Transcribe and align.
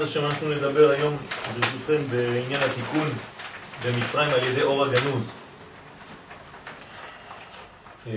בעזרת 0.00 0.16
השם 0.16 0.26
אנחנו 0.26 0.48
נדבר 0.48 0.90
היום, 0.90 1.16
ברשותכם, 1.54 2.10
בעניין 2.10 2.60
התיקון 2.62 3.08
במצרים 3.84 4.30
על 4.30 4.44
ידי 4.44 4.62
אור 4.62 4.84
הגנוז. 4.84 5.30
אה, 8.06 8.12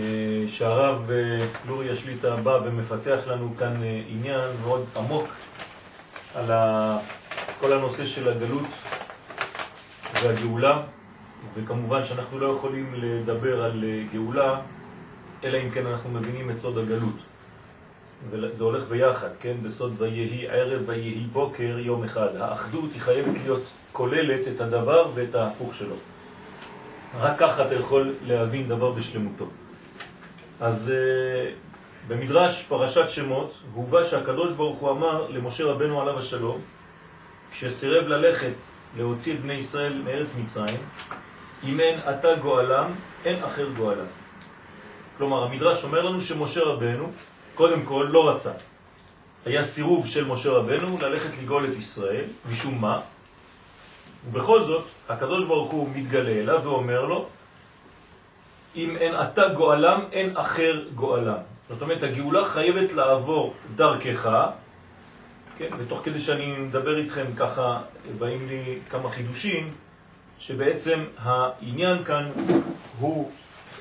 שהרב 0.48 1.12
אה, 1.12 1.46
לורי 1.68 1.92
השליטה 1.92 2.36
בא 2.36 2.60
ומפתח 2.66 3.20
לנו 3.28 3.54
כאן 3.60 3.84
אה, 3.84 4.02
עניין 4.08 4.50
מאוד 4.62 4.86
עמוק 4.96 5.28
על 6.36 6.52
כל 7.60 7.74
הנושא 7.74 8.06
של 8.06 8.30
הגלות 8.30 8.68
והגאולה, 10.24 10.82
וכמובן 11.56 12.04
שאנחנו 12.04 12.40
לא 12.40 12.56
יכולים 12.58 12.94
לדבר 12.98 13.64
על 13.64 13.84
גאולה 14.14 14.60
אלא 15.44 15.58
אם 15.58 15.72
כן 15.72 15.88
אנחנו 15.88 16.10
מבינים 16.10 16.50
את 16.50 16.58
סוד 16.58 16.78
הגלות. 16.78 17.33
וזה 18.30 18.64
הולך 18.64 18.84
ביחד, 18.90 19.30
כן? 19.40 19.54
בסוד 19.64 19.94
ויהי 19.98 20.48
ערב 20.48 20.82
ויהי 20.86 21.26
בוקר 21.32 21.80
יום 21.80 22.04
אחד. 22.04 22.36
האחדות 22.36 22.90
היא 22.94 23.02
חייבת 23.02 23.38
להיות 23.44 23.62
כוללת 23.92 24.48
את 24.48 24.62
הדבר 24.62 25.10
ואת 25.14 25.36
ההפוך 25.36 25.76
שלו. 25.76 25.96
רק 27.20 27.40
ככה 27.40 27.66
אתה 27.66 27.76
יכול 27.76 28.14
להבין 28.28 28.68
דבר 28.68 28.92
בשלמותו. 28.92 29.46
אז 30.62 30.92
uh, 30.92 32.08
במדרש 32.08 32.64
פרשת 32.64 33.10
שמות 33.10 33.54
הובא 33.74 34.04
שהקדוש 34.04 34.54
ברוך 34.54 34.78
הוא 34.78 34.92
אמר 34.92 35.28
למשה 35.30 35.66
רבנו 35.66 36.02
עליו 36.02 36.20
השלום, 36.20 36.62
כשסירב 37.52 38.08
ללכת 38.08 38.54
להוציא 38.98 39.34
את 39.34 39.40
בני 39.40 39.54
ישראל 39.54 40.02
מארץ 40.06 40.28
מצרים, 40.44 40.78
אם 41.64 41.80
אין 41.80 42.00
אתה 42.10 42.36
גואלם, 42.36 42.92
אין 43.26 43.44
אחר 43.44 43.70
גואלם. 43.78 44.06
כלומר, 45.18 45.44
המדרש 45.44 45.84
אומר 45.84 46.02
לנו 46.02 46.22
שמשה 46.22 46.62
רבנו, 46.64 47.12
קודם 47.56 47.84
כל, 47.86 48.08
לא 48.12 48.30
רצה. 48.30 48.52
היה 49.46 49.64
סירוב 49.64 50.08
של 50.08 50.26
משה 50.26 50.50
רבנו 50.50 50.98
ללכת 50.98 51.30
לגאול 51.44 51.66
את 51.66 51.78
ישראל, 51.78 52.26
משום 52.52 52.82
מה? 52.82 53.00
ובכל 54.30 54.64
זאת, 54.64 54.84
הקדוש 55.10 55.46
ברוך 55.46 55.72
הוא 55.72 55.90
מתגלה 55.96 56.32
אליו 56.32 56.62
ואומר 56.64 57.06
לו, 57.06 57.28
אם 58.76 58.98
אין 58.98 59.16
אתה 59.16 59.48
גואלם, 59.48 60.00
אין 60.12 60.38
אחר 60.38 60.84
גואלם. 60.96 61.38
זאת 61.70 61.82
אומרת, 61.82 62.04
הגאולה 62.04 62.46
חייבת 62.46 62.94
לעבור 62.94 63.54
דרכך, 63.76 64.30
כן? 65.58 65.70
ותוך 65.78 66.02
כדי 66.04 66.20
שאני 66.20 66.58
מדבר 66.58 66.98
איתכם 66.98 67.26
ככה, 67.38 67.82
באים 68.20 68.48
לי 68.48 68.80
כמה 68.90 69.10
חידושים, 69.10 69.72
שבעצם 70.40 71.04
העניין 71.18 72.04
כאן 72.04 72.32
הוא 73.00 73.32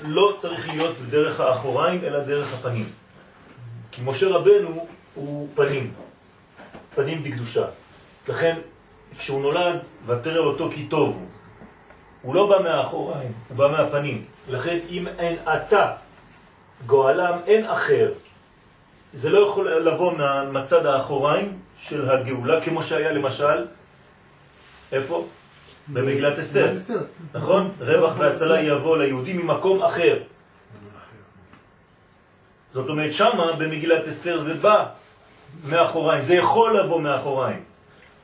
לא 0.05 0.35
צריך 0.39 0.69
להיות 0.69 0.97
דרך 1.11 1.41
האחוריים, 1.41 2.01
אלא 2.05 2.21
דרך 2.21 2.55
הפנים. 2.55 3.02
כי 3.93 4.01
משה 4.05 4.29
רבנו 4.29 4.87
הוא 5.15 5.49
פנים, 5.55 5.93
פנים 6.95 7.23
בקדושה. 7.23 7.65
לכן, 8.29 8.59
כשהוא 9.19 9.43
נולד, 9.43 9.79
ותראה 10.07 10.39
אותו 10.39 10.71
כי 10.71 10.87
טוב 10.87 11.09
הוא. 11.09 11.27
הוא 12.23 12.35
לא 12.35 12.49
בא 12.49 12.63
מהאחוריים, 12.63 13.33
הוא 13.49 13.57
בא 13.57 13.69
מהפנים. 13.69 14.25
לכן, 14.49 14.79
אם 14.89 15.09
אין 15.19 15.37
אתה 15.45 15.93
גואלם, 16.87 17.39
אין 17.47 17.65
אחר. 17.67 18.13
זה 19.13 19.31
לא 19.31 19.39
יכול 19.39 19.71
לבוא 19.71 20.13
מהצד 20.53 20.87
האחוריים 20.87 21.59
של 21.79 22.11
הגאולה, 22.11 22.61
כמו 22.61 22.83
שהיה 22.83 23.13
למשל, 23.13 23.67
איפה? 24.93 25.27
במגילת 25.89 26.39
אסתר. 26.39 26.73
נכון? 27.35 27.71
רווח 27.81 28.15
והצלה 28.19 28.61
יבוא 28.61 28.97
ליהודים 28.99 29.47
ממקום 29.47 29.83
אחר. 29.83 30.19
זאת 32.75 32.89
אומרת, 32.89 33.13
שמה 33.13 33.53
במגילת 33.53 34.09
אסתר 34.09 34.39
זה 34.39 34.55
בא 34.55 34.87
מאחוריים, 35.69 36.23
זה 36.23 36.35
יכול 36.35 36.79
לבוא 36.79 37.01
מאחוריים. 37.01 37.61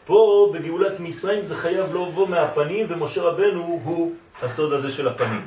פה 0.05 0.51
בגאולת 0.55 1.01
מצרים 1.01 1.43
זה 1.43 1.57
חייב 1.57 1.87
לבוא 1.87 2.29
מהפנים, 2.29 2.87
ומשה 2.89 3.23
רבנו 3.23 3.81
הוא 3.85 4.13
הסוד 4.43 4.73
הזה 4.73 4.91
של 4.91 5.09
הפנים. 5.09 5.47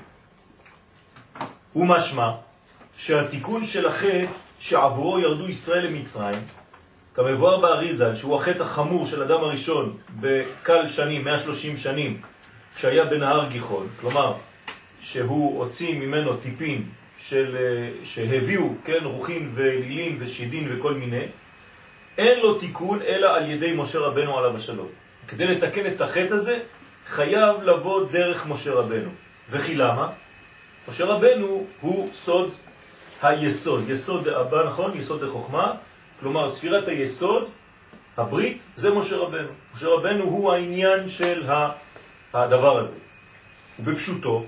הוא 1.73 1.85
משמע 1.85 2.31
שהתיקון 2.97 3.65
של 3.65 3.87
החטא 3.87 4.25
שעבורו 4.59 5.19
ירדו 5.19 5.47
ישראל 5.47 5.85
למצרים, 5.85 6.39
כמבואר 7.15 7.61
באריזל, 7.61 8.15
שהוא 8.15 8.35
החטא 8.35 8.63
החמור 8.63 9.05
של 9.05 9.23
אדם 9.23 9.43
הראשון 9.43 9.97
בקל 10.19 10.87
שנים, 10.87 11.23
130 11.23 11.77
שנים, 11.77 12.21
כשהיה 12.75 13.05
בנהר 13.05 13.49
גיחון, 13.49 13.87
כלומר, 13.99 14.33
שהוא 15.01 15.59
הוציא 15.63 15.99
ממנו 15.99 16.37
טיפין 16.37 16.89
של, 17.21 17.55
שהביאו, 18.03 18.73
כן, 18.85 18.99
רוחים 19.03 19.51
ולילים 19.53 20.17
ושידין 20.19 20.67
וכל 20.71 20.93
מיני, 20.93 21.25
אין 22.17 22.39
לו 22.39 22.59
תיקון 22.59 23.01
אלא 23.01 23.35
על 23.35 23.49
ידי 23.49 23.73
משה 23.75 23.99
רבנו 23.99 24.37
עליו 24.37 24.55
השלום. 24.55 24.87
כדי 25.27 25.47
לתקן 25.47 25.87
את 25.87 26.01
החטא 26.01 26.33
הזה, 26.33 26.59
חייב 27.07 27.63
לבוא 27.63 28.05
דרך 28.11 28.47
משה 28.47 28.73
רבנו. 28.73 29.09
וכי 29.49 29.75
למה? 29.75 30.09
משה 30.89 31.05
רבנו 31.05 31.65
הוא 31.81 32.09
סוד 32.13 32.53
היסוד, 33.21 33.89
יסוד 33.89 34.27
הבא, 34.27 34.63
נכון? 34.67 34.97
יסוד 34.97 35.23
החוכמה, 35.23 35.73
כלומר 36.19 36.49
ספירת 36.49 36.87
היסוד, 36.87 37.49
הברית, 38.17 38.63
זה 38.75 38.93
משה 38.93 39.17
רבנו. 39.17 39.49
משה 39.75 39.87
רבנו 39.87 40.23
הוא 40.23 40.53
העניין 40.53 41.09
של 41.09 41.43
הדבר 42.33 42.77
הזה. 42.77 42.95
ובפשוטו, 43.79 44.45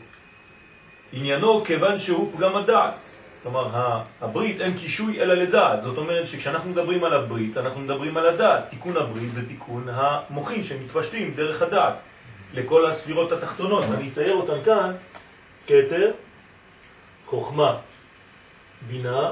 עניינו 1.13 1.63
כיוון 1.65 1.97
שהוא 1.97 2.33
פגם 2.33 2.55
הדעת. 2.55 2.99
כלומר, 3.43 3.99
הברית 4.21 4.61
אין 4.61 4.77
קישוי 4.77 5.21
אלא 5.21 5.33
לדעת. 5.33 5.83
זאת 5.83 5.97
אומרת 5.97 6.27
שכשאנחנו 6.27 6.69
מדברים 6.69 7.03
על 7.03 7.13
הברית, 7.13 7.57
אנחנו 7.57 7.79
מדברים 7.79 8.17
על 8.17 8.25
הדעת. 8.25 8.69
תיקון 8.69 8.97
הברית 8.97 9.31
זה 9.33 9.47
תיקון 9.47 9.87
המוחים 9.91 10.63
שמתפשטים 10.63 11.33
דרך 11.35 11.61
הדעת 11.61 11.93
לכל 12.53 12.85
הספירות 12.85 13.31
התחתונות. 13.31 13.83
אני 13.83 14.09
אצייר 14.09 14.35
אותן 14.35 14.63
כאן, 14.65 14.95
כתר, 15.67 16.11
חוכמה, 17.25 17.77
בינה, 18.87 19.31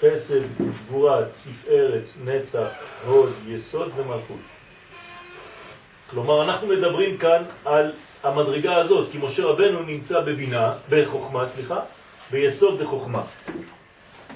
חסד, 0.00 0.40
גבורה, 0.60 1.20
תפארת, 1.44 2.04
נצח, 2.24 2.68
הוד, 3.06 3.32
יסוד 3.46 3.92
ומלכות. 3.96 4.40
כלומר, 6.10 6.44
אנחנו 6.44 6.66
מדברים 6.66 7.18
כאן 7.18 7.42
על 7.64 7.92
המדרגה 8.28 8.76
הזאת, 8.76 9.08
כי 9.12 9.18
משה 9.18 9.44
רבנו 9.44 9.82
נמצא 9.82 10.20
בבינה, 10.20 10.72
בחוכמה, 10.88 11.46
סליחה, 11.46 11.80
ביסוד 12.30 12.82
דחוכמה. 12.82 13.22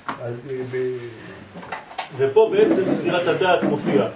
אה, 0.09 0.31
ופה 2.17 2.51
בעצם 2.53 2.83
ספירת 2.89 3.29
הדעת 3.29 3.63
מופיעה. 3.63 4.09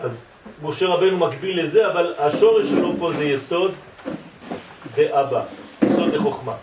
אז 0.00 0.16
משה 0.62 0.86
רבנו 0.86 1.18
מקביל 1.18 1.64
לזה, 1.64 1.90
אבל 1.90 2.14
השורש 2.18 2.66
שלו 2.66 2.94
פה 2.98 3.12
זה 3.12 3.24
יסוד 3.24 3.72
דאבא, 4.94 5.42
יסוד 5.82 6.14
דחוכמה. 6.14 6.54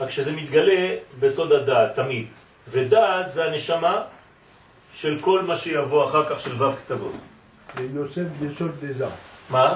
רק 0.00 0.10
שזה 0.10 0.32
מתגלה 0.32 0.96
בסוד 1.20 1.52
הדעת, 1.52 1.94
תמיד. 1.94 2.26
ודעת 2.68 3.32
זה 3.32 3.44
הנשמה 3.44 4.02
של 4.94 5.18
כל 5.20 5.42
מה 5.42 5.56
שיבוא 5.56 6.04
אחר 6.04 6.24
כך 6.30 6.40
של 6.40 6.62
ו' 6.62 6.76
קצוות. 6.76 7.12
יוסף 7.94 8.22
יסוד 8.42 8.70
דזה. 8.80 9.06
מה? 9.50 9.74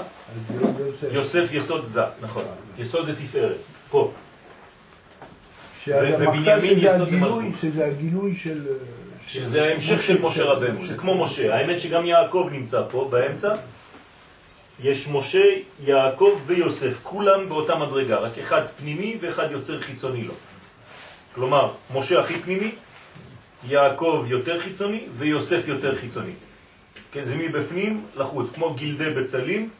יוסף. 1.13 1.49
יסוד 1.53 1.87
זה, 1.87 2.03
נכון. 2.21 2.43
יסוד 2.79 3.09
לתפארת, 3.09 3.57
פה. 3.91 4.13
ובנימין 5.89 6.79
יסוד 6.79 7.09
למלכות. 7.13 7.43
שזה 7.61 7.87
הגילוי 7.87 8.37
של... 8.37 8.67
שזה 9.27 9.63
ההמשך 9.63 10.03
של 10.03 10.23
משה 10.23 10.45
רבנו, 10.45 10.87
זה 10.87 10.95
כמו 10.97 11.25
משה. 11.25 11.55
האמת 11.57 11.81
שגם 11.81 12.07
יעקב 12.07 12.49
נמצא 12.53 12.83
פה, 12.91 13.09
באמצע. 13.11 13.55
יש 14.83 15.09
משה, 15.09 15.45
יעקב 15.85 16.41
ויוסף, 16.47 16.99
כולם 17.03 17.49
באותה 17.49 17.77
מדרגה, 17.77 18.17
רק 18.17 18.39
אחד 18.39 18.63
פנימי 18.79 19.19
ואחד 19.21 19.49
יוצר 19.51 19.81
חיצוני 19.81 20.25
לו. 20.25 20.35
כלומר, 21.35 21.71
משה 21.95 22.21
הכי 22.21 22.35
פנימי, 22.35 22.73
יעקב 23.67 24.25
יותר 24.29 24.61
חיצוני 24.61 25.07
ויוסף 25.19 25.69
יותר 25.69 25.97
חיצוני. 25.97 26.33
כן, 27.13 27.25
זה 27.25 27.37
מבפנים 27.37 28.07
לחוץ, 28.17 28.51
כמו 28.55 28.75
גילדי 28.75 29.11
בצלים, 29.11 29.71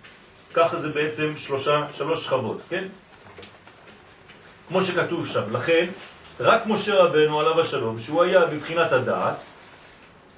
ככה 0.55 0.77
זה 0.77 0.89
בעצם 0.89 1.33
שלושה, 1.37 1.87
שלוש 1.93 2.25
שכבות, 2.25 2.61
כן? 2.69 2.85
כמו 4.69 4.83
שכתוב 4.83 5.27
שם. 5.27 5.43
לכן, 5.53 5.87
רק 6.41 6.67
משה 6.67 6.95
רבנו 6.95 7.41
עליו 7.41 7.61
השלום, 7.61 8.01
שהוא 8.01 8.23
היה 8.23 8.47
בבחינת 8.47 8.93
הדעת, 8.93 9.37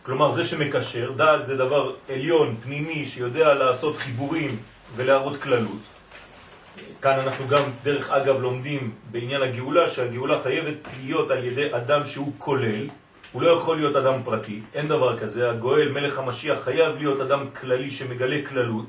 כלומר 0.03 0.33
זה 0.33 0.45
שמקשר, 0.45 1.13
דעת 1.17 1.47
זה 1.47 1.57
דבר 1.57 1.95
עליון, 2.09 2.57
פנימי, 2.63 3.07
שיודע 3.07 3.55
לעשות 3.55 3.97
חיבורים 3.97 4.57
ולהראות 4.97 5.43
כללות. 5.43 5.81
כאן 7.03 7.19
אנחנו 7.19 7.49
גם, 7.49 7.63
דרך 7.83 8.11
אגב, 8.11 8.41
לומדים 8.41 8.91
בעניין 9.11 9.43
הגאולה, 9.43 9.89
שהגאולה 9.89 10.43
חייבת 10.43 10.77
להיות 11.03 11.31
על 11.31 11.45
ידי 11.45 11.75
אדם 11.75 12.05
שהוא 12.05 12.33
כולל, 12.39 12.89
הוא 13.33 13.43
לא 13.43 13.51
יכול 13.51 13.77
להיות 13.77 13.97
אדם 13.97 14.23
פרטי, 14.25 14.61
אין 14.75 14.89
דבר 14.89 15.19
כזה, 15.19 15.51
הגואל, 15.51 15.89
מלך 15.89 16.19
המשיח, 16.19 16.61
חייב 16.65 16.97
להיות 16.97 17.21
אדם 17.21 17.47
כללי 17.61 17.91
שמגלה 17.91 18.37
כללות, 18.49 18.87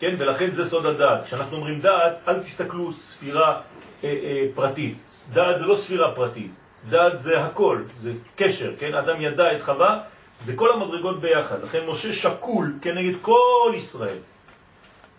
כן? 0.00 0.14
ולכן 0.18 0.50
זה 0.50 0.64
סוד 0.64 0.86
הדעת. 0.86 1.24
כשאנחנו 1.24 1.56
אומרים 1.56 1.80
דעת, 1.80 2.20
אל 2.28 2.42
תסתכלו 2.42 2.92
ספירה 2.92 3.60
אה, 4.04 4.08
אה, 4.08 4.46
פרטית. 4.54 5.24
דעת 5.32 5.58
זה 5.58 5.66
לא 5.66 5.76
ספירה 5.76 6.14
פרטית, 6.14 6.50
דעת 6.88 7.20
זה 7.20 7.44
הכל, 7.44 7.82
זה 8.00 8.12
קשר, 8.36 8.72
כן? 8.78 8.94
אדם 8.94 9.20
ידע 9.20 9.56
את 9.56 9.62
חווה, 9.62 10.00
זה 10.40 10.56
כל 10.56 10.72
המדרגות 10.72 11.20
ביחד. 11.20 11.62
לכן 11.62 11.86
משה 11.86 12.12
שקול 12.12 12.74
כנגד 12.82 13.18
כל 13.22 13.72
ישראל. 13.76 14.18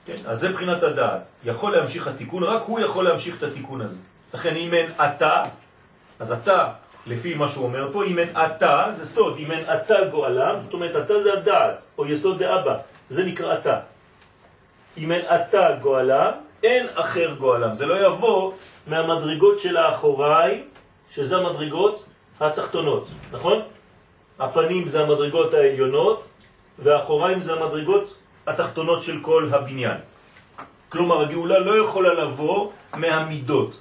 כן? 0.06 0.15
אז 0.25 0.39
זה 0.39 0.51
בחינת 0.51 0.83
הדעת. 0.83 1.23
יכול 1.44 1.71
להמשיך 1.71 2.07
התיקון, 2.07 2.44
רק 2.44 2.62
הוא 2.65 2.79
יכול 2.79 3.06
להמשיך 3.06 3.38
את 3.38 3.44
התיקון 3.44 3.81
הזה. 3.81 3.97
לכן 4.33 4.56
אם 4.56 4.73
אין 4.73 4.91
אתה, 4.91 5.44
אז 6.19 6.31
אתה, 6.31 6.68
לפי 7.07 7.33
מה 7.33 7.48
שהוא 7.48 7.65
אומר 7.65 7.89
פה, 7.94 8.03
אם 8.03 8.19
אין 8.19 8.30
אתה, 8.45 8.86
זה 8.92 9.06
סוד, 9.06 9.38
אם 9.38 9.51
אין 9.51 9.63
אתה 9.74 9.95
גואלם, 10.12 10.56
זאת 10.63 10.74
אומרת 10.74 10.95
אתה 10.95 11.21
זה 11.21 11.33
הדעת, 11.33 11.86
או 11.98 12.06
יסוד 12.06 12.39
דאבא, 12.39 12.77
זה 13.09 13.24
נקרא 13.24 13.53
אתה. 13.53 13.80
אם 14.98 15.12
אין 15.12 15.25
אתה 15.25 15.75
גואלם, 15.81 16.31
אין 16.63 16.88
אחר 16.94 17.36
גואלם. 17.38 17.74
זה 17.74 17.86
לא 17.86 18.07
יבוא 18.07 18.51
מהמדרגות 18.88 19.59
של 19.59 19.77
האחוריים, 19.77 20.63
שזה 21.12 21.38
המדרגות 21.38 22.06
התחתונות, 22.39 23.07
נכון? 23.31 23.62
הפנים 24.39 24.88
זה 24.88 25.01
המדרגות 25.01 25.54
העליונות, 25.54 26.27
והאחוריים 26.80 27.39
זה 27.39 27.54
המדרגות 27.54 28.15
התחתונות 28.47 29.01
של 29.01 29.19
כל 29.21 29.50
הבניין. 29.51 29.97
כלומר, 30.89 31.21
הגאולה 31.21 31.59
לא 31.59 31.83
יכולה 31.83 32.13
לבוא 32.13 32.71
מהמידות. 32.95 33.71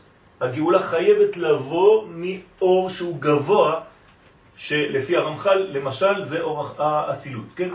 הגאולה 0.41 0.83
חייבת 0.83 1.37
לבוא 1.37 2.07
מאור 2.09 2.91
שהוא 2.91 3.21
גבוה, 3.21 3.81
שלפי 4.57 5.17
הרמח"ל, 5.17 5.67
למשל, 5.73 6.23
זה 6.23 6.41
אור 6.41 6.75
האצילות, 6.79 7.47
כן? 7.57 7.69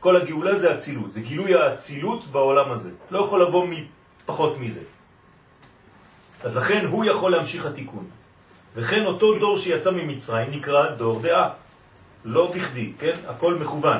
כל 0.00 0.16
הגאולה 0.16 0.56
זה 0.56 0.74
אצילות, 0.74 1.12
זה 1.12 1.20
גילוי 1.20 1.54
האצילות 1.54 2.26
בעולם 2.26 2.72
הזה. 2.72 2.90
לא 3.10 3.18
יכול 3.18 3.42
לבוא 3.42 3.66
מפחות 3.66 4.58
מזה. 4.58 4.80
אז 6.42 6.56
לכן 6.56 6.86
הוא 6.86 7.04
יכול 7.04 7.32
להמשיך 7.32 7.66
התיקון. 7.66 8.06
וכן 8.74 9.06
אותו 9.06 9.38
דור 9.38 9.58
שיצא 9.58 9.90
ממצרים 9.90 10.50
נקרא 10.50 10.90
דור 10.90 11.20
דעה. 11.20 11.48
לא 12.24 12.52
בכדי, 12.54 12.92
כן? 12.98 13.16
הכל 13.26 13.54
מכוון. 13.54 13.98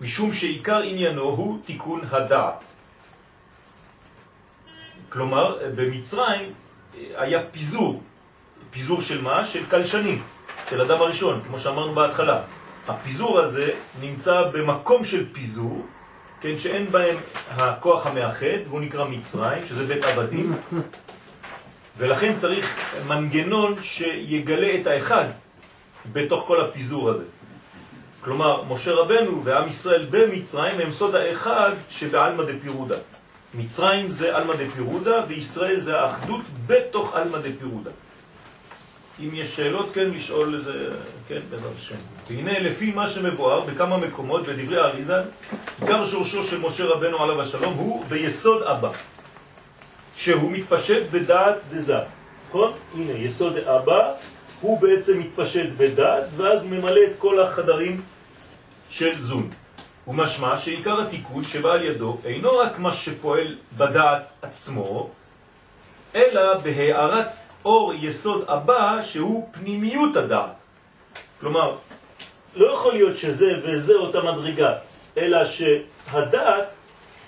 משום 0.00 0.32
שעיקר 0.32 0.82
עניינו 0.82 1.22
הוא 1.22 1.58
תיקון 1.66 2.00
הדעת. 2.10 2.64
כלומר, 5.08 5.58
במצרים 5.74 6.52
היה 7.16 7.42
פיזור. 7.50 8.02
פיזור 8.70 9.00
של 9.00 9.22
מה? 9.22 9.44
של 9.44 9.66
קלשנים, 9.66 10.22
של 10.70 10.80
אדם 10.80 11.00
הראשון, 11.00 11.42
כמו 11.46 11.58
שאמרנו 11.58 11.94
בהתחלה. 11.94 12.40
הפיזור 12.88 13.40
הזה 13.40 13.70
נמצא 14.00 14.42
במקום 14.52 15.04
של 15.04 15.26
פיזור, 15.32 15.86
כן, 16.40 16.56
שאין 16.56 16.86
בהם 16.86 17.16
הכוח 17.48 18.06
המאחד, 18.06 18.66
והוא 18.68 18.80
נקרא 18.80 19.04
מצרים, 19.04 19.66
שזה 19.66 19.86
בית 19.86 20.04
עבדים, 20.04 20.56
ולכן 21.98 22.36
צריך 22.36 22.76
מנגנון 23.08 23.82
שיגלה 23.82 24.80
את 24.80 24.86
האחד 24.86 25.24
בתוך 26.12 26.44
כל 26.46 26.60
הפיזור 26.60 27.10
הזה. 27.10 27.24
כלומר, 28.20 28.62
משה 28.68 28.92
רבנו 28.92 29.44
ועם 29.44 29.68
ישראל 29.68 30.06
במצרים 30.10 30.80
הם 30.80 30.90
סוד 30.90 31.14
האחד 31.14 31.70
שבעלמא 31.90 32.44
דפירודה. 32.44 32.96
מצרים 33.56 34.10
זה 34.10 34.36
עלמא 34.36 34.54
דפירודה 34.54 35.22
וישראל 35.28 35.80
זה 35.80 36.00
האחדות 36.00 36.40
בתוך 36.66 37.14
עלמא 37.14 37.38
דפירודה. 37.38 37.90
אם 39.20 39.28
יש 39.32 39.56
שאלות, 39.56 39.90
כן, 39.94 40.10
לשאול 40.10 40.54
איזה, 40.54 40.88
כן, 41.28 41.40
בעזרת 41.50 41.76
השם. 41.76 41.94
והנה, 42.28 42.58
לפי 42.58 42.92
מה 42.92 43.06
שמבואר 43.06 43.60
בכמה 43.60 43.96
מקומות 43.96 44.46
בדברי 44.46 44.78
האריזה, 44.78 45.16
עיקר 45.80 46.06
שורשו 46.06 46.42
של 46.44 46.60
משה 46.60 46.84
רבנו 46.84 47.22
עליו 47.22 47.40
השלום 47.40 47.74
הוא 47.74 48.04
ביסוד 48.08 48.62
אבא, 48.62 48.90
שהוא 50.16 50.52
מתפשט 50.52 51.02
בדעת 51.10 51.56
דזה. 51.70 51.98
נכון? 52.48 52.72
הנה, 52.94 53.12
יסוד 53.12 53.56
אבא, 53.56 54.12
הוא 54.60 54.80
בעצם 54.80 55.18
מתפשט 55.18 55.66
בדעת, 55.76 56.24
ואז 56.36 56.64
ממלא 56.64 57.00
את 57.04 57.18
כל 57.18 57.40
החדרים 57.40 58.02
של 58.90 59.20
זון. 59.20 59.50
ומשמע 60.08 60.56
שעיקר 60.56 61.00
התיקון 61.00 61.44
שבא 61.44 61.72
על 61.72 61.84
ידו 61.84 62.18
אינו 62.24 62.58
רק 62.58 62.78
מה 62.78 62.92
שפועל 62.92 63.56
בדעת 63.76 64.28
עצמו, 64.42 65.10
אלא 66.14 66.58
בהערת 66.58 67.32
אור 67.64 67.92
יסוד 67.94 68.44
הבא 68.48 69.02
שהוא 69.02 69.48
פנימיות 69.52 70.16
הדעת. 70.16 70.64
כלומר, 71.40 71.76
לא 72.54 72.72
יכול 72.72 72.92
להיות 72.92 73.16
שזה 73.16 73.60
וזה 73.64 73.94
אותה 73.94 74.22
מדרגה, 74.22 74.72
אלא 75.16 75.38
שהדעת 75.44 76.74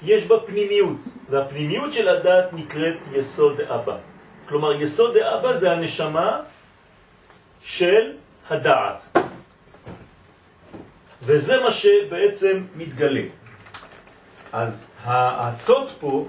יש 0.03 0.27
בה 0.27 0.37
פנימיות, 0.47 0.99
והפנימיות 1.31 1.93
של 1.93 2.09
הדעת 2.09 2.53
נקראת 2.53 2.97
יסוד 3.13 3.61
אבא. 3.61 3.97
כלומר, 4.49 4.83
יסוד 4.83 5.17
אבא 5.17 5.57
זה 5.57 5.73
הנשמה 5.73 6.41
של 7.65 8.13
הדעת. 8.51 9.16
וזה 11.27 11.61
מה 11.61 11.71
שבעצם 11.71 12.61
מתגלה. 12.77 13.23
אז 14.53 14.85
הסוד 15.05 15.89
פה 16.01 16.27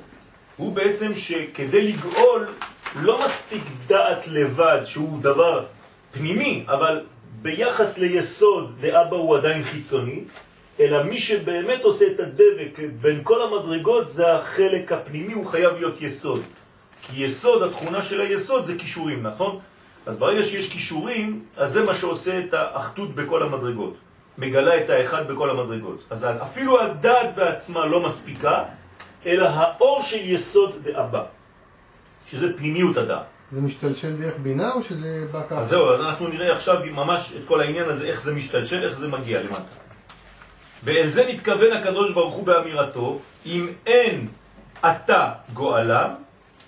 הוא 0.57 0.73
בעצם 0.73 1.15
שכדי 1.15 1.91
לגאול 1.91 2.47
לא 2.95 3.19
מספיק 3.25 3.63
דעת 3.87 4.27
לבד 4.27 4.81
שהוא 4.85 5.21
דבר 5.21 5.65
פנימי, 6.11 6.65
אבל 6.67 7.01
ביחס 7.41 7.97
ליסוד 7.97 8.75
לאבא 8.83 9.15
הוא 9.15 9.37
עדיין 9.37 9.63
חיצוני, 9.63 10.23
אלא 10.79 11.03
מי 11.03 11.17
שבאמת 11.17 11.83
עושה 11.83 12.05
את 12.07 12.19
הדבק 12.19 12.79
בין 13.01 13.19
כל 13.23 13.41
המדרגות 13.41 14.09
זה 14.09 14.33
החלק 14.33 14.91
הפנימי, 14.91 15.33
הוא 15.33 15.45
חייב 15.45 15.73
להיות 15.73 16.01
יסוד. 16.01 16.41
כי 17.01 17.23
יסוד, 17.23 17.63
התכונה 17.63 18.01
של 18.01 18.21
היסוד 18.21 18.65
זה 18.65 18.75
כישורים, 18.77 19.23
נכון? 19.23 19.59
אז 20.05 20.17
ברגע 20.17 20.43
שיש 20.43 20.69
כישורים, 20.69 21.43
אז 21.57 21.71
זה 21.71 21.83
מה 21.83 21.93
שעושה 21.93 22.39
את 22.39 22.53
האחדות 22.53 23.15
בכל 23.15 23.43
המדרגות. 23.43 23.93
מגלה 24.37 24.77
את 24.77 24.89
האחד 24.89 25.27
בכל 25.27 25.49
המדרגות. 25.49 26.03
אז 26.09 26.25
אפילו 26.43 26.81
הדעת 26.81 27.35
בעצמה 27.35 27.85
לא 27.85 28.05
מספיקה, 28.05 28.63
אלא 29.25 29.47
האור 29.47 30.01
של 30.01 30.29
יסוד 30.29 30.75
דאבא, 30.83 31.23
שזה 32.27 32.57
פנימיות 32.57 32.97
הדעת. 32.97 33.25
זה 33.51 33.61
משתלשל 33.61 34.15
דרך 34.15 34.33
בינה 34.43 34.71
או 34.71 34.83
שזה 34.83 35.25
בא 35.31 35.41
ככה? 35.49 35.59
אז 35.59 35.67
זהו, 35.67 35.95
אנחנו 35.95 36.27
נראה 36.27 36.53
עכשיו 36.55 36.79
ממש 36.91 37.33
את 37.37 37.47
כל 37.47 37.61
העניין 37.61 37.89
הזה, 37.89 38.05
איך 38.05 38.21
זה 38.21 38.35
משתלשל, 38.35 38.83
איך 38.83 38.97
זה 38.97 39.07
מגיע 39.07 39.43
למטה. 39.43 39.61
ואל 40.83 41.07
זה 41.07 41.27
מתכוון 41.33 41.73
הקדוש 41.73 42.11
ברוך 42.13 42.33
הוא 42.35 42.45
באמירתו, 42.45 43.19
אם 43.45 43.67
אין 43.85 44.27
אתה 44.79 45.31
גואלם, 45.53 46.09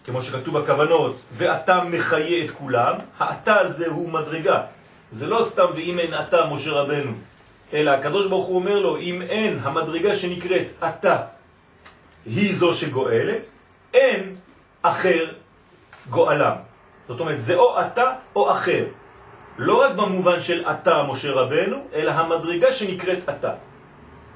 כמו 0.05 0.21
שכתוב 0.21 0.59
בכוונות, 0.59 1.19
ואתה 1.33 1.83
מחיה 1.83 2.45
את 2.45 2.51
כולם, 2.51 2.95
האתה 3.19 3.59
הזה 3.59 3.87
הוא 3.87 4.09
מדרגה. 4.09 4.61
זה 5.11 5.27
לא 5.27 5.43
סתם 5.43 5.65
ואם 5.75 5.99
אין 5.99 6.13
אתה 6.13 6.37
משה 6.51 6.71
רבנו, 6.71 7.11
אלא 7.73 7.91
הקדוש 7.91 8.27
ברוך 8.27 8.47
הוא 8.47 8.55
אומר 8.55 8.79
לו, 8.79 8.97
אם 8.97 9.21
אין 9.21 9.59
המדרגה 9.61 10.15
שנקראת 10.15 10.67
אתה, 10.83 11.17
היא 12.25 12.55
זו 12.55 12.73
שגואלת, 12.73 13.51
אין 13.93 14.35
אחר 14.81 15.25
גואלם. 16.09 16.55
זאת 17.07 17.19
אומרת, 17.19 17.39
זה 17.39 17.55
או 17.55 17.81
אתה 17.81 18.13
או 18.35 18.51
אחר. 18.51 18.85
לא 19.57 19.85
רק 19.85 19.91
במובן 19.95 20.41
של 20.41 20.65
אתה, 20.65 21.03
משה 21.03 21.31
רבנו, 21.31 21.77
אלא 21.93 22.11
המדרגה 22.11 22.71
שנקראת 22.71 23.29
אתה. 23.29 23.53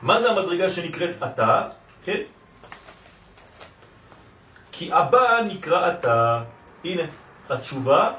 מה 0.02 0.22
זה 0.22 0.32
המדרגה 0.32 0.70
שנקראת 0.70 1.16
אתה? 1.24 1.70
כן? 2.06 2.22
כי 4.72 4.94
אבא 4.94 5.42
נקרא 5.48 5.92
אתה. 5.92 6.42
הנה, 6.84 7.04
התשובה, 7.50 8.12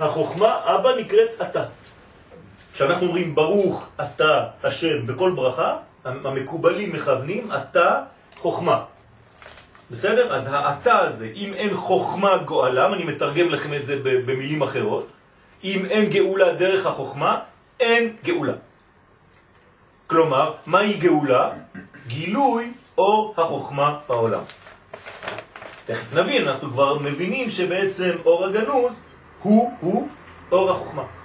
החוכמה, 0.00 0.60
אבא 0.64 0.90
נקראת 0.96 1.30
אתה. 1.42 1.64
כשאנחנו 2.80 3.06
אומרים 3.06 3.34
ברוך 3.34 3.88
אתה 4.00 4.46
השם 4.62 5.06
בכל 5.06 5.32
ברכה, 5.32 5.76
המקובלים 6.04 6.92
מכוונים 6.92 7.52
אתה 7.52 8.02
חוכמה. 8.36 8.84
בסדר? 9.90 10.34
אז 10.34 10.48
האתה 10.52 10.98
הזה, 10.98 11.30
אם 11.34 11.54
אין 11.54 11.74
חוכמה 11.74 12.36
גואלם, 12.36 12.94
אני 12.94 13.04
מתרגם 13.04 13.48
לכם 13.48 13.74
את 13.74 13.86
זה 13.86 14.00
במילים 14.04 14.62
אחרות, 14.62 15.06
אם 15.64 15.84
אין 15.90 16.10
גאולה 16.10 16.52
דרך 16.52 16.86
החוכמה, 16.86 17.38
אין 17.80 18.16
גאולה. 18.24 18.54
כלומר, 20.06 20.52
מהי 20.66 20.92
גאולה? 20.92 21.50
גילוי 22.06 22.72
אור 22.98 23.34
החוכמה 23.36 23.98
בעולם. 24.08 24.42
תכף 25.86 26.14
נבין, 26.14 26.48
אנחנו 26.48 26.70
כבר 26.70 26.98
מבינים 26.98 27.50
שבעצם 27.50 28.10
אור 28.24 28.44
הגנוז 28.44 29.04
הוא, 29.42 29.72
הוא 29.80 30.08
אור 30.52 30.70
החוכמה. 30.70 31.19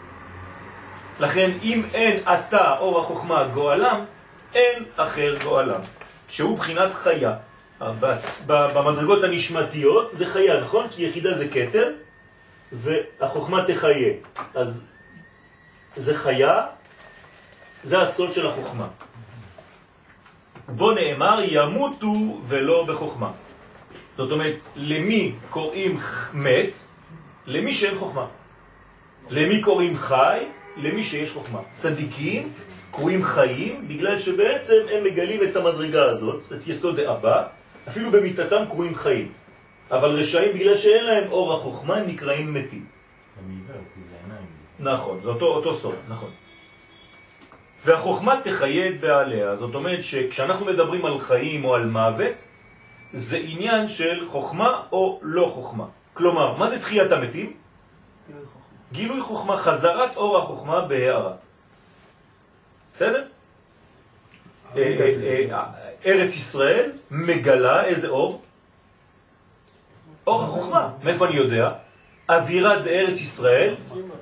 לכן 1.19 1.51
אם 1.63 1.83
אין 1.93 2.23
אתה 2.23 2.77
אור 2.77 2.99
החוכמה 2.99 3.43
גואלם, 3.43 4.05
אין 4.53 4.83
אחר 4.95 5.37
גואלם, 5.43 5.79
שהוא 6.27 6.57
בחינת 6.57 6.93
חיה. 6.93 7.33
במדרגות 8.47 9.23
הנשמתיות 9.23 10.11
זה 10.11 10.25
חיה, 10.25 10.61
נכון? 10.61 10.87
כי 10.91 11.03
יחידה 11.03 11.33
זה 11.33 11.47
קטר, 11.47 11.91
והחוכמה 12.71 13.63
תחיה. 13.67 14.13
אז 14.53 14.85
זה 15.95 16.17
חיה, 16.17 16.65
זה 17.83 18.01
הסוד 18.01 18.33
של 18.33 18.47
החוכמה. 18.47 18.87
בו 20.67 20.91
נאמר 20.91 21.39
ימותו 21.43 22.13
ולא 22.47 22.85
בחוכמה. 22.87 23.31
זאת 24.17 24.31
אומרת, 24.31 24.55
למי 24.75 25.35
קוראים 25.49 25.97
מת? 26.33 26.77
למי 27.45 27.73
שאין 27.73 27.97
חוכמה. 27.99 28.25
למי 29.29 29.61
קוראים 29.61 29.97
חי? 29.97 30.45
למי 30.77 31.03
שיש 31.03 31.31
חוכמה. 31.31 31.59
צדיקים 31.77 32.53
קרויים 32.91 33.23
חיים 33.23 33.87
בגלל 33.87 34.19
שבעצם 34.19 34.75
הם 34.91 35.03
מגלים 35.03 35.43
את 35.43 35.55
המדרגה 35.55 36.03
הזאת, 36.03 36.43
את 36.53 36.67
יסוד 36.67 36.99
האבא, 36.99 37.47
אפילו 37.87 38.11
במיטתם 38.11 38.63
קרויים 38.69 38.95
חיים. 38.95 39.31
אבל 39.91 40.09
רשעים 40.09 40.53
בגלל 40.53 40.77
שאין 40.77 41.05
להם 41.05 41.31
אור 41.31 41.53
החוכמה 41.53 41.95
הם 41.95 42.07
נקראים 42.07 42.53
מתים. 42.53 42.85
נכון, 44.79 45.19
זה 45.23 45.29
אותו, 45.29 45.45
אותו 45.45 45.73
סוד, 45.73 45.95
נכון. 46.09 46.29
והחוכמה 47.85 48.35
תחייד 48.43 49.01
בעליה, 49.01 49.55
זאת 49.55 49.75
אומרת 49.75 50.03
שכשאנחנו 50.03 50.65
מדברים 50.65 51.05
על 51.05 51.19
חיים 51.19 51.65
או 51.65 51.75
על 51.75 51.85
מוות, 51.85 52.47
זה 53.13 53.37
עניין 53.37 53.87
של 53.87 54.25
חוכמה 54.27 54.81
או 54.91 55.19
לא 55.21 55.51
חוכמה. 55.53 55.85
כלומר, 56.13 56.57
מה 56.57 56.67
זה 56.67 56.79
תחיית 56.79 57.11
המתים? 57.11 57.53
גילוי 58.95 59.21
חוכמה, 59.21 59.57
חזרת 59.57 60.15
אור 60.15 60.37
החוכמה 60.37 60.81
בהערה. 60.81 61.33
בסדר? 62.95 63.23
אה, 64.75 64.81
אה, 64.81 65.45
אה, 65.51 65.63
ארץ 66.05 66.35
ישראל 66.35 66.91
מגלה 67.11 67.85
איזה 67.85 68.07
אור? 68.07 68.41
אור 70.27 70.43
החוכמה. 70.43 70.91
מאיפה 71.03 71.25
אני 71.27 71.35
יודע? 71.35 71.71
אווירה 72.29 72.79
בארץ 72.79 73.21
ישראל 73.21 73.75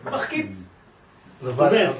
מחכים. 0.04 0.56
זאת 1.42 1.60
אומרת, 1.60 1.96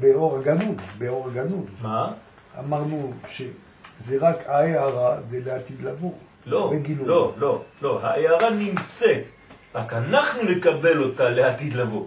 באור 0.00 0.38
הגנוז, 0.38 0.76
באור 0.98 1.28
הגנוז, 1.28 1.66
מה? 1.82 2.12
אמרנו 2.58 3.12
שזה 3.30 4.16
רק 4.20 4.46
ההערה, 4.46 5.16
זה 5.30 5.40
לעתיד 5.44 5.82
לבוא. 5.82 6.12
לא. 6.46 6.72
לא, 7.04 7.32
לא, 7.36 7.62
לא. 7.82 8.00
ההערה 8.02 8.50
נמצאת, 8.50 9.28
רק 9.76 9.92
אנחנו 9.92 10.42
נקבל 10.42 11.02
אותה 11.02 11.28
לעתיד 11.28 11.74
לבוא. 11.74 12.06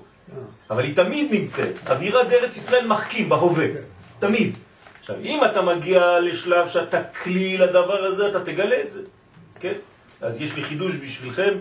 אבל 0.69 0.83
היא 0.83 0.95
תמיד 0.95 1.33
נמצאת. 1.33 1.89
אווירת 1.89 2.31
ארץ 2.31 2.57
ישראל 2.57 2.87
מחכים 2.87 3.29
בהווה, 3.29 3.65
תמיד. 4.19 4.55
עכשיו, 4.99 5.15
אם 5.21 5.39
אתה 5.45 5.61
מגיע 5.61 6.19
לשלב 6.19 6.67
שאתה 6.67 7.03
כלי 7.03 7.57
לדבר 7.57 8.05
הזה, 8.05 8.29
אתה 8.29 8.43
תגלה 8.43 8.81
את 8.81 8.91
זה, 8.91 9.01
כן? 9.59 9.73
אז 10.21 10.41
יש 10.41 10.55
לי 10.55 10.63
חידוש 10.63 10.95
בשבילכם, 10.95 11.53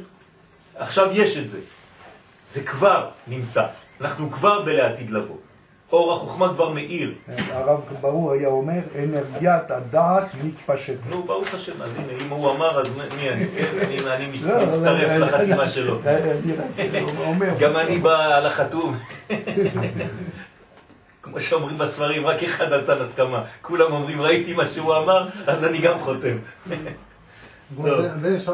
עכשיו 0.76 1.08
יש 1.12 1.38
את 1.38 1.48
זה. 1.48 1.60
זה 2.48 2.64
כבר 2.64 3.08
נמצא. 3.26 3.66
אנחנו 4.00 4.30
כבר 4.30 4.62
בלעתיד 4.62 5.10
לבוא. 5.10 5.36
אור 5.92 6.12
החוכמה 6.12 6.48
כבר 6.54 6.68
מאיר. 6.68 7.14
הרב 7.52 7.80
ברור 8.00 8.32
היה 8.32 8.48
אומר, 8.48 8.80
אנרגיית 9.04 9.70
הדעת 9.70 10.24
מתפשטת. 10.44 10.96
נו, 11.10 11.22
ברוך 11.22 11.54
השם, 11.54 11.82
אז 11.82 11.96
הנה, 11.96 12.12
אם 12.24 12.28
הוא 12.28 12.50
אמר, 12.50 12.80
אז 12.80 12.86
מי 13.16 13.30
אני? 13.30 13.46
כן, 13.56 13.78
אני, 13.86 13.98
אני 13.98 14.38
לא, 14.42 14.66
מצטרף 14.66 15.08
לא, 15.08 15.16
לא, 15.16 15.26
לחתימה 15.26 15.56
לא, 15.56 15.66
שלו. 15.66 15.98
גם 17.60 17.76
אני 17.76 17.98
בא 17.98 18.36
על 18.36 18.46
החתום. 18.46 18.96
כמו 21.22 21.40
שאומרים 21.40 21.78
בספרים, 21.78 22.26
רק 22.26 22.42
אחד 22.42 22.72
נתן 22.72 22.98
הסכמה. 23.00 23.44
כולם 23.62 23.92
אומרים, 23.92 24.20
ראיתי 24.20 24.54
מה 24.54 24.66
שהוא 24.66 24.96
אמר, 24.96 25.28
אז 25.46 25.64
אני 25.64 25.78
גם 25.78 26.00
חותם. 26.00 26.36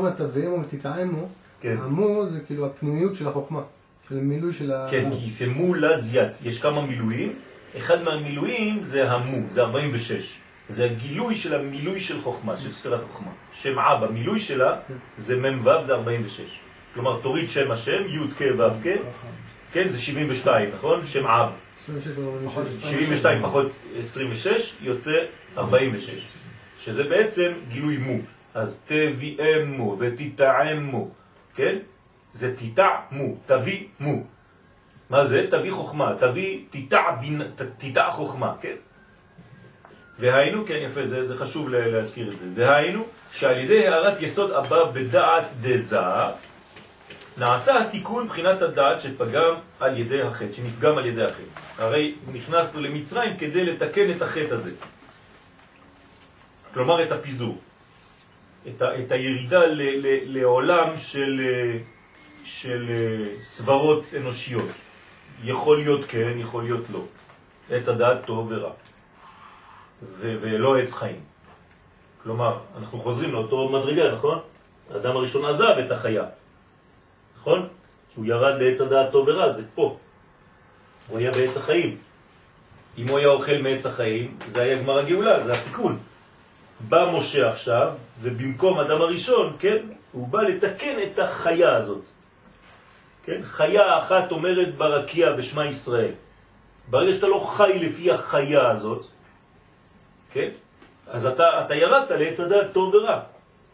התווים 0.06 0.52
ומתיקאמו, 0.52 1.28
כן. 1.60 1.76
המו 1.82 2.26
זה 2.26 2.40
כאילו 2.40 2.66
הפנימיות 2.66 3.14
של 3.14 3.28
החוכמה, 3.28 3.60
של 4.08 4.18
המילוי 4.18 4.52
של 4.52 4.72
ה... 4.72 4.86
כן, 4.90 5.10
כי 5.14 5.32
זה 5.32 5.48
מולה 5.48 5.96
זיית. 5.96 6.32
יש 6.42 6.62
כמה 6.62 6.86
מילואים. 6.86 7.32
אחד 7.76 8.02
מהמילואים 8.02 8.82
זה 8.82 9.10
המו, 9.10 9.36
זה 9.50 9.62
46. 9.62 10.36
זה 10.68 10.84
הגילוי 10.84 11.34
של 11.34 11.54
המילוי 11.54 12.00
של 12.00 12.20
חוכמה, 12.20 12.56
של 12.56 12.72
ספירת 12.72 13.02
החוכמה. 13.02 13.30
שם 13.52 13.78
אבא, 13.78 14.10
מילוי 14.10 14.40
שלה 14.40 14.76
זה 15.16 15.36
מ"ו, 15.36 15.70
זה 15.82 15.94
46. 15.94 16.58
כלומר, 16.94 17.20
תוריד 17.20 17.48
שם 17.48 17.70
השם, 17.70 18.02
י' 18.08 18.30
כ' 18.38 18.42
ו' 18.58 18.62
כ', 18.82 18.96
כן, 19.72 19.88
זה 19.88 19.98
72, 19.98 20.70
נכון? 20.74 21.06
שם 21.06 21.26
אבא. 21.26 21.52
26 21.84 22.18
או 22.18 22.38
46. 22.48 22.90
72 22.90 23.42
פחות 23.42 23.72
26 23.98 24.74
יוצא 24.80 25.24
46, 25.58 26.26
שזה 26.80 27.04
בעצם 27.04 27.52
גילוי 27.68 27.96
מו. 27.98 28.18
אז 28.54 28.82
תביאמו 28.86 29.96
ותתעמו, 29.98 31.10
כן? 31.54 31.78
זה 32.34 32.54
תתעמו, 32.56 33.34
תביא 33.46 33.86
מו. 34.00 34.22
מה 35.10 35.24
זה? 35.24 35.46
תביא 35.50 35.72
חוכמה, 35.72 36.14
תביא, 36.20 36.58
תיטע, 36.70 37.10
בין, 37.20 37.42
תיטע 37.78 38.10
חוכמה, 38.10 38.54
כן? 38.60 38.74
והיינו, 40.18 40.66
כן 40.66 40.78
יפה, 40.82 41.04
זה, 41.04 41.24
זה 41.24 41.36
חשוב 41.36 41.68
לה- 41.68 41.86
להזכיר 41.88 42.32
את 42.32 42.38
זה, 42.38 42.44
והיינו 42.54 43.04
שעל 43.32 43.58
ידי 43.58 43.86
הערת 43.88 44.22
יסוד 44.22 44.50
הבא 44.50 44.84
בדעת 44.84 45.44
דזה, 45.60 45.98
נעשה 47.38 47.78
התיקון 47.80 48.24
מבחינת 48.24 48.62
הדעת 48.62 49.00
שפגם 49.00 49.54
על 49.80 49.98
ידי 49.98 50.22
החטא, 50.22 50.52
שנפגם 50.52 50.98
על 50.98 51.06
ידי 51.06 51.24
החטא. 51.24 51.42
הרי 51.82 52.14
נכנסנו 52.32 52.80
למצרים 52.80 53.36
כדי 53.36 53.64
לתקן 53.64 54.10
את 54.10 54.22
החטא 54.22 54.54
הזה. 54.54 54.70
כלומר 56.74 57.02
את 57.02 57.12
הפיזור. 57.12 57.58
את, 58.68 58.82
ה, 58.82 58.98
את 58.98 59.12
הירידה 59.12 59.66
ל, 59.66 59.82
ל, 59.82 60.06
לעולם 60.38 60.96
של, 60.96 61.40
אה, 61.44 61.78
של 62.44 62.86
אה, 62.90 63.42
סברות 63.42 64.04
אנושיות. 64.16 64.68
יכול 65.44 65.78
להיות 65.78 66.00
כן, 66.08 66.32
יכול 66.36 66.62
להיות 66.62 66.84
לא. 66.92 67.00
עץ 67.70 67.88
הדעת 67.88 68.26
טוב 68.26 68.46
ורע. 68.50 68.70
ו, 70.02 70.34
ולא 70.40 70.78
עץ 70.78 70.92
חיים. 70.92 71.20
כלומר, 72.22 72.58
אנחנו 72.78 72.98
חוזרים 72.98 73.32
לאותו 73.32 73.68
מדרגה, 73.68 74.14
נכון? 74.14 74.38
האדם 74.94 75.16
הראשון 75.16 75.44
עזב 75.44 75.74
את 75.86 75.90
החיה. 75.90 76.24
נכון? 77.40 77.68
כי 78.14 78.20
הוא 78.20 78.26
ירד 78.26 78.60
לעץ 78.60 78.80
הדעת 78.80 79.12
טוב 79.12 79.28
ורע, 79.28 79.50
זה 79.50 79.62
פה. 79.74 79.96
הוא 81.08 81.18
היה 81.18 81.30
בעץ 81.30 81.56
החיים. 81.56 81.96
אם 82.98 83.08
הוא 83.08 83.18
היה 83.18 83.28
אוכל 83.28 83.58
מעץ 83.62 83.86
החיים, 83.86 84.36
זה 84.46 84.62
היה 84.62 84.82
גמר 84.82 84.98
הגאולה, 84.98 85.44
זה 85.44 85.52
התיקון. 85.52 85.98
בא 86.88 87.10
משה 87.14 87.50
עכשיו, 87.50 87.92
ובמקום 88.20 88.78
אדם 88.78 89.00
הראשון, 89.00 89.56
כן, 89.58 89.78
הוא 90.12 90.28
בא 90.28 90.42
לתקן 90.42 90.96
את 91.02 91.18
החיה 91.18 91.76
הזאת. 91.76 92.13
כן? 93.26 93.40
חיה 93.44 93.98
אחת 93.98 94.32
אומרת 94.32 94.74
ברקיע 94.74 95.32
בשמה 95.32 95.66
ישראל. 95.66 96.12
ברגע 96.90 97.12
שאתה 97.12 97.26
לא 97.26 97.40
חי 97.56 97.72
לפי 97.78 98.10
החיה 98.10 98.70
הזאת, 98.70 99.06
כן? 100.32 100.48
אז 101.06 101.26
אתה, 101.26 101.64
אתה 101.66 101.74
ירדת 101.74 102.10
לעץ 102.10 102.40
הדעת 102.40 102.72
טוב 102.72 102.94
ורע. 102.94 103.20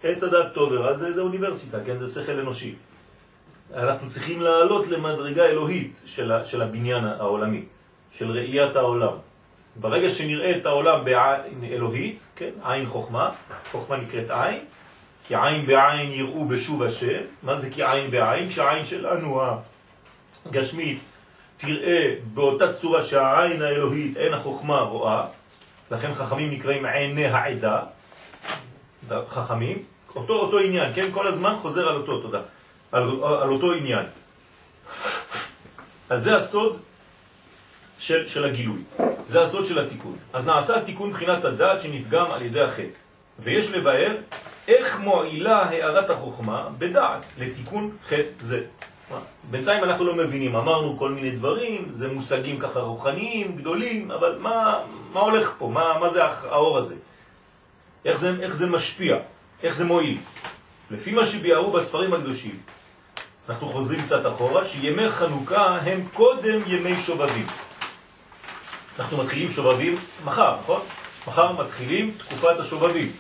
עץ 0.03 0.23
הדעת 0.23 0.55
טוב 0.55 0.73
ורע 0.73 0.93
זה, 0.93 1.13
זה 1.13 1.21
אוניברסיטה, 1.21 1.79
כן? 1.87 1.97
זה 1.97 2.09
שכל 2.09 2.39
אנושי. 2.39 2.75
אנחנו 3.75 4.11
צריכים 4.11 4.43
לעלות 4.43 4.89
למדרגה 4.89 5.45
אלוהית 5.45 6.01
של, 6.07 6.33
של 6.45 6.63
הבניין 6.63 7.05
העולמי, 7.05 7.65
של 8.13 8.31
ראיית 8.31 8.77
העולם. 8.77 9.13
ברגע 9.77 10.11
שנראה 10.11 10.57
את 10.57 10.67
העולם 10.67 11.05
בעין 11.05 11.65
אלוהית, 11.65 12.27
כן, 12.37 12.51
עין 12.63 12.87
חוכמה, 12.87 13.31
חוכמה 13.71 13.97
נקראת 13.97 14.31
עין, 14.31 14.65
כי 15.31 15.37
עין 15.37 15.67
בעין 15.67 16.13
יראו 16.13 16.45
בשוב 16.45 16.83
השם, 16.83 17.21
מה 17.43 17.57
זה 17.57 17.71
כי 17.71 17.85
עין 17.85 18.11
בעין? 18.11 18.49
כשהעין 18.49 18.85
שלנו 18.85 19.43
הגשמית 20.47 21.01
תראה 21.57 22.15
באותה 22.35 22.73
צורה 22.73 23.03
שהעין 23.03 23.63
האלוהית, 23.63 24.17
אין 24.17 24.35
החוכמה 24.35 24.81
רואה, 24.81 25.27
לכן 25.91 26.15
חכמים 26.15 26.51
נקראים 26.51 26.87
עיני 26.87 27.27
העדה, 27.27 27.83
חכמים, 29.29 29.83
אותו, 30.17 30.33
אותו 30.33 30.59
עניין, 30.59 30.93
כן, 30.95 31.09
כל 31.13 31.27
הזמן 31.27 31.57
חוזר 31.63 31.89
על 31.89 31.97
אותו, 31.97 32.21
תודה, 32.21 32.41
על, 32.93 33.03
על 33.23 33.51
אותו 33.51 33.73
עניין. 33.73 34.07
אז 36.09 36.23
זה 36.23 36.37
הסוד 36.37 36.79
של, 37.99 38.29
של 38.29 38.45
הגילוי. 38.45 38.83
זה 39.27 39.43
הסוד 39.43 39.65
של 39.65 39.79
התיקון. 39.79 40.17
אז 40.33 40.47
נעשה 40.47 40.77
התיקון 40.77 41.09
מבחינת 41.09 41.45
הדעת 41.45 41.81
שנפגם 41.81 42.31
על 42.31 42.43
ידי 42.43 42.61
החטא. 42.61 43.10
ויש 43.43 43.71
לבאר 43.71 44.17
איך 44.69 45.01
מועילה 45.01 45.63
הערת 45.63 46.11
החוכמה 46.11 46.69
בדעת 46.79 47.27
לתיקון 47.39 47.97
חטא 48.09 48.23
זה. 48.41 48.63
בינתיים 49.51 49.85
אנחנו 49.85 50.05
לא 50.05 50.15
מבינים, 50.15 50.57
אמרנו 50.57 50.99
כל 50.99 51.11
מיני 51.11 51.31
דברים, 51.31 51.87
זה 51.91 52.09
מושגים 52.09 52.59
ככה 52.59 52.81
רוחניים, 52.81 53.57
גדולים, 53.57 54.11
אבל 54.11 54.37
מה, 54.39 54.79
מה 55.13 55.21
הולך 55.21 55.55
פה? 55.59 55.69
מה, 55.69 55.99
מה 56.01 56.09
זה 56.09 56.25
האור 56.25 56.79
הזה? 56.79 56.95
איך 58.05 58.19
זה, 58.19 58.35
איך 58.41 58.55
זה 58.55 58.67
משפיע? 58.67 59.17
איך 59.63 59.75
זה 59.75 59.85
מועיל? 59.85 60.19
לפי 60.91 61.13
מה 61.13 61.27
שביארו 61.27 61.73
בספרים 61.73 62.13
הקדושים, 62.13 62.61
אנחנו 63.49 63.69
חוזרים 63.69 64.03
קצת 64.03 64.27
אחורה, 64.27 64.65
שימי 64.65 65.11
חנוכה 65.11 65.77
הם 65.77 66.05
קודם 66.15 66.61
ימי 66.67 66.97
שובבים. 66.97 67.47
אנחנו 68.99 69.17
מתחילים 69.17 69.49
שובבים 69.49 69.97
מחר, 70.25 70.57
נכון? 70.61 70.81
מחר 71.27 71.53
מתחילים 71.53 72.15
תקופת 72.19 72.59
השובבים. 72.59 73.13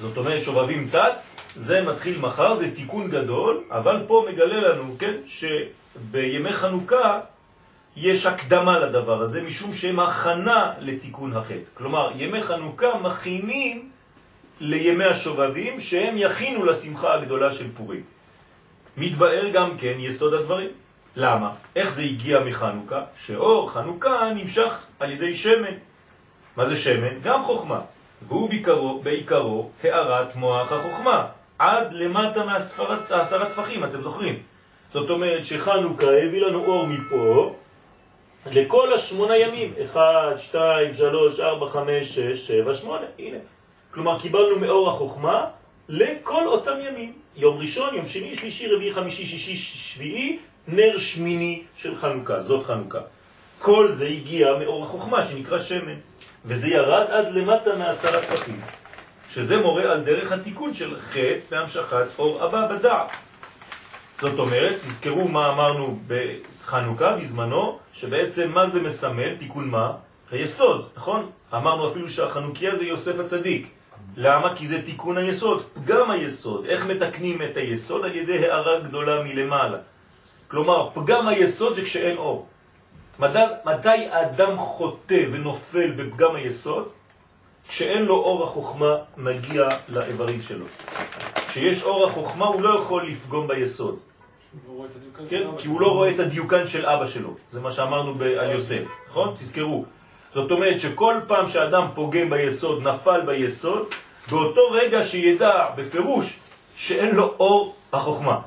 זאת 0.00 0.16
אומרת, 0.16 0.42
שובבים 0.42 0.88
תת, 0.90 1.22
זה 1.56 1.82
מתחיל 1.82 2.18
מחר, 2.18 2.54
זה 2.54 2.74
תיקון 2.74 3.10
גדול, 3.10 3.64
אבל 3.70 4.02
פה 4.06 4.26
מגלה 4.32 4.68
לנו, 4.68 4.96
כן, 4.98 5.14
שבימי 5.26 6.52
חנוכה 6.52 7.20
יש 7.96 8.26
הקדמה 8.26 8.78
לדבר 8.78 9.22
הזה, 9.22 9.42
משום 9.42 9.72
שהם 9.72 10.00
הכנה 10.00 10.72
לתיקון 10.80 11.36
החטא. 11.36 11.70
כלומר, 11.74 12.10
ימי 12.16 12.42
חנוכה 12.42 12.98
מכינים 12.98 13.90
לימי 14.60 15.04
השובבים, 15.04 15.80
שהם 15.80 16.14
יכינו 16.18 16.64
לשמחה 16.64 17.14
הגדולה 17.14 17.52
של 17.52 17.66
פורים. 17.76 18.02
מתבאר 18.96 19.48
גם 19.52 19.78
כן 19.78 19.94
יסוד 19.98 20.34
הדברים. 20.34 20.68
למה? 21.16 21.50
איך 21.76 21.90
זה 21.92 22.02
הגיע 22.02 22.40
מחנוכה? 22.40 23.02
שאור 23.16 23.70
חנוכה 23.72 24.30
נמשך 24.34 24.84
על 25.00 25.12
ידי 25.12 25.34
שמן. 25.34 25.76
מה 26.56 26.66
זה 26.66 26.76
שמן? 26.76 27.20
גם 27.22 27.42
חוכמה. 27.42 27.80
והוא 28.28 28.48
בעיקרו, 28.48 29.00
בעיקרו 29.02 29.70
הערת 29.82 30.36
מוח 30.36 30.72
החוכמה, 30.72 31.26
עד 31.58 31.92
למטה 31.92 32.44
מעשרת 33.10 33.48
טפחים, 33.48 33.84
אתם 33.84 34.02
זוכרים? 34.02 34.42
זאת 34.92 35.10
אומרת 35.10 35.44
שחנוכה 35.44 36.06
הביא 36.06 36.42
לנו 36.42 36.64
אור 36.64 36.86
מפה 36.86 37.54
לכל 38.46 38.92
השמונה 38.92 39.36
ימים, 39.36 39.72
1, 39.84 40.00
2, 40.38 40.94
3, 40.94 41.40
4, 41.40 41.70
5, 41.70 42.14
6, 42.14 42.46
7, 42.46 42.74
8, 42.74 43.06
הנה. 43.18 43.38
כלומר 43.90 44.20
קיבלנו 44.20 44.58
מאור 44.58 44.88
החוכמה 44.90 45.44
לכל 45.88 46.46
אותם 46.46 46.76
ימים. 46.88 47.12
יום 47.36 47.58
ראשון, 47.58 47.94
יום 47.94 48.06
שני, 48.06 48.36
שלישי, 48.36 48.66
רביעי, 48.66 48.92
חמישי, 48.94 49.26
שישי, 49.26 49.56
שביעי, 49.56 50.38
נר 50.68 50.98
שמיני 50.98 51.62
של 51.76 51.96
חנוכה, 51.96 52.40
זאת 52.40 52.64
חנוכה. 52.64 53.00
כל 53.58 53.90
זה 53.90 54.06
הגיע 54.06 54.58
מאור 54.58 54.84
החוכמה 54.84 55.22
שנקרא 55.22 55.58
שמן, 55.58 55.94
וזה 56.46 56.68
ירד 56.68 57.06
עד 57.10 57.34
למטה 57.34 57.76
מעשרה 57.78 58.20
טפחים, 58.20 58.60
שזה 59.30 59.56
מורה 59.56 59.82
על 59.82 60.00
דרך 60.00 60.32
התיקון 60.32 60.74
של 60.74 60.96
חטא 61.00 61.38
בהמשכת 61.50 62.06
אור 62.18 62.44
הבא 62.44 62.66
בדעת. 62.66 63.08
זאת 64.20 64.38
אומרת, 64.38 64.74
תזכרו 64.74 65.28
מה 65.28 65.52
אמרנו 65.52 65.98
בחנוכה 66.06 67.16
בזמנו, 67.16 67.78
שבעצם 67.92 68.50
מה 68.50 68.66
זה 68.66 68.80
מסמל, 68.80 69.34
תיקון 69.34 69.68
מה? 69.68 69.92
היסוד, 70.30 70.88
נכון? 70.96 71.30
אמרנו 71.54 71.88
אפילו 71.88 72.10
שהחנוכיה 72.10 72.76
זה 72.76 72.84
יוסף 72.84 73.18
הצדיק. 73.18 73.66
למה? 74.16 74.56
כי 74.56 74.66
זה 74.66 74.82
תיקון 74.82 75.18
היסוד, 75.18 75.62
פגם 75.74 76.10
היסוד. 76.10 76.64
איך 76.64 76.86
מתקנים 76.86 77.42
את 77.42 77.56
היסוד? 77.56 78.04
על 78.04 78.16
ידי 78.16 78.38
הערה 78.38 78.80
גדולה 78.80 79.22
מלמעלה. 79.22 79.78
כלומר, 80.48 80.90
פגם 80.94 81.28
היסוד 81.28 81.74
זה 81.74 81.82
כשאין 81.82 82.16
אור. 82.16 82.46
מתי, 83.18 83.38
מתי 83.64 83.88
האדם 84.10 84.58
חוטא 84.58 85.24
ונופל 85.32 85.90
בפגם 85.90 86.34
היסוד? 86.34 86.88
כשאין 87.68 88.02
לו 88.02 88.14
אור 88.14 88.44
החוכמה 88.44 88.96
מגיע 89.16 89.68
לאיברים 89.88 90.40
שלו. 90.40 90.64
כשיש 91.46 91.82
אור 91.82 92.06
החוכמה 92.06 92.46
הוא 92.46 92.62
לא 92.62 92.78
יכול 92.78 93.06
לפגום 93.06 93.48
ביסוד. 93.48 93.98
כן? 95.28 95.42
כי 95.58 95.68
הוא 95.68 95.80
לא 95.80 95.92
רואה 95.92 96.10
את 96.10 96.20
הדיוקן 96.20 96.66
של 96.66 96.86
אבא 96.86 97.06
שלו. 97.06 97.34
זה 97.52 97.60
מה 97.60 97.70
שאמרנו 97.70 98.14
על 98.40 98.50
יוסף, 98.50 98.82
נכון? 99.08 99.34
תזכרו. 99.34 99.84
זאת 100.34 100.50
אומרת 100.50 100.78
שכל 100.78 101.14
פעם 101.26 101.46
שאדם 101.46 101.86
פוגם 101.94 102.30
ביסוד, 102.30 102.82
נפל 102.82 103.20
ביסוד, 103.20 103.88
באותו 104.30 104.60
רגע 104.70 105.02
שידע 105.02 105.66
בפירוש 105.76 106.38
שאין 106.76 107.14
לו 107.14 107.34
אור 107.40 107.74
החוכמה. 107.92 108.40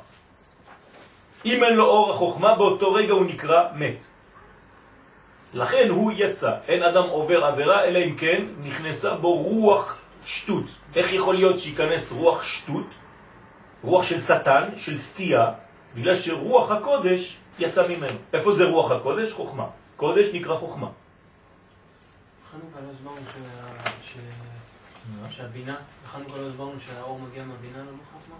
אם 1.45 1.63
אין 1.63 1.73
לו 1.75 1.85
אור 1.85 2.11
החוכמה, 2.11 2.55
באותו 2.55 2.93
רגע 2.93 3.13
הוא 3.13 3.25
נקרא 3.25 3.63
מת. 3.75 4.03
לכן 5.53 5.89
הוא 5.89 6.11
יצא. 6.15 6.55
אין 6.67 6.83
אדם 6.83 7.03
עובר 7.09 7.45
עבירה, 7.45 7.83
אלא 7.83 7.99
אם 7.99 8.15
כן 8.15 8.45
נכנסה 8.63 9.15
בו 9.15 9.35
רוח 9.35 9.97
שטות. 10.25 10.65
איך 10.95 11.13
יכול 11.13 11.35
להיות 11.35 11.59
שיכנס 11.59 12.11
רוח 12.11 12.43
שטות? 12.43 12.85
רוח 13.83 14.03
של 14.03 14.21
שטן, 14.21 14.69
של 14.75 14.97
סטייה, 14.97 15.51
בגלל 15.95 16.15
שרוח 16.15 16.71
הקודש 16.71 17.37
יצא 17.59 17.87
ממנו. 17.87 18.17
איפה 18.33 18.51
זה 18.51 18.65
רוח 18.65 18.91
הקודש? 18.91 19.33
חוכמה. 19.33 19.65
קודש 19.95 20.33
נקרא 20.33 20.55
חוכמה. 20.55 20.87
חנוכה 22.51 22.79
לא 22.79 22.91
הסברנו 22.91 23.21
שהבינה, 25.29 25.75
לא 26.37 26.47
הסברנו 26.47 26.79
שהאור 26.79 27.19
מגיע 27.19 27.43
מהבינה 27.43 27.77
לא 27.77 27.91
מחוכמה? 27.91 28.35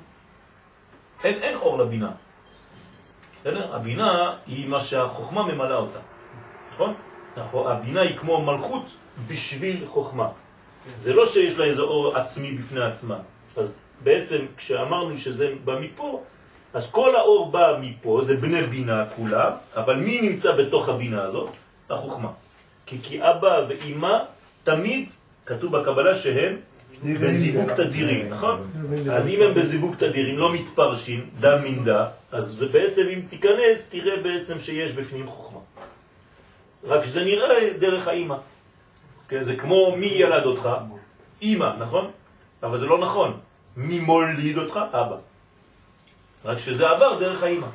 אין, 1.24 1.40
אין 1.42 1.58
אור 1.58 1.78
לבינה. 1.78 2.12
בסדר? 3.42 3.76
הבינה 3.76 4.36
היא 4.48 4.68
מה 4.68 4.82
שהחוכמה 4.82 5.44
ממלאה 5.44 5.78
אותה. 5.78 6.00
נכון? 6.80 6.94
הבינה 7.68 8.02
היא 8.02 8.18
כמו 8.18 8.42
מלכות 8.42 8.86
בשביל 9.28 9.86
חוכמה. 9.88 10.28
זה 10.98 11.14
לא 11.14 11.26
שיש 11.26 11.58
לה 11.58 11.66
איזה 11.66 11.82
אור 11.82 12.18
עצמי 12.18 12.52
בפני 12.52 12.82
עצמה. 12.82 13.18
אז 13.58 13.80
בעצם 14.04 14.38
כשאמרנו 14.58 15.18
שזה 15.18 15.54
בא 15.64 15.80
מפה, 15.80 16.24
אז 16.74 16.92
כל 16.92 17.16
האור 17.16 17.52
בא 17.52 17.78
מפה, 17.82 18.22
זה 18.24 18.38
בני 18.38 18.62
בינה 18.62 19.06
כולה, 19.16 19.52
אבל 19.76 19.96
מי 19.96 20.22
נמצא 20.22 20.56
בתוך 20.56 20.90
הבינה 20.90 21.24
הזאת? 21.24 21.50
החוכמה. 21.90 22.32
כי, 22.86 22.98
כי 23.04 23.22
אבא 23.22 23.66
ואימא 23.70 24.18
תמיד, 24.64 25.10
כתוב 25.46 25.78
בקבלה 25.78 26.16
שהם 26.16 26.56
בזיווג 27.04 27.72
תדירים, 27.72 28.30
נכון? 28.30 28.70
אז 29.12 29.28
אם 29.28 29.42
הם 29.42 29.54
בזיווג 29.54 29.96
תדירים, 29.96 30.38
לא 30.38 30.54
מתפרשים, 30.54 31.30
דם 31.40 31.60
מנדה, 31.64 32.06
אז 32.32 32.46
זה 32.46 32.68
בעצם 32.68 33.02
אם 33.14 33.22
תיכנס, 33.30 33.90
תראה 33.90 34.24
בעצם 34.24 34.60
שיש 34.60 34.92
בפנים 34.94 35.28
חוכמה. 35.28 35.49
רק 36.84 37.04
שזה 37.04 37.24
נראה 37.24 37.74
דרך 37.80 38.08
האימא. 38.08 38.36
כן, 39.28 39.44
זה 39.44 39.56
כמו 39.56 39.96
מי 39.96 40.06
ילד 40.06 40.46
אותך? 40.46 40.70
אימא, 41.42 41.70
נכון? 41.80 42.12
אבל 42.64 42.78
זה 42.78 42.86
לא 42.86 42.98
נכון. 42.98 43.40
מי 43.78 44.00
מוליד 44.00 44.58
אותך? 44.58 44.80
אבא. 44.92 45.16
רק 46.46 46.58
שזה 46.58 46.90
עבר 46.90 47.20
דרך 47.20 47.44
האימא. 47.44 47.68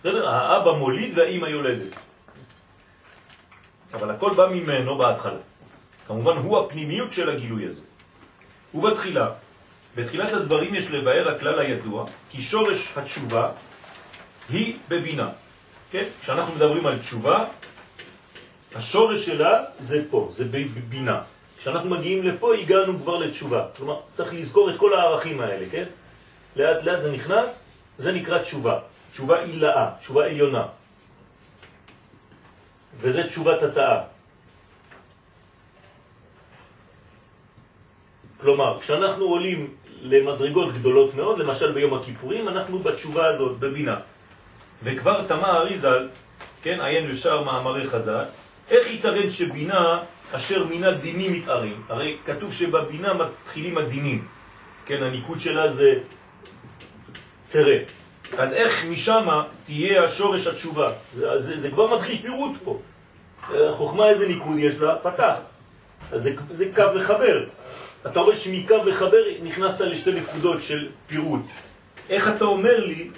בסדר? 0.00 0.28
האבא 0.28 0.72
מוליד 0.72 1.18
והאימא 1.18 1.46
יולדת. 1.46 1.96
אבל 3.94 4.10
הכל 4.10 4.34
בא 4.34 4.46
ממנו 4.48 4.98
בהתחלה. 4.98 5.42
כמובן 6.06 6.36
הוא 6.36 6.58
הפנימיות 6.58 7.12
של 7.12 7.30
הגילוי 7.30 7.66
הזה. 7.66 7.80
ובתחילה, 8.74 9.30
בתחילת 9.94 10.32
הדברים 10.32 10.74
יש 10.74 10.90
לבאר 10.90 11.28
הכלל 11.28 11.58
הידוע, 11.58 12.06
כי 12.30 12.42
שורש 12.42 12.92
התשובה 12.96 13.50
היא 14.48 14.78
בבינה. 14.88 15.28
כן? 15.90 16.04
כשאנחנו 16.20 16.54
מדברים 16.54 16.86
על 16.86 16.98
תשובה, 16.98 17.44
השורש 18.74 19.26
שלה 19.26 19.64
זה 19.78 20.02
פה, 20.10 20.28
זה 20.30 20.44
בבינה. 20.44 21.22
כשאנחנו 21.58 21.90
מגיעים 21.90 22.22
לפה 22.22 22.54
הגענו 22.54 22.98
כבר 22.98 23.18
לתשובה. 23.18 23.66
כלומר, 23.76 24.00
צריך 24.12 24.34
לזכור 24.34 24.70
את 24.70 24.76
כל 24.78 24.94
הערכים 24.94 25.40
האלה, 25.40 25.66
כן? 25.70 25.84
לאט 26.56 26.82
לאט 26.82 27.02
זה 27.02 27.10
נכנס, 27.12 27.64
זה 27.98 28.12
נקרא 28.12 28.38
תשובה. 28.38 28.78
תשובה 29.12 29.42
עילאה, 29.42 29.90
תשובה 30.00 30.24
עליונה. 30.24 30.66
וזה 33.00 33.26
תשובת 33.26 33.62
התאה. 33.62 34.00
כלומר, 38.40 38.80
כשאנחנו 38.80 39.24
עולים 39.24 39.74
למדרגות 40.00 40.74
גדולות 40.74 41.14
מאוד, 41.14 41.38
למשל 41.38 41.72
ביום 41.72 41.94
הכיפורים, 41.94 42.48
אנחנו 42.48 42.78
בתשובה 42.78 43.26
הזאת, 43.26 43.58
בבינה. 43.58 44.00
וכבר 44.82 45.22
תמה 45.26 45.56
אריזל, 45.56 46.08
כן, 46.62 46.80
עיין 46.80 47.10
לשאר 47.10 47.44
מאמרי 47.44 47.88
חז"ל, 47.88 48.24
איך 48.70 48.90
יתרן 48.90 49.30
שבינה 49.30 49.98
אשר 50.32 50.64
מינה 50.64 50.90
דינים 50.90 51.32
מתארים? 51.32 51.82
הרי 51.88 52.16
כתוב 52.26 52.52
שבבינה 52.52 53.14
מתחילים 53.14 53.78
הדינים, 53.78 54.24
כן, 54.86 55.02
הניקוד 55.02 55.40
שלה 55.40 55.70
זה 55.70 55.94
צרה. 57.44 57.76
אז 58.38 58.52
איך 58.52 58.84
משם 58.84 59.28
תהיה 59.66 60.04
השורש 60.04 60.46
התשובה? 60.46 60.92
זה, 61.14 61.38
זה, 61.38 61.56
זה 61.56 61.70
כבר 61.70 61.96
מתחיל 61.96 62.22
פירוט 62.22 62.56
פה. 62.64 62.78
החוכמה 63.48 64.08
איזה 64.08 64.28
ניקוד 64.28 64.58
יש 64.58 64.78
לה? 64.78 64.96
פתח. 64.96 65.34
אז 66.12 66.22
זה, 66.22 66.34
זה 66.50 66.64
קו 66.74 66.82
מחבר. 66.96 67.44
אתה 68.06 68.20
רואה 68.20 68.36
שמקו 68.36 68.84
מחבר 68.84 69.22
נכנסת 69.42 69.80
לשתי 69.80 70.12
נקודות 70.12 70.62
של 70.62 70.88
פירוט. 71.06 71.42
איך 72.10 72.28
אתה 72.28 72.44
אומר 72.44 72.84
לי 72.84 73.10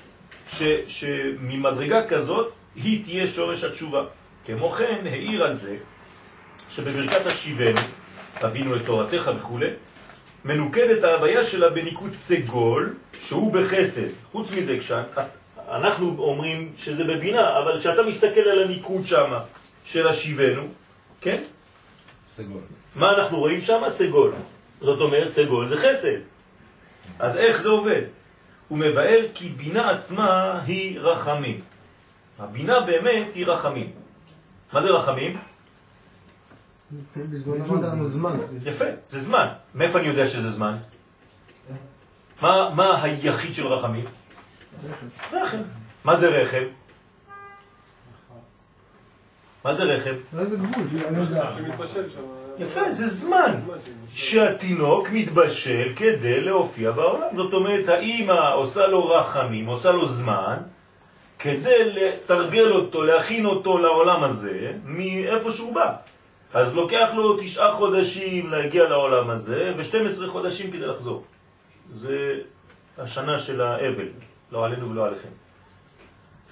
ש, 0.53 0.63
שממדרגה 0.89 2.09
כזאת 2.09 2.53
היא 2.75 3.05
תהיה 3.05 3.27
שורש 3.27 3.65
התשובה? 3.65 4.05
כמו 4.47 4.71
כן 4.71 5.07
העיר 5.07 5.45
על 5.45 5.55
זה 5.55 5.77
שבברכת 6.71 7.27
השיבנו, 7.27 7.81
אבינו 8.45 8.77
את 8.77 8.87
תורתך 8.87 9.31
וכו', 9.39 9.59
מנוקדת 10.45 11.05
ההוויה 11.05 11.45
שלה 11.45 11.71
בניקוד 11.71 12.13
סגול, 12.13 12.95
שהוא 13.21 13.53
בחסד. 13.55 14.09
חוץ 14.33 14.51
מזה, 14.57 14.79
כשאנחנו 14.79 16.17
אומרים 16.19 16.73
שזה 16.77 17.05
בבינה, 17.05 17.59
אבל 17.59 17.81
כשאתה 17.81 18.03
מסתכל 18.03 18.41
על 18.41 18.63
הניקוד 18.63 19.07
שם 19.07 19.33
של 19.85 20.09
השיבנו, 20.09 20.63
כן? 21.21 21.43
סגול. 22.37 22.63
מה 22.95 23.15
אנחנו 23.15 23.39
רואים 23.39 23.61
שם? 23.61 23.83
סגול. 23.89 24.33
זאת 24.81 25.01
אומרת, 25.01 25.31
סגול 25.31 25.69
זה 25.69 25.77
חסד. 25.77 26.19
אז 27.19 27.37
איך 27.37 27.63
זה 27.63 27.69
עובד? 27.69 28.03
הוא 28.73 28.79
מבאר 28.79 29.21
כי 29.35 29.49
בינה 29.49 29.91
עצמה 29.91 30.61
היא 30.67 31.01
רחמים. 31.01 31.61
הבינה 32.39 32.81
באמת 32.81 33.35
היא 33.35 33.47
רחמים. 33.47 33.93
מה 34.73 34.83
זה 34.83 34.91
רחמים? 34.91 35.39
יפה, 38.65 38.85
זה 39.09 39.21
זמן. 39.21 39.47
מאיפה 39.75 39.99
אני 39.99 40.07
יודע 40.09 40.27
שזה 40.27 40.51
זמן? 40.51 40.77
מה, 42.41 42.71
מה 42.75 43.03
היחיד 43.03 43.55
של 43.55 43.67
רחמים? 43.67 44.05
רחם. 45.33 45.59
מה 46.05 46.17
זה 46.17 46.29
רחם? 46.29 46.65
מה 49.65 49.75
זה 49.75 49.85
רחם? 49.85 50.15
זה 50.33 50.57
גבול, 50.57 50.85
אני 51.09 51.19
יודע. 51.19 51.53
שמתבשל 51.57 52.11
שם. 52.11 52.42
יפה, 52.63 52.93
זה 52.93 53.09
זמן 53.09 53.57
שהתינוק 54.15 55.09
מתבשל 55.13 55.93
כדי 55.97 56.41
להופיע 56.41 56.91
בעולם. 56.91 57.37
זאת 57.37 57.53
אומרת, 57.53 57.89
האימא 57.89 58.55
עושה 58.55 58.87
לו 58.87 59.09
רחמים, 59.09 59.67
עושה 59.67 59.91
לו 59.91 60.07
זמן, 60.07 60.57
כדי 61.39 61.93
לתרגל 61.95 62.73
אותו, 62.73 63.03
להכין 63.03 63.47
אותו 63.47 63.79
לעולם 63.79 64.25
הזה, 64.25 64.73
מאיפה 64.85 65.51
שהוא 65.51 65.75
בא. 65.75 65.93
אז 66.55 66.75
לוקח 66.75 67.09
לו 67.15 67.37
תשעה 67.43 67.73
חודשים 67.73 68.51
להגיע 68.51 68.89
לעולם 68.89 69.31
הזה, 69.31 69.73
ו-12 69.77 70.29
חודשים 70.29 70.71
כדי 70.71 70.87
לחזור. 70.87 71.25
זה 71.89 72.39
השנה 72.99 73.39
של 73.39 73.61
האבל, 73.61 74.09
לא 74.53 74.65
עלינו 74.65 74.91
ולא 74.91 75.07
עליכם. 75.07 75.29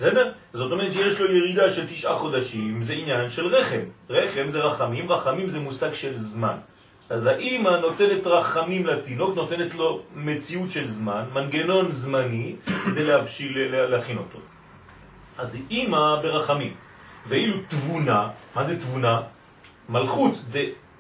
בסדר? 0.00 0.32
זאת 0.52 0.72
אומרת 0.72 0.92
שיש 0.92 1.20
לו 1.20 1.32
ירידה 1.32 1.70
של 1.70 1.86
תשעה 1.86 2.16
חודשים, 2.16 2.82
זה 2.82 2.92
עניין 2.92 3.30
של 3.30 3.46
רחם. 3.46 3.80
רחם 4.10 4.48
זה 4.48 4.58
רחמים, 4.58 5.12
רחמים 5.12 5.48
זה 5.48 5.60
מושג 5.60 5.92
של 5.92 6.18
זמן. 6.18 6.56
אז 7.10 7.26
האימא 7.26 7.68
נותנת 7.68 8.26
רחמים 8.26 8.86
לתינוק, 8.86 9.36
נותנת 9.36 9.74
לו 9.74 10.02
מציאות 10.14 10.70
של 10.70 10.88
זמן, 10.88 11.24
מנגנון 11.34 11.92
זמני, 11.92 12.56
כדי 12.84 13.04
להבשיל, 13.04 13.76
להכין 13.76 14.18
אותו. 14.18 14.38
אז 15.38 15.58
אימא 15.70 16.16
ברחמים. 16.22 16.74
ואילו 17.28 17.56
תבונה, 17.68 18.28
מה 18.56 18.64
זה 18.64 18.80
תבונה? 18.80 19.20
מלכות 19.88 20.34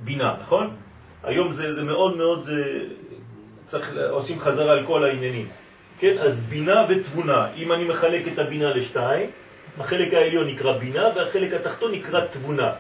דבינה, 0.00 0.34
נכון? 0.42 0.76
היום 1.22 1.52
זה, 1.52 1.72
זה 1.72 1.84
מאוד 1.84 2.16
מאוד, 2.16 2.48
אה, 2.48 2.54
צריך, 3.66 3.92
עושים 4.10 4.40
חזרה 4.40 4.72
על 4.72 4.86
כל 4.86 5.04
העניינים. 5.04 5.48
כן, 6.00 6.18
אז 6.18 6.40
בינה 6.40 6.84
ותבונה. 6.88 7.48
אם 7.56 7.72
אני 7.72 7.84
מחלק 7.84 8.22
את 8.32 8.38
הבינה 8.38 8.74
לשתיים, 8.74 9.30
החלק 9.78 10.14
העליון 10.14 10.48
נקרא 10.48 10.72
בינה 10.72 11.08
והחלק 11.16 11.52
התחתון 11.52 11.92
נקרא 11.92 12.26
תבונה. 12.26 12.72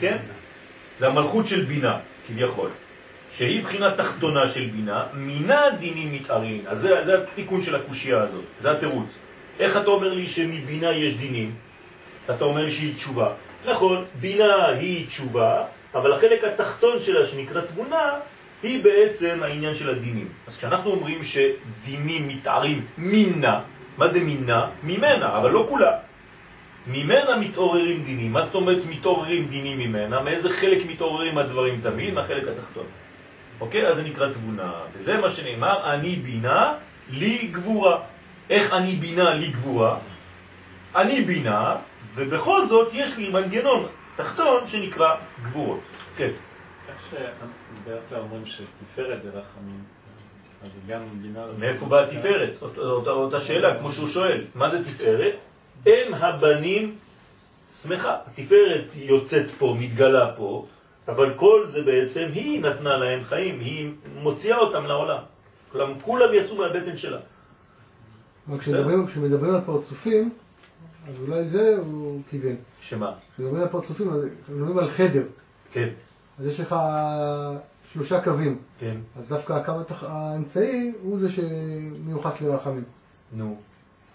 כן? 0.00 0.16
זה 0.98 1.06
המלכות 1.06 1.46
של 1.46 1.64
בינה, 1.64 1.98
כביכול. 2.26 2.70
שהיא 3.32 3.62
בחינה 3.64 3.94
תחתונה 3.94 4.48
של 4.48 4.66
בינה, 4.66 5.04
מינה 5.14 5.62
דינים 5.78 6.12
מתארין. 6.12 6.60
אז 6.66 6.78
זה, 6.78 7.02
זה 7.02 7.22
התיקון 7.22 7.62
של 7.62 7.74
הקושייה 7.74 8.22
הזאת, 8.22 8.44
זה 8.60 8.70
התירוץ. 8.70 9.18
איך 9.60 9.76
אתה 9.76 9.90
אומר 9.90 10.14
לי 10.14 10.26
שמבינה 10.26 10.92
יש 10.92 11.16
דינים? 11.16 11.54
אתה 12.30 12.44
אומר 12.44 12.62
לי 12.62 12.70
שהיא 12.70 12.94
תשובה. 12.94 13.32
נכון, 13.66 14.04
בינה 14.20 14.66
היא 14.66 15.06
תשובה, 15.06 15.64
אבל 15.94 16.12
החלק 16.12 16.44
התחתון 16.44 17.00
שלה 17.00 17.26
שנקרא 17.26 17.60
תבונה, 17.60 18.18
היא 18.62 18.84
בעצם 18.84 19.38
העניין 19.42 19.74
של 19.74 19.90
הדינים. 19.90 20.28
אז 20.46 20.56
כשאנחנו 20.56 20.90
אומרים 20.90 21.20
שדינים 21.22 22.28
מתארים 22.28 22.84
מינה, 22.98 23.60
מה 23.98 24.08
זה 24.08 24.20
מינה? 24.20 24.66
ממנה, 24.82 25.38
אבל 25.38 25.50
לא 25.50 25.66
כולה. 25.68 25.92
ממנה 26.86 27.36
מתעוררים 27.36 28.04
דינים. 28.04 28.32
מה 28.32 28.42
זאת 28.42 28.54
אומרת 28.54 28.82
מתעוררים 28.88 29.46
דינים 29.46 29.78
ממנה? 29.78 30.20
מאיזה 30.20 30.50
חלק 30.50 30.86
מתעוררים 30.86 31.38
הדברים 31.38 31.80
תמיד? 31.82 32.14
מהחלק 32.14 32.48
התחתון. 32.48 32.86
אוקיי? 33.60 33.86
אז 33.86 33.96
זה 33.96 34.02
נקרא 34.02 34.32
תבונה. 34.32 34.72
וזה 34.94 35.20
מה 35.20 35.28
שנאמר, 35.28 35.94
אני 35.94 36.16
בינה, 36.16 36.74
לי 37.10 37.48
גבורה. 37.52 37.98
איך 38.50 38.72
אני 38.72 38.92
בינה, 38.92 39.34
לי 39.34 39.48
גבורה? 39.48 39.96
אני 40.96 41.20
בינה, 41.20 41.76
ובכל 42.14 42.66
זאת 42.66 42.90
יש 42.94 43.16
לי 43.16 43.28
מנגנון 43.28 43.86
תחתון 44.16 44.66
שנקרא 44.66 45.14
גבורות. 45.42 45.80
כן. 46.16 46.30
איך 47.16 47.30
שבדרך 47.76 48.02
כלל 48.08 48.18
אומרים 48.18 48.46
שתפארת 48.46 49.22
זה 49.22 49.28
רחמים, 49.28 49.82
אז 50.62 50.68
גם 50.88 51.00
בינה... 51.22 51.46
מאיפה 51.58 51.86
באה 51.86 52.06
תפארת? 52.06 52.62
אותה, 52.78 53.10
אותה 53.10 53.40
שאלה, 53.40 53.78
כמו 53.78 53.92
שהוא 53.92 54.08
שואל. 54.08 54.44
מה 54.54 54.70
זה 54.70 54.84
תפארת? 54.84 55.34
אם 55.86 56.14
הבנים 56.14 56.96
שמחה. 57.74 58.16
התפארת 58.26 58.90
יוצאת 58.94 59.50
פה, 59.58 59.76
מתגלה 59.78 60.32
פה, 60.36 60.66
אבל 61.08 61.34
כל 61.36 61.66
זה 61.66 61.82
בעצם 61.82 62.28
היא 62.34 62.60
נתנה 62.60 62.96
להם 62.96 63.24
חיים, 63.24 63.60
היא 63.60 63.90
מוציאה 64.14 64.58
אותם 64.58 64.86
לעולם. 64.86 65.22
כולם, 65.72 66.00
כולם 66.02 66.34
יצאו 66.34 66.56
מהבטן 66.56 66.96
שלה. 66.96 67.18
אבל 68.48 68.58
כשמדברים, 68.58 69.06
כשמדברים 69.06 69.54
על 69.54 69.60
פרצופים, 69.66 70.30
אז 71.08 71.14
אולי 71.20 71.48
זה 71.48 71.76
הוא 71.78 72.20
כיוון. 72.30 72.56
שמה? 72.80 73.12
כשמדברים 73.34 73.62
על 73.62 73.68
פרצופים, 73.68 74.10
אז 74.10 74.20
מדברים 74.48 74.78
על 74.78 74.88
חדר. 74.88 75.22
כן, 75.72 75.88
אז 76.40 76.46
יש 76.46 76.60
לך 76.60 76.76
שלושה 77.92 78.20
קווים. 78.20 78.58
כן. 78.80 78.96
אז 79.18 79.28
דווקא 79.28 79.52
הקו 79.52 79.72
האמצעי 80.02 80.92
הוא 81.02 81.18
זה 81.18 81.28
שמיוחס 81.32 82.40
לרחמים. 82.40 82.84
נו. 83.32 83.56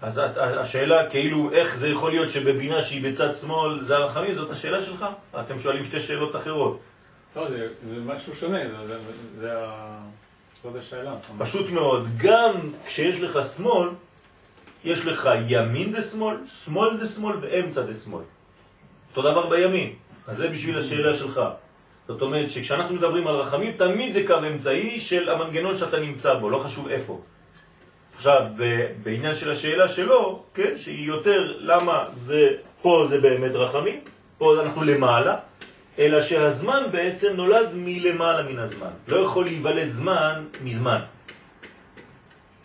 אז 0.02 0.22
השאלה 0.38 1.10
כאילו 1.10 1.52
איך 1.52 1.76
זה 1.78 1.88
יכול 1.90 2.12
להיות 2.12 2.30
שבבינה 2.30 2.82
שהיא 2.82 3.12
בצד 3.12 3.34
שמאל 3.34 3.82
זה 3.82 3.96
הרחמים, 3.98 4.34
זאת 4.34 4.52
השאלה 4.52 4.82
שלך? 4.82 5.06
אתם 5.40 5.60
שואלים 5.60 5.84
שתי 5.86 6.00
שאלות 6.00 6.36
אחרות. 6.36 6.80
לא, 7.36 7.50
זה 7.50 7.68
זה 7.90 7.96
משהו 8.06 8.36
שונה, 8.36 8.58
זה- 8.70 8.88
זה- 8.88 8.98
זה. 9.40 9.54
זאת 10.64 10.76
השאלה. 10.76 11.14
פשוט 11.38 11.70
מאוד, 11.70 12.08
גם 12.18 12.52
כשיש 12.86 13.22
לך 13.22 13.40
שמאל, 13.56 13.90
יש 14.84 15.06
לך 15.06 15.30
ימין 15.48 15.92
דה 15.92 16.02
שמאל, 16.02 16.46
שמאל 16.46 16.98
דה 16.98 17.08
שמאל 17.08 17.36
ואמצע 17.42 17.82
דה 17.82 17.94
שמאל. 17.94 18.24
אותו 19.10 19.22
דבר 19.32 19.50
בימין. 19.50 19.94
אז 20.28 20.38
זה 20.38 20.50
בשביל 20.50 20.78
השאלה 20.78 21.14
שלך. 21.14 21.42
זאת 22.08 22.22
אומרת 22.22 22.50
שכשאנחנו 22.50 22.96
מדברים 22.96 23.28
על 23.28 23.36
רחמים, 23.36 23.72
תמיד 23.78 24.14
זה 24.14 24.28
קו 24.28 24.36
אמצעי 24.48 25.00
של 25.00 25.30
המנגנון 25.30 25.78
שאתה 25.78 26.00
נמצא 26.00 26.34
בו, 26.34 26.50
לא 26.50 26.58
חשוב 26.58 26.88
איפה. 26.88 27.22
עכשיו, 28.16 28.42
בעניין 29.04 29.36
של 29.36 29.52
השאלה 29.52 29.88
שלו, 29.88 30.44
כן, 30.54 30.72
שהיא 30.76 31.08
יותר 31.08 31.58
למה 31.60 32.06
זה, 32.14 32.50
פה 32.82 33.06
זה 33.10 33.22
באמת 33.22 33.52
רחמים, 33.56 34.00
פה 34.38 34.62
אנחנו 34.62 34.84
למעלה, 34.84 35.36
אלא 36.00 36.22
שהזמן 36.22 36.84
בעצם 36.92 37.34
נולד 37.36 37.70
מלמעלה 37.74 38.44
מן 38.44 38.60
הזמן. 38.60 38.94
לא 39.08 39.18
יכול 39.18 39.46
להיוולד 39.46 39.88
זמן 39.88 40.44
מזמן. 40.62 41.00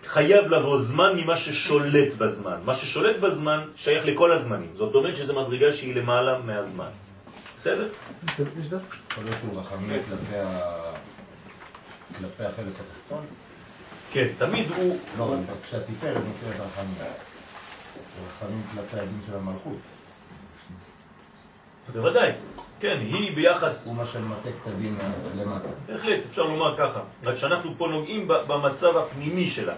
חייב 0.07 0.47
לבוא 0.47 0.79
זמן 0.79 1.13
ממה 1.17 1.37
ששולט 1.37 2.15
בזמן. 2.15 2.57
מה 2.65 2.75
ששולט 2.75 3.17
בזמן 3.17 3.61
שייך 3.77 4.07
לכל 4.07 4.33
הזמנים. 4.33 4.71
זאת 4.75 4.95
אומרת 4.95 5.17
שזו 5.17 5.41
מדרגה 5.41 5.73
שהיא 5.73 5.95
למעלה 5.97 6.39
מהזמן. 6.39 6.91
בסדר? 7.61 7.89
יכול 9.11 9.25
להיות 9.25 9.37
שהוא 9.41 9.61
רחמים 9.61 9.91
כלפי 12.19 12.45
החלק 12.45 12.75
התחתון? 12.81 13.27
כן, 14.13 14.27
תמיד 14.39 14.71
הוא... 14.77 14.99
לא, 15.19 15.35
כשהתפארת 15.65 16.17
נקראת 16.17 16.67
רחמים. 16.67 16.95
רחמים 18.29 18.63
כלפי 18.75 19.01
הדין 19.01 19.21
של 19.27 19.37
המלכות. 19.37 19.79
בוודאי. 21.93 22.33
כן, 22.81 22.99
היא 23.01 23.37
ביחס... 23.37 23.87
הוא 23.87 23.97
מה 23.97 24.07
שמתק 24.07 24.53
את 24.63 24.67
הדין 24.67 24.97
למטה. 25.35 25.69
בהחלט, 25.87 26.21
אפשר 26.31 26.43
לומר 26.43 26.77
ככה. 26.77 27.01
רק 27.25 27.37
שאנחנו 27.37 27.75
פה 27.79 27.89
נוגעים 27.89 28.29
במצב 28.29 28.97
הפנימי 28.97 29.49
שלה. 29.49 29.75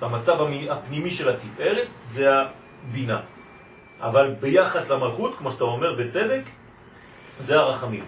במצב 0.00 0.36
הפנימי 0.70 1.10
של 1.10 1.28
התפארת 1.28 1.88
זה 2.02 2.28
הבינה. 2.32 3.20
אבל 4.00 4.34
ביחס 4.40 4.90
למלכות, 4.90 5.38
כמו 5.38 5.50
שאתה 5.50 5.64
אומר 5.64 5.94
בצדק, 5.94 6.42
זה 7.40 7.58
הרחמים. 7.58 8.04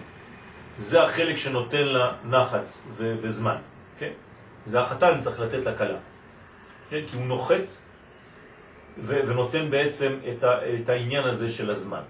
זה 0.77 1.03
החלק 1.03 1.35
שנותן 1.35 1.85
לה 1.85 2.11
נחת 2.25 2.63
ו- 2.97 3.15
וזמן. 3.21 3.55
כן? 3.99 4.11
זה 4.65 4.79
החתן 4.81 5.19
צריך 5.19 5.39
לתת 5.39 5.65
לה 5.65 5.77
כלה. 5.77 5.97
כן? 6.89 7.01
כי 7.11 7.17
הוא 7.17 7.25
נוחת 7.25 7.65
ו- 8.97 9.19
ונותן 9.27 9.69
בעצם 9.69 10.17
את, 10.31 10.43
ה- 10.43 10.59
את 10.83 10.89
העניין 10.89 11.23
הזה 11.23 11.49
של 11.49 11.69
הזמן. 11.69 12.01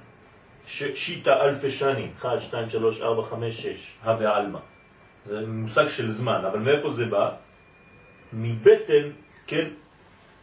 שיטה 0.96 1.42
אלפי 1.42 1.72
שנים, 1.72 2.12
1, 2.20 2.40
2, 2.42 2.70
3, 2.70 3.02
4, 3.02 3.24
5, 3.30 3.62
6, 3.62 3.98
הא 4.04 4.16
ועלמא. 4.20 4.60
זה 5.26 5.42
מושג 5.48 5.88
של 5.88 6.12
זמן, 6.12 6.42
אבל 6.52 6.60
מאיפה 6.60 6.90
זה 6.90 7.06
בא? 7.06 7.30
מבטן, 8.34 9.10
כן, 9.48 9.68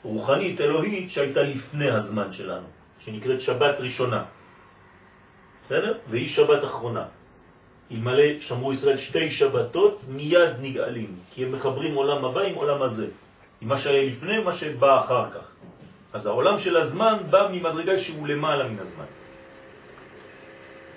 רוחנית, 0.03 0.61
אלוהית, 0.61 1.11
שהייתה 1.11 1.43
לפני 1.43 1.90
הזמן 1.90 2.33
שלנו, 2.33 2.66
שנקראת 2.99 3.40
שבת 3.40 3.81
ראשונה. 3.81 4.25
בסדר? 5.70 5.94
והיא 6.11 6.28
שבת 6.28 6.64
אחרונה. 6.64 7.04
אלמלא 7.92 8.40
שמרו 8.40 8.72
ישראל 8.72 8.96
שתי 8.96 9.30
שבתות, 9.30 10.04
מיד 10.09 10.50
נגאלים, 10.61 11.14
כי 11.35 11.44
הם 11.44 11.52
מחברים 11.52 11.94
עולם 11.94 12.24
הבא 12.24 12.40
עם 12.40 12.54
עולם 12.54 12.83
הזה. 12.83 13.06
עם 13.61 13.68
מה 13.68 13.78
שהיה 13.78 14.02
לפני 14.02 14.38
ומה 14.38 14.52
שבא 14.52 15.00
אחר 15.00 15.30
כך. 15.30 15.46
אז 16.12 16.26
העולם 16.26 16.59
של 16.59 16.76
הזמן 16.76 17.16
בא 17.30 17.48
ממדרגה 17.52 17.98
שהוא 17.98 18.28
למעלה 18.28 18.68
מן 18.68 18.78
הזמן. 18.78 19.04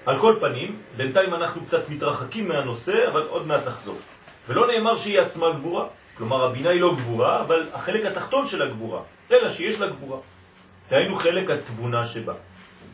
על 0.05 0.17
כל 0.19 0.35
פנים, 0.39 0.81
בינתיים 0.97 1.33
אנחנו 1.33 1.65
קצת 1.65 1.89
מתרחקים 1.89 2.47
מהנושא, 2.47 3.07
אבל 3.07 3.21
עוד 3.29 3.47
מעט 3.47 3.67
נחזור. 3.67 3.97
ולא 4.49 4.67
נאמר 4.67 4.97
שהיא 4.97 5.19
עצמה 5.19 5.51
גבורה, 5.51 5.85
כלומר 6.17 6.45
הבינה 6.45 6.69
היא 6.69 6.81
לא 6.81 6.95
גבורה, 6.95 7.41
אבל 7.41 7.67
החלק 7.73 8.05
התחתון 8.05 8.47
של 8.47 8.61
הגבורה, 8.61 9.01
אלא 9.31 9.49
שיש 9.49 9.79
לה 9.79 9.87
גבורה. 9.87 10.17
דהיינו 10.89 11.15
חלק 11.15 11.49
התבונה 11.49 12.05
שבה. 12.05 12.33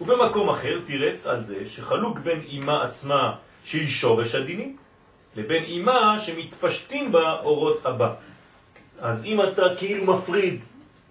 ובמקום 0.01 0.49
אחר 0.49 0.79
תירץ 0.85 1.27
על 1.27 1.41
זה 1.41 1.65
שחלוק 1.65 2.19
בין 2.19 2.41
אימה 2.47 2.83
עצמה 2.83 3.35
שהיא 3.63 3.89
שורש 3.89 4.35
הדינים, 4.35 4.77
לבין 5.35 5.63
אימה 5.63 6.19
שמתפשטים 6.19 7.11
בה 7.11 7.39
אורות 7.43 7.85
הבא. 7.85 8.13
אז 8.99 9.25
אם 9.25 9.41
אתה 9.41 9.63
כאילו 9.77 10.05
מפריד 10.05 10.63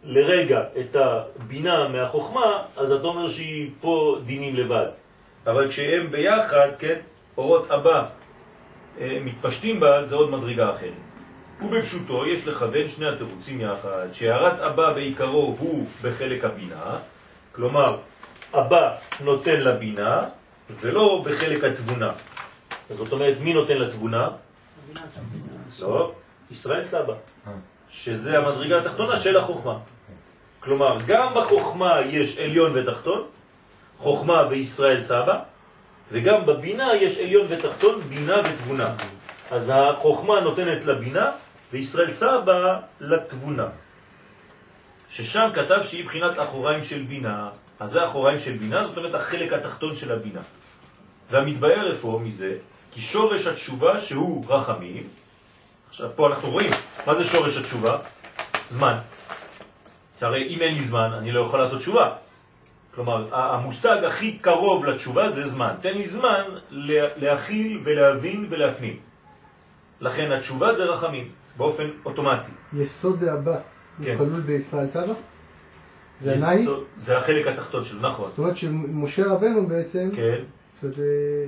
לרגע 0.05 0.62
את 0.81 0.96
הבינה 0.96 1.88
מהחוכמה, 1.88 2.62
אז 2.77 2.92
אתה 2.92 3.07
אומר 3.07 3.29
שהיא 3.29 3.70
פה 3.81 4.18
דינים 4.27 4.57
לבד. 4.57 4.87
אבל 5.46 5.68
כשהם 5.68 6.11
ביחד, 6.11 6.68
כן, 6.79 6.98
אורות 7.37 7.70
הבא 7.70 8.07
אה, 9.01 9.18
מתפשטים 9.24 9.81
בה, 9.81 10.05
זה 10.05 10.14
עוד 10.14 10.31
מדרגה 10.31 10.70
אחרת. 10.70 10.92
ובפשוטו 11.62 12.27
יש 12.27 12.46
לכוון 12.46 12.88
שני 12.88 13.07
התירוצים 13.07 13.61
יחד, 13.61 14.07
שהערת 14.12 14.61
אבא 14.61 14.92
בעיקרו 14.92 15.57
הוא 15.59 15.87
בחלק 16.03 16.44
הבינה, 16.44 16.98
כלומר, 17.53 17.96
אבא 18.55 18.95
נותן 19.21 19.61
לבינה, 19.61 20.25
ולא 20.81 21.23
בחלק 21.25 21.65
התבונה. 21.65 22.13
זאת 22.91 23.13
אומרת, 23.13 23.35
מי 23.41 23.53
נותן 23.53 23.79
לתבונה? 23.79 24.29
לא, 25.81 26.13
ישראל 26.51 26.85
סבא, 26.85 27.15
שזה 27.91 28.39
המדרגה 28.39 28.79
התחתונה 28.79 29.17
של 29.17 29.37
החוכמה. 29.37 29.79
כלומר, 30.61 30.99
גם 31.07 31.35
בחוכמה 31.35 32.01
יש 32.01 32.39
עליון 32.39 32.73
ותחתון, 32.75 33.27
חוכמה 33.99 34.47
וישראל 34.51 35.03
סבא, 35.03 35.39
וגם 36.13 36.47
בבינה 36.47 36.95
יש 36.95 37.19
עליון 37.19 37.47
ותחתון, 37.49 38.01
בינה 38.01 38.37
ותבונה. 38.45 38.95
אז 39.51 39.73
החוכמה 39.75 40.41
נותנת 40.41 40.85
לבינה, 40.85 41.31
וישראל 41.73 42.11
סבא 42.11 42.81
לתבונה. 43.01 43.67
ששם 45.11 45.49
כתב 45.55 45.81
שהיא 45.83 46.05
בחינת 46.05 46.39
אחוריים 46.39 46.83
של 46.83 47.03
בינה, 47.03 47.49
אז 47.81 47.91
זה 47.91 48.07
אחוריים 48.07 48.38
של 48.38 48.53
בינה, 48.53 48.85
זאת 48.85 48.97
אומרת 48.97 49.14
החלק 49.14 49.53
התחתון 49.53 49.97
של 49.97 50.12
הבינה. 50.12 50.41
והמתבאר 51.31 51.91
איפה 51.91 52.21
מזה? 52.25 52.57
כי 52.93 53.01
שורש 53.01 53.47
התשובה 53.47 54.01
שהוא 54.01 54.45
רחמים, 54.49 55.03
עכשיו 55.88 56.11
פה 56.17 56.29
אנחנו 56.29 56.51
רואים, 56.51 56.71
מה 57.07 57.14
זה 57.14 57.25
שורש 57.25 57.57
התשובה? 57.57 57.99
זמן. 58.69 58.95
שהרי 60.21 60.49
אם 60.49 60.62
אין 60.62 60.75
לי 60.75 60.81
זמן, 60.81 61.12
אני 61.19 61.33
לא 61.33 61.41
יכול 61.41 61.61
לעשות 61.61 61.79
תשובה. 61.79 62.14
כלומר, 62.95 63.35
המושג 63.35 64.05
הכי 64.05 64.38
קרוב 64.38 64.85
לתשובה 64.85 65.31
זה 65.31 65.45
זמן. 65.45 65.75
תן 65.81 65.95
לי 65.95 66.05
זמן 66.05 66.43
להכיל 67.17 67.81
ולהבין 67.85 68.47
ולהפנים. 68.51 68.97
לכן 70.01 70.33
התשובה 70.33 70.75
זה 70.75 70.85
רחמים, 70.85 71.31
באופן 71.57 71.91
אוטומטי. 72.05 72.51
יסוד 72.73 73.25
דאבא, 73.25 73.59
כן. 74.03 74.17
הוא 74.19 74.27
כלול 74.27 74.41
בישראל 74.41 74.88
סבא? 74.88 75.12
זה? 76.20 76.35
יסוד- 76.35 76.85
זה 76.96 77.18
החלק 77.18 77.46
התחתון 77.46 77.85
שלו, 77.85 78.00
נכון. 78.00 78.28
זאת 78.28 78.38
אומרת 78.38 78.57
שמשה 78.57 79.26
רבנו 79.26 79.66
בעצם, 79.66 80.11
כן, 80.16 80.38
אה, 80.85 80.88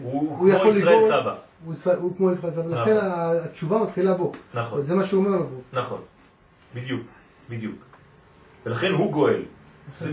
הוא 0.03 0.39
כמו 0.39 0.69
ישראל 0.69 1.03
סבא. 1.03 1.35
הוא 1.65 1.75
הוא 2.01 2.17
כמו 2.17 2.33
ישראל 2.33 2.53
סבא, 2.53 2.63
נכון. 2.63 2.75
לכן 2.83 2.97
ה- 2.97 3.33
התשובה 3.45 3.79
מתחילה 3.79 4.15
בו. 4.15 4.33
נכון. 4.55 4.85
זה 4.85 4.95
מה 4.95 5.05
שהוא 5.05 5.25
אומר 5.27 5.37
לו. 5.39 5.47
נכון, 5.73 6.01
בדיוק, 6.75 7.03
בדיוק. 7.51 7.75
ולכן 8.67 8.93
הוא 8.93 9.13
גואל. 9.13 9.43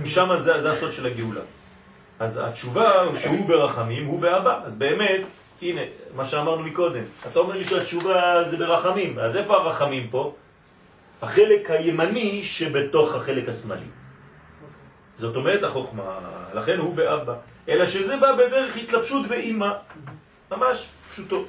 משם 0.04 0.30
זה, 0.38 0.62
זה 0.62 0.72
הסוד 0.72 0.92
של 0.92 1.06
הגאולה. 1.06 1.42
אז 2.20 2.40
התשובה 2.44 3.02
הוא 3.02 3.16
שהוא 3.16 3.48
ברחמים, 3.48 4.06
הוא 4.06 4.20
באבא. 4.20 4.60
אז 4.64 4.76
באמת, 4.76 5.22
הנה, 5.62 5.82
מה 6.16 6.26
שאמרנו 6.26 6.64
מקודם. 6.64 7.04
אתה 7.32 7.40
אומר 7.40 7.58
לי 7.58 7.64
שהתשובה 7.66 8.44
זה 8.50 8.58
ברחמים, 8.58 9.20
אז 9.20 9.36
איפה 9.36 9.54
הרחמים 9.54 10.08
פה? 10.10 10.34
החלק 11.22 11.72
הימני 11.72 12.44
שבתוך 12.44 13.16
החלק 13.16 13.50
השמאלי. 13.50 13.82
זאת 15.20 15.36
אומרת 15.36 15.64
החוכמה, 15.64 16.20
לכן 16.54 16.78
הוא 16.78 16.96
באבא. 16.96 17.34
אלא 17.70 17.86
שזה 17.86 18.18
בא 18.18 18.36
בדרך 18.36 18.78
התלבשות 18.78 19.28
באימא. 19.28 19.72
ממש 20.52 20.88
פשוטו. 21.10 21.46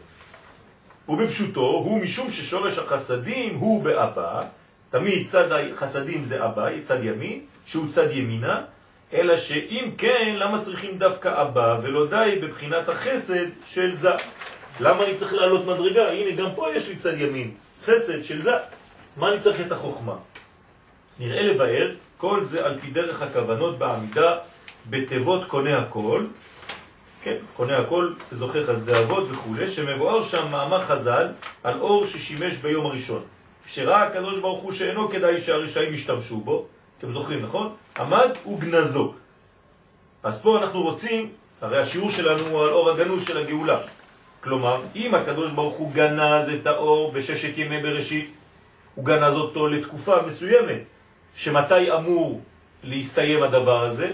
ובפשוטו 1.09 1.61
הוא 1.61 2.01
משום 2.01 2.31
ששורש 2.31 2.79
החסדים 2.79 3.57
הוא 3.57 3.85
באבא, 3.85 4.43
תמיד 4.91 5.27
צד 5.27 5.53
החסדים 5.53 6.25
זה 6.25 6.45
אבא, 6.45 6.69
צד 6.83 7.05
ימין, 7.05 7.41
שהוא 7.67 7.89
צד 7.89 8.11
ימינה, 8.11 8.63
אלא 9.13 9.37
שאם 9.37 9.91
כן, 9.99 10.35
למה 10.37 10.63
צריכים 10.63 10.99
דווקא 10.99 11.43
אבא 11.43 11.79
ולא 11.83 12.07
די 12.07 12.39
בבחינת 12.43 12.89
החסד 12.89 13.47
של 13.67 13.95
זה? 13.95 14.11
למה 14.81 15.05
אני 15.05 15.15
צריך 15.15 15.33
לעלות 15.33 15.67
מדרגה? 15.67 16.11
הנה, 16.11 16.43
גם 16.43 16.55
פה 16.55 16.67
יש 16.75 16.89
לי 16.89 16.97
צד 16.97 17.21
ימין, 17.21 17.51
חסד 17.85 18.23
של 18.23 18.43
זה. 18.43 18.53
מה 19.17 19.33
אני 19.33 19.41
צריך 19.41 19.61
את 19.67 19.73
החוכמה? 19.73 20.17
נראה 21.19 21.43
לבאר, 21.43 21.91
כל 22.19 22.45
זה 22.45 22.67
על 22.67 22.79
פי 22.81 22.91
דרך 22.91 23.23
הכוונות 23.23 23.79
בעמידה 23.79 24.37
בתיבות 24.91 25.49
קונה 25.49 25.79
הכל, 25.79 26.25
כן, 27.23 27.37
קונה 27.57 27.79
הכל, 27.79 28.13
זוכה 28.33 28.59
חסדי 28.67 28.99
אבות 28.99 29.29
וכו', 29.31 29.67
שמבואר 29.67 30.23
שם 30.23 30.51
מאמר 30.51 30.85
חז"ל 30.85 31.27
על 31.65 31.81
אור 31.81 32.07
ששימש 32.07 32.57
ביום 32.57 32.87
הראשון. 32.87 33.23
כשראה 33.67 34.03
הקדוש 34.03 34.39
ברוך 34.39 34.63
הוא 34.63 34.73
שאינו 34.73 35.09
כדאי 35.09 35.41
שהרשעים 35.41 35.95
ישתמשו 35.95 36.37
בו, 36.37 36.67
אתם 36.99 37.11
זוכרים, 37.11 37.43
נכון? 37.43 37.75
עמד 37.99 38.31
וגנזו. 38.53 39.13
אז 40.23 40.43
פה 40.43 40.59
אנחנו 40.59 40.83
רוצים, 40.83 41.31
הרי 41.61 41.79
השיעור 41.79 42.11
שלנו 42.11 42.47
הוא 42.47 42.63
על 42.63 42.71
אור 42.71 42.91
הגנוז 42.91 43.27
של 43.27 43.39
הגאולה. 43.39 43.79
כלומר, 44.41 44.81
אם 44.97 45.15
הקדוש 45.15 45.53
ברוך 45.53 45.77
הוא 45.77 45.93
גנז 45.93 46.49
את 46.49 46.67
האור 46.67 47.13
בששת 47.13 47.59
ימי 47.59 47.83
בראשית, 47.83 48.31
הוא 48.95 49.05
גנז 49.05 49.35
אותו 49.35 49.69
לתקופה 49.69 50.23
מסוימת, 50.23 50.87
שמתי 51.39 51.93
אמור 51.93 52.41
להסתיים 52.83 53.43
הדבר 53.43 53.85
הזה? 53.85 54.11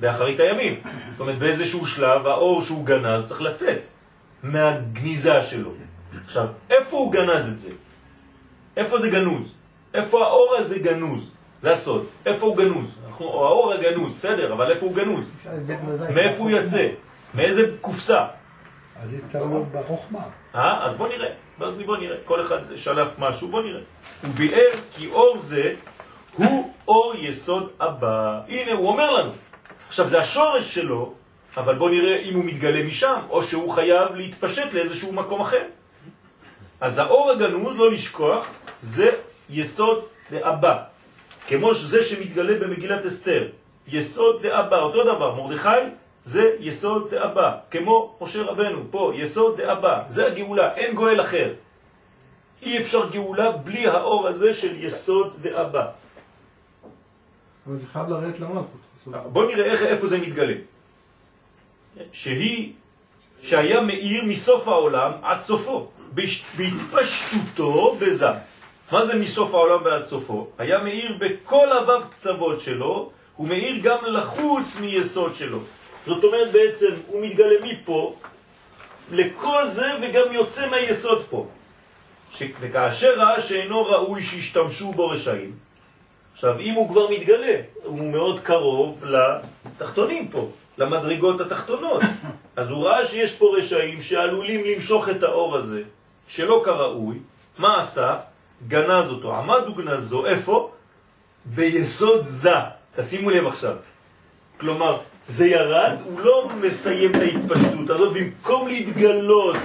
באחרית 0.00 0.40
הימים. 0.40 0.80
זאת 1.10 1.20
אומרת, 1.20 1.38
באיזשהו 1.38 1.86
שלב 1.86 2.26
האור 2.26 2.62
שהוא 2.62 2.86
גנז 2.86 3.24
צריך 3.26 3.42
לצאת 3.42 3.86
מהגניזה 4.42 5.42
שלו. 5.42 5.70
עכשיו, 6.24 6.46
איפה 6.70 6.96
הוא 6.96 7.12
גנז 7.12 7.48
את 7.48 7.58
זה? 7.58 7.70
איפה 8.76 8.98
זה 8.98 9.10
גנוז? 9.10 9.54
איפה 9.94 10.24
האור 10.24 10.54
הזה 10.58 10.78
גנוז? 10.78 11.30
זה 11.60 11.72
הסוד. 11.72 12.06
איפה 12.26 12.46
הוא 12.46 12.56
גנוז? 12.56 12.98
אנחנו, 13.08 13.26
האור 13.26 13.72
הגנוז, 13.72 14.14
בסדר, 14.14 14.52
אבל 14.52 14.70
איפה 14.70 14.86
הוא 14.86 14.94
גנוז? 14.94 15.30
מאיפה 16.14 16.38
הוא 16.38 16.50
יוצא? 16.50 16.88
מאיזה 17.34 17.70
קופסה? 17.80 18.24
אז 19.02 19.10
זה 19.10 19.38
להיות 19.38 19.72
בחוכמה. 19.72 20.18
אה? 20.54 20.86
אז 20.86 20.94
בוא 20.94 21.08
נראה. 21.08 21.28
בוא, 21.58 21.96
נראה. 21.96 22.16
כל 22.24 22.40
אחד 22.40 22.58
שלף 22.76 23.08
משהו, 23.18 23.48
בוא 23.48 23.62
נראה. 23.62 23.80
הוא 24.22 24.30
ביאר 24.34 24.70
כי 24.96 25.08
אור 25.10 25.38
זה 25.38 25.74
הוא 26.36 26.72
אור 26.88 27.14
יסוד 27.18 27.70
הבא. 27.80 28.40
הנה, 28.48 28.72
הוא 28.72 28.88
אומר 28.88 29.10
לנו. 29.10 29.30
עכשיו, 29.88 30.08
זה 30.08 30.20
השורש 30.20 30.74
שלו, 30.74 31.14
אבל 31.56 31.74
בוא 31.74 31.90
נראה 31.90 32.16
אם 32.16 32.34
הוא 32.34 32.44
מתגלה 32.44 32.82
משם, 32.82 33.20
או 33.30 33.42
שהוא 33.42 33.70
חייב 33.70 34.14
להתפשט 34.14 34.72
לאיזשהו 34.72 35.12
מקום 35.12 35.40
אחר. 35.40 35.62
אז 36.80 36.98
האור 36.98 37.30
הגנוז, 37.30 37.76
לא 37.76 37.92
לשכוח, 37.92 38.46
זה 38.80 39.10
יסוד 39.50 40.04
דאבא. 40.30 40.82
כמו 41.48 41.74
זה 41.74 42.02
שמתגלה 42.02 42.54
במגילת 42.58 43.06
אסתר. 43.06 43.48
יסוד 43.88 44.42
דאבא, 44.42 44.78
אותו 44.78 45.04
דבר. 45.04 45.34
מרדכי 45.34 45.68
זה 46.22 46.56
יסוד 46.60 47.10
דאבא. 47.10 47.56
כמו 47.70 48.14
משה 48.20 48.42
רבנו, 48.42 48.80
פה, 48.90 49.12
יסוד 49.14 49.56
דאבא. 49.56 50.02
זה 50.08 50.26
הגאולה, 50.26 50.74
אין 50.74 50.94
גואל 50.94 51.20
אחר. 51.20 51.54
אי 52.62 52.78
אפשר 52.78 53.10
גאולה 53.10 53.52
בלי 53.52 53.86
האור 53.86 54.28
הזה 54.28 54.54
של 54.54 54.84
יסוד 54.84 55.32
דאבא. 55.42 55.86
אבל 57.66 57.76
זה 57.76 57.86
חייב 57.86 58.08
לרדת 58.08 58.40
למלכות. 58.40 58.80
זאת 58.98 59.06
אומרת, 59.06 59.22
בוא 59.26 59.44
נראה 59.44 59.64
איך, 59.64 59.82
איפה 59.82 60.06
זה 60.06 60.18
מתגלה. 60.18 60.54
שהיא, 62.12 62.72
שהיה 63.42 63.80
מאיר 63.80 64.24
מסוף 64.24 64.68
העולם 64.68 65.12
עד 65.22 65.40
סופו, 65.40 65.88
בהתפשטותו 66.56 67.96
בזה. 67.98 68.26
מה 68.92 69.04
זה 69.06 69.14
מסוף 69.18 69.54
העולם 69.54 69.80
ועד 69.84 70.04
סופו? 70.04 70.46
היה 70.58 70.78
מאיר 70.78 71.16
בכל 71.18 71.72
הוו 71.72 72.02
קצוות 72.14 72.60
שלו, 72.60 73.10
הוא 73.36 73.48
מאיר 73.48 73.80
גם 73.82 73.98
לחוץ 74.04 74.76
מיסוד 74.80 75.34
שלו. 75.34 75.58
זאת 76.06 76.24
אומרת 76.24 76.52
בעצם 76.52 76.92
הוא 77.06 77.26
מתגלה 77.26 77.54
מפה 77.62 78.14
לכל 79.10 79.68
זה 79.68 79.86
וגם 80.02 80.32
יוצא 80.32 80.70
מהיסוד 80.70 81.24
פה. 81.30 81.46
ש... 82.30 82.42
וכאשר 82.60 83.18
ראה 83.18 83.40
שאינו 83.40 83.86
ראוי 83.86 84.22
שישתמשו 84.22 84.92
בו 84.92 85.08
רשעים, 85.08 85.52
עכשיו, 86.32 86.58
אם 86.58 86.74
הוא 86.74 86.88
כבר 86.88 87.10
מתגלה, 87.10 87.56
הוא 87.84 88.12
מאוד 88.12 88.40
קרוב 88.40 89.04
לתחתונים 89.04 90.28
פה, 90.28 90.48
למדרגות 90.78 91.40
התחתונות. 91.40 92.02
אז 92.56 92.70
הוא 92.70 92.84
ראה 92.84 93.06
שיש 93.06 93.32
פה 93.32 93.54
רשעים 93.58 94.02
שעלולים 94.02 94.64
למשוך 94.64 95.08
את 95.08 95.22
האור 95.22 95.56
הזה, 95.56 95.82
שלא 96.28 96.62
כראוי. 96.64 97.18
מה 97.58 97.80
עשה? 97.80 98.16
גנז 98.68 99.10
אותו. 99.10 99.36
עמד 99.36 99.68
וגנזו, 99.68 100.26
איפה? 100.26 100.70
ביסוד 101.44 102.24
זה. 102.24 102.54
תשימו 102.96 103.30
לב 103.30 103.46
עכשיו. 103.46 103.76
כלומר, 104.60 104.98
זה 105.26 105.46
ירד, 105.46 105.96
הוא 106.04 106.20
לא 106.20 106.48
מסיים 106.60 107.10
את 107.10 107.20
ההתפשטות 107.20 107.90
הזאת, 107.90 108.12
במקום 108.12 108.68
להתגלות 108.68 109.56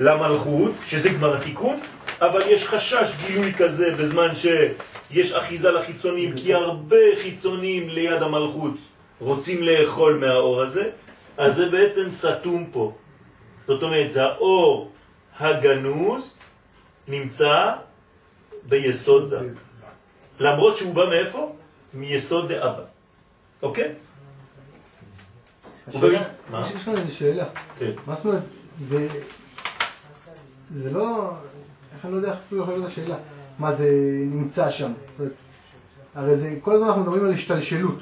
למלכות, 0.00 0.72
שזה 0.86 1.08
כבר 1.10 1.36
התיקון, 1.36 1.80
אבל 2.20 2.40
יש 2.48 2.66
חשש 2.66 3.12
גילוי 3.26 3.54
כזה 3.54 3.94
בזמן 3.94 4.28
שיש 4.34 5.32
אחיזה 5.32 5.70
לחיצונים, 5.70 6.32
כי 6.36 6.54
הרבה 6.54 6.96
חיצונים 7.22 7.88
ליד 7.88 8.22
המלכות 8.22 8.74
רוצים 9.20 9.62
לאכול 9.62 10.14
מהאור 10.14 10.62
הזה, 10.62 10.90
אז 11.36 11.54
זה 11.54 11.68
בעצם 11.68 12.10
סתום 12.10 12.66
פה. 12.72 12.92
זאת 13.66 13.82
אומרת, 13.82 14.12
זה 14.12 14.24
האור 14.24 14.90
הגנוז 15.38 16.36
נמצא 17.08 17.72
ביסוד 18.62 19.24
זה. 19.24 19.38
למרות 20.40 20.76
שהוא 20.76 20.94
בא 20.94 21.04
מאיפה? 21.08 21.52
מיסוד 21.94 22.52
דאבא. 22.52 22.82
אוקיי? 23.62 23.84
הוא 23.84 23.92
השאלה- 23.92 23.92
גם- 23.92 25.70
מה? 25.70 25.74
יש 25.88 26.84
כאן 26.84 26.94
איזו 26.96 27.16
שאלה. 27.16 27.44
כן. 27.78 27.90
מה 28.06 28.14
זאת 28.14 28.24
אומרת, 28.24 28.42
זה... 28.80 29.08
זה 30.74 30.90
לא... 30.90 31.30
איך 31.94 32.04
אני 32.04 32.12
לא 32.12 32.16
יודע 32.16 32.30
איך 32.30 32.38
אפילו 32.46 32.62
יכול 32.62 32.74
להיות 32.74 32.86
השאלה. 32.86 33.16
מה 33.58 33.72
זה 33.72 33.88
נמצא 34.26 34.70
שם? 34.70 34.92
זאת 35.18 35.28
הרי 36.14 36.36
זה, 36.36 36.54
כל 36.60 36.74
הזמן 36.74 36.86
אנחנו 36.86 37.02
מדברים 37.02 37.24
על 37.24 37.32
השתלשלות. 37.32 37.98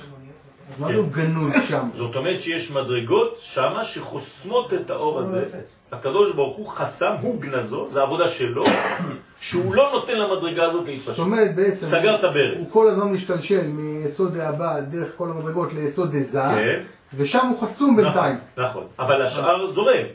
אז 0.73 0.81
מה 0.81 0.87
כן. 0.87 0.93
זה 0.93 0.99
הוא 0.99 1.09
גנוז 1.09 1.53
שם? 1.69 1.89
זאת 1.95 2.17
אומרת 2.17 2.41
שיש 2.41 2.71
מדרגות 2.71 3.37
שמה 3.41 3.85
שחוסמות 3.85 4.75
את 4.75 4.91
האור 4.91 5.21
הזה. 5.21 5.45
הקדוש 5.93 6.35
ברוך 6.35 6.57
הוא 6.57 6.67
חסם, 6.67 7.13
הוא 7.21 7.41
גנזו, 7.41 7.91
זה 7.91 8.01
העבודה 8.01 8.29
שלו, 8.29 8.65
שהוא 9.41 9.75
לא 9.75 9.91
נותן 9.93 10.19
למדרגה 10.19 10.65
הזאת 10.65 10.81
זאת 10.81 10.89
להתפשט. 10.89 11.19
אומרת 11.19 11.55
בעצם... 11.55 11.87
סגר 11.87 12.15
את 12.15 12.25
הברז. 12.25 12.59
הוא 12.59 12.71
כל 12.73 12.91
הזמן 12.91 13.13
משתלשל 13.13 13.67
מיסוד 13.67 14.35
דאבא 14.35 14.81
דרך 14.81 15.09
כל 15.17 15.31
המדרגות 15.31 15.73
ליסוד 15.73 16.17
דזה, 16.17 16.43
כן. 16.43 16.83
ושם 17.17 17.47
הוא 17.47 17.61
חסום 17.63 17.97
בינתיים. 17.97 18.39
נכון, 18.57 18.65
נכון. 18.65 18.87
אבל 18.99 19.23
השאר 19.23 19.67
זורם. 19.67 20.07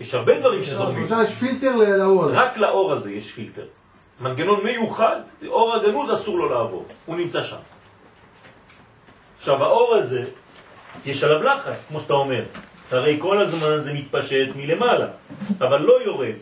יש 0.00 0.14
הרבה 0.14 0.38
דברים 0.38 0.62
שזורמים. 0.62 1.02
עכשיו 1.02 1.22
יש 1.22 1.30
פילטר 1.30 1.76
לאור 1.76 2.24
הזה. 2.24 2.34
רק 2.34 2.58
לאור 2.58 2.92
הזה 2.92 3.12
יש 3.12 3.30
פילטר. 3.30 3.64
מנגנון 4.20 4.64
מיוחד, 4.64 5.20
אור 5.46 5.74
הגנוז 5.74 6.12
אסור 6.12 6.38
לו 6.38 6.48
לעבור, 6.48 6.86
הוא 7.06 7.16
נמצא 7.16 7.42
שם. 7.42 7.56
עכשיו 9.38 9.64
האור 9.64 9.94
הזה, 9.94 10.24
יש 11.06 11.24
עליו 11.24 11.42
לחץ, 11.42 11.84
כמו 11.88 12.00
שאתה 12.00 12.12
אומר. 12.12 12.42
הרי 12.90 13.18
כל 13.20 13.38
הזמן 13.38 13.78
זה 13.78 13.92
מתפשט 13.92 14.48
מלמעלה, 14.56 15.06
אבל 15.60 15.82
לא 15.82 16.02
יורד. 16.04 16.34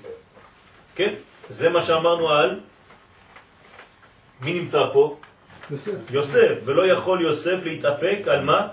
כן? 0.94 1.14
זה 1.50 1.68
מה 1.68 1.80
שאמרנו 1.80 2.28
על... 2.28 2.60
מי 4.42 4.52
נמצא 4.52 4.82
פה? 4.92 5.16
יוסף. 5.70 5.92
יוסף, 6.10 6.54
ולא 6.64 6.86
יכול 6.86 7.20
יוסף 7.20 7.56
להתאפק 7.64 8.18
על 8.26 8.44
מה? 8.44 8.68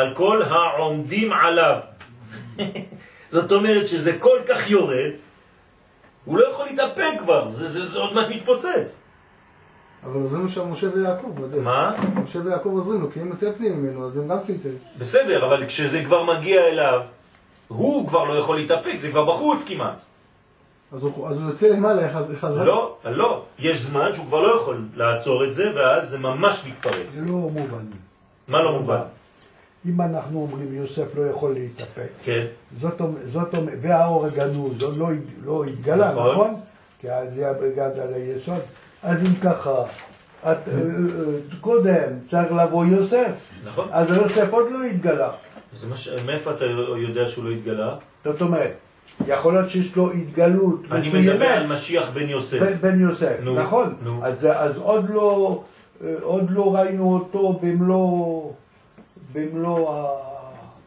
על 0.00 0.14
כל 0.14 0.42
העומדים 0.42 1.32
עליו. 1.32 1.76
זאת 3.32 3.52
אומרת 3.52 3.86
שזה 3.88 4.16
כל 4.18 4.38
כך 4.48 4.70
יורד, 4.70 5.10
הוא 6.24 6.38
לא 6.38 6.48
יכול 6.50 6.66
להתאפק 6.66 7.10
כבר, 7.18 7.48
זה, 7.48 7.68
זה, 7.68 7.86
זה 7.86 7.98
עוד 7.98 8.14
מעט 8.14 8.26
מתפוצץ. 8.30 9.00
אבל 10.04 10.20
עוזרים 10.20 10.42
לו 10.42 10.48
שם 10.48 10.70
משה 10.72 10.86
ויעקב 10.94 11.26
בדרך. 11.40 11.64
מה? 11.64 11.92
משה 12.24 12.38
ויעקב 12.44 12.68
עוזרים 12.68 13.00
לו, 13.00 13.12
כי 13.12 13.20
הם 13.20 13.28
יותר 13.28 13.52
פנימים 13.56 13.82
ממנו, 13.84 14.06
אז 14.06 14.16
הם 14.16 14.28
גם 14.28 14.36
פילטרים. 14.46 14.74
בסדר, 14.98 15.46
אבל 15.46 15.66
כשזה 15.66 16.04
כבר 16.04 16.24
מגיע 16.24 16.60
אליו, 16.66 17.00
הוא 17.68 18.08
כבר 18.08 18.24
לא 18.24 18.32
יכול 18.38 18.56
להתאפק, 18.56 18.94
זה 18.98 19.10
כבר 19.10 19.24
בחוץ 19.24 19.64
כמעט. 19.68 20.02
אז 20.92 21.02
הוא, 21.02 21.28
אז 21.28 21.36
הוא 21.36 21.50
יוצא 21.50 21.66
למעלה 21.66 22.08
חז- 22.12 22.36
חזרה. 22.40 22.64
לא, 22.64 22.96
לא. 23.04 23.42
יש 23.58 23.76
זמן 23.76 24.14
שהוא 24.14 24.26
כבר 24.26 24.40
לא 24.40 24.54
יכול 24.56 24.82
לעצור 24.94 25.44
את 25.44 25.54
זה, 25.54 25.72
ואז 25.74 26.08
זה 26.10 26.18
ממש 26.18 26.62
מתפרץ. 26.68 27.06
זה 27.08 27.24
לא 27.26 27.32
מובן. 27.32 27.84
מה 28.48 28.62
לא 28.62 28.72
מובן? 28.72 29.00
אם 29.86 30.00
אנחנו 30.00 30.40
אומרים 30.40 30.74
יוסף 30.74 31.16
לא 31.16 31.22
יכול 31.22 31.52
להתאפק, 31.52 32.08
כן, 32.24 32.46
זאת 32.80 33.00
אומרת, 33.00 33.54
והאור 33.80 34.26
הגנוז 34.26 34.82
עוד 34.82 34.96
לא, 34.96 35.10
הת- 35.12 35.18
לא 35.44 35.64
התגלה, 35.64 36.10
נכון. 36.12 36.30
נכון? 36.32 36.54
כי 37.00 37.10
אז 37.12 37.34
זה 37.34 37.50
הבגד 37.50 37.90
על 38.02 38.14
היסוד. 38.14 38.60
אז 39.02 39.18
אם 39.20 39.34
ככה, 39.42 39.82
את, 40.42 40.46
אה, 40.46 40.52
אה, 40.72 40.78
קודם 41.60 42.12
צריך 42.30 42.52
לבוא 42.52 42.84
יוסף, 42.86 43.50
נכון. 43.64 43.88
אז 43.92 44.08
יוסף 44.16 44.52
עוד 44.52 44.66
לא 44.72 44.84
התגלה. 44.84 45.30
זה 45.76 45.86
מה 45.86 45.96
ש... 45.96 46.08
מאיפה 46.26 46.50
אתה 46.50 46.64
יודע 46.98 47.26
שהוא 47.26 47.44
לא 47.44 47.50
התגלה? 47.50 47.94
זאת 48.24 48.40
אומרת, 48.42 48.72
יכול 49.26 49.52
להיות 49.54 49.70
שיש 49.70 49.96
לו 49.96 50.10
התגלות 50.12 50.80
אני 50.92 51.08
מדבר 51.08 51.22
על 51.46 51.62
מסוימת 51.62 51.70
משיח 51.70 52.10
בן 52.14 52.28
יוסף. 52.28 52.58
בן- 52.60 52.76
בן 52.90 53.00
יוסף, 53.00 53.36
נו, 53.44 53.54
נכון? 53.62 53.94
נו. 54.04 54.20
אז, 54.24 54.46
אז 54.54 54.76
עוד 54.78 55.10
לא, 55.10 55.62
אה, 56.04 56.14
עוד 56.22 56.50
לא 56.50 56.74
ראינו 56.74 57.14
אותו 57.14 57.60
במלוא, 57.62 58.50
במלוא 59.32 59.90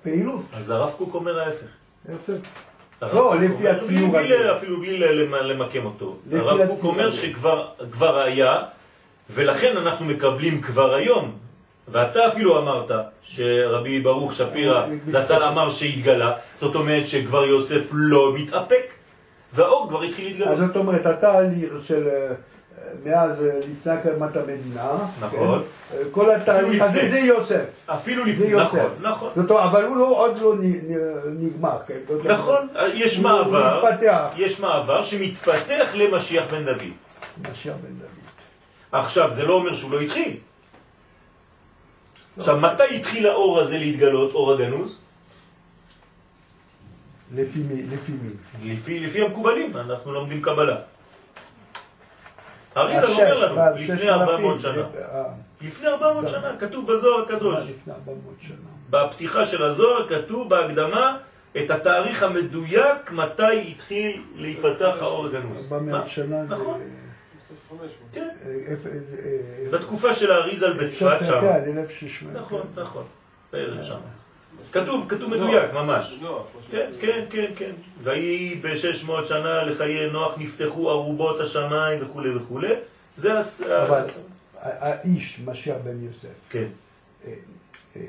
הפעילות. 0.02 0.42
אז 0.54 0.70
הרב 0.70 0.94
קוק 0.98 1.14
אומר 1.16 1.40
ההפך. 1.40 1.66
הרב 3.02 3.16
לא, 3.16 3.36
לפי 3.42 3.68
הציור 3.70 4.18
הזה. 4.18 4.58
אפילו 4.58 4.80
בלי 4.80 4.98
למ- 5.00 5.34
למקם 5.36 5.86
אותו. 5.86 6.16
הרב 6.32 6.68
קוק 6.68 6.84
אומר. 6.84 7.12
שכבר 7.12 7.68
כבר 7.92 8.20
היה, 8.20 8.58
ולכן 9.30 9.78
אנחנו 9.78 10.06
מקבלים 10.06 10.62
כבר 10.62 10.94
היום. 10.94 11.32
ואתה 11.88 12.28
אפילו 12.28 12.60
אמרת 12.60 12.92
שרבי 13.24 14.00
ברוך 14.00 14.34
שפירא 14.34 14.86
זצ"ל 15.08 15.44
אמר 15.44 15.70
שהתגלה, 15.70 16.32
זאת 16.58 16.76
אומרת 16.76 17.08
שכבר 17.08 17.46
יוסף 17.46 17.82
לא 17.92 18.34
מתאפק, 18.36 18.94
והאור 19.54 19.90
כבר 19.90 20.02
התחיל 20.02 20.26
אז 20.28 20.40
להתגלות. 20.40 20.68
זאת 20.68 20.76
אומרת, 20.76 21.06
התהליך 21.06 21.74
של 21.88 22.08
אה, 22.08 22.34
מאז 23.06 23.42
אה, 23.44 23.58
לפני 23.60 23.92
הקמת 23.92 24.36
המדינה, 24.36 24.92
נכון. 25.20 25.64
כן? 25.92 25.98
אה, 25.98 26.02
כל 26.12 26.32
התהליך. 26.32 26.82
הזה 26.84 27.10
זה 27.10 27.20
יוסף. 27.20 27.66
אפילו 27.86 28.26
לפני. 28.26 28.54
נכון, 28.54 28.80
נכון. 29.02 29.32
זאת 29.36 29.52
אומרת, 29.52 29.66
אבל 29.72 29.84
הוא 29.86 29.98
לא, 29.98 30.06
עוד 30.06 30.38
לא 30.42 30.54
נגמר, 31.40 31.78
כן? 31.88 31.98
נכון, 32.26 32.68
יש 32.94 33.16
הוא- 33.18 33.24
מעבר. 33.24 33.84
יש 34.38 34.60
מעבר 34.60 35.04
שמתפתח 35.04 35.92
למשיח 35.96 36.44
בן 36.52 36.66
דוד. 36.66 36.84
משיח 37.52 37.74
בן 37.84 37.94
דוד. 38.00 38.10
עכשיו, 38.92 39.32
זה 39.32 39.44
לא 39.46 39.54
אומר 39.54 39.74
שהוא 39.74 39.92
לא 39.92 40.02
התחיל. 40.02 40.38
עכשיו, 42.38 42.58
מתי 42.58 42.96
התחיל 42.96 43.28
האור 43.28 43.60
הזה 43.60 43.78
להתגלות, 43.78 44.34
אור 44.34 44.54
הגנוז? 44.54 45.00
לפי 47.36 47.60
מי? 47.60 47.84
לפי 47.84 48.12
מי? 48.92 49.00
לפי 49.00 49.22
המקובלים, 49.22 49.72
אנחנו 49.78 50.14
לומדים 50.14 50.42
קבלה. 50.42 50.76
אריזל 52.78 53.06
השש, 53.06 53.20
אומר 53.20 53.52
לנו, 53.52 53.76
לפני 53.76 53.98
ששת 53.98 54.10
400 54.10 54.54
אלפים, 54.54 54.60
שנה. 54.60 54.84
אה, 55.14 55.24
לפני 55.62 55.88
400 55.88 56.28
שנה, 56.28 56.58
כתוב 56.60 56.94
בזוהר 56.94 57.24
הקדוש. 57.24 57.60
לפני 57.60 57.94
400 57.94 58.20
שנה. 58.42 58.56
בפתיחה 58.90 59.46
של 59.46 59.64
הזוהר 59.64 60.10
כתוב 60.10 60.50
בהקדמה 60.50 61.18
את 61.58 61.72
התאריך 61.72 62.24
המדויק 62.24 63.12
מתי 63.12 63.72
התחיל 63.72 64.22
להיפתח 64.36 64.96
האור 65.00 65.26
הגנוז. 65.26 65.64
400 65.72 66.02
מה? 66.02 66.10
שנה 66.10 66.46
זה... 66.46 66.56
נכון. 66.56 66.82
כן. 68.14 68.30
אה, 68.46 68.50
אה, 68.50 69.72
בתקופה 69.72 70.14
של 70.14 70.32
האריזל 70.32 70.74
בצפת 70.74 71.18
קצת, 71.20 71.26
שם. 71.26 71.42
כן, 71.42 71.78
1600. 71.78 72.36
נכון, 72.36 72.62
נכון. 72.76 73.04
בערך 73.54 73.84
שם. 73.84 74.00
כתוב, 74.72 75.06
כתוב 75.10 75.30
מדויק, 75.30 75.74
ממש. 75.74 76.20
כן, 76.72 76.90
כן, 77.00 77.26
כן, 77.30 77.46
כן. 77.56 77.72
ויהי 78.04 78.56
ב-600 78.56 79.26
שנה 79.26 79.64
לחיי 79.64 80.10
נוח 80.12 80.34
נפתחו 80.38 80.92
ארובות 80.92 81.40
השמיים 81.40 82.00
וכו' 82.04 82.22
וכו'. 82.36 82.60
זה 83.18 83.40
הס... 83.40 83.62
אבל 83.62 84.04
האיש, 84.62 85.40
משיח 85.46 85.76
בן 85.84 86.04
יוסף, 86.06 86.28
כן. 86.50 86.66
אה, 87.28 87.32
אה, 87.96 88.02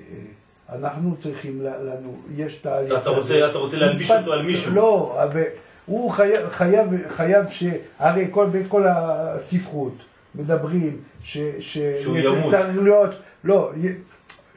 אנחנו 0.73 1.17
צריכים 1.23 1.63
לנו, 1.63 2.19
יש 2.37 2.55
תהליך... 2.55 2.93
אתה 3.03 3.11
רוצה- 3.11 3.51
אתה 3.51 3.59
רוצה 3.59 3.77
להלביש 3.77 4.11
אותו 4.11 4.33
על 4.33 4.43
מישהו. 4.43 4.75
לא, 4.75 5.19
אבל 5.23 5.43
הוא 5.87 6.11
חייב, 6.11 6.49
חייב, 6.51 6.87
חייב 7.17 7.45
ש... 7.51 7.65
הרי 7.99 8.27
כל, 8.31 8.47
בכל 8.53 8.83
הספרות 8.87 9.95
מדברים 10.35 10.97
ש... 11.25 11.39
ש 11.61 11.79
שהוא 12.03 12.17
ימות. 12.19 12.53
להיות, 12.83 13.11
לא, 13.45 13.71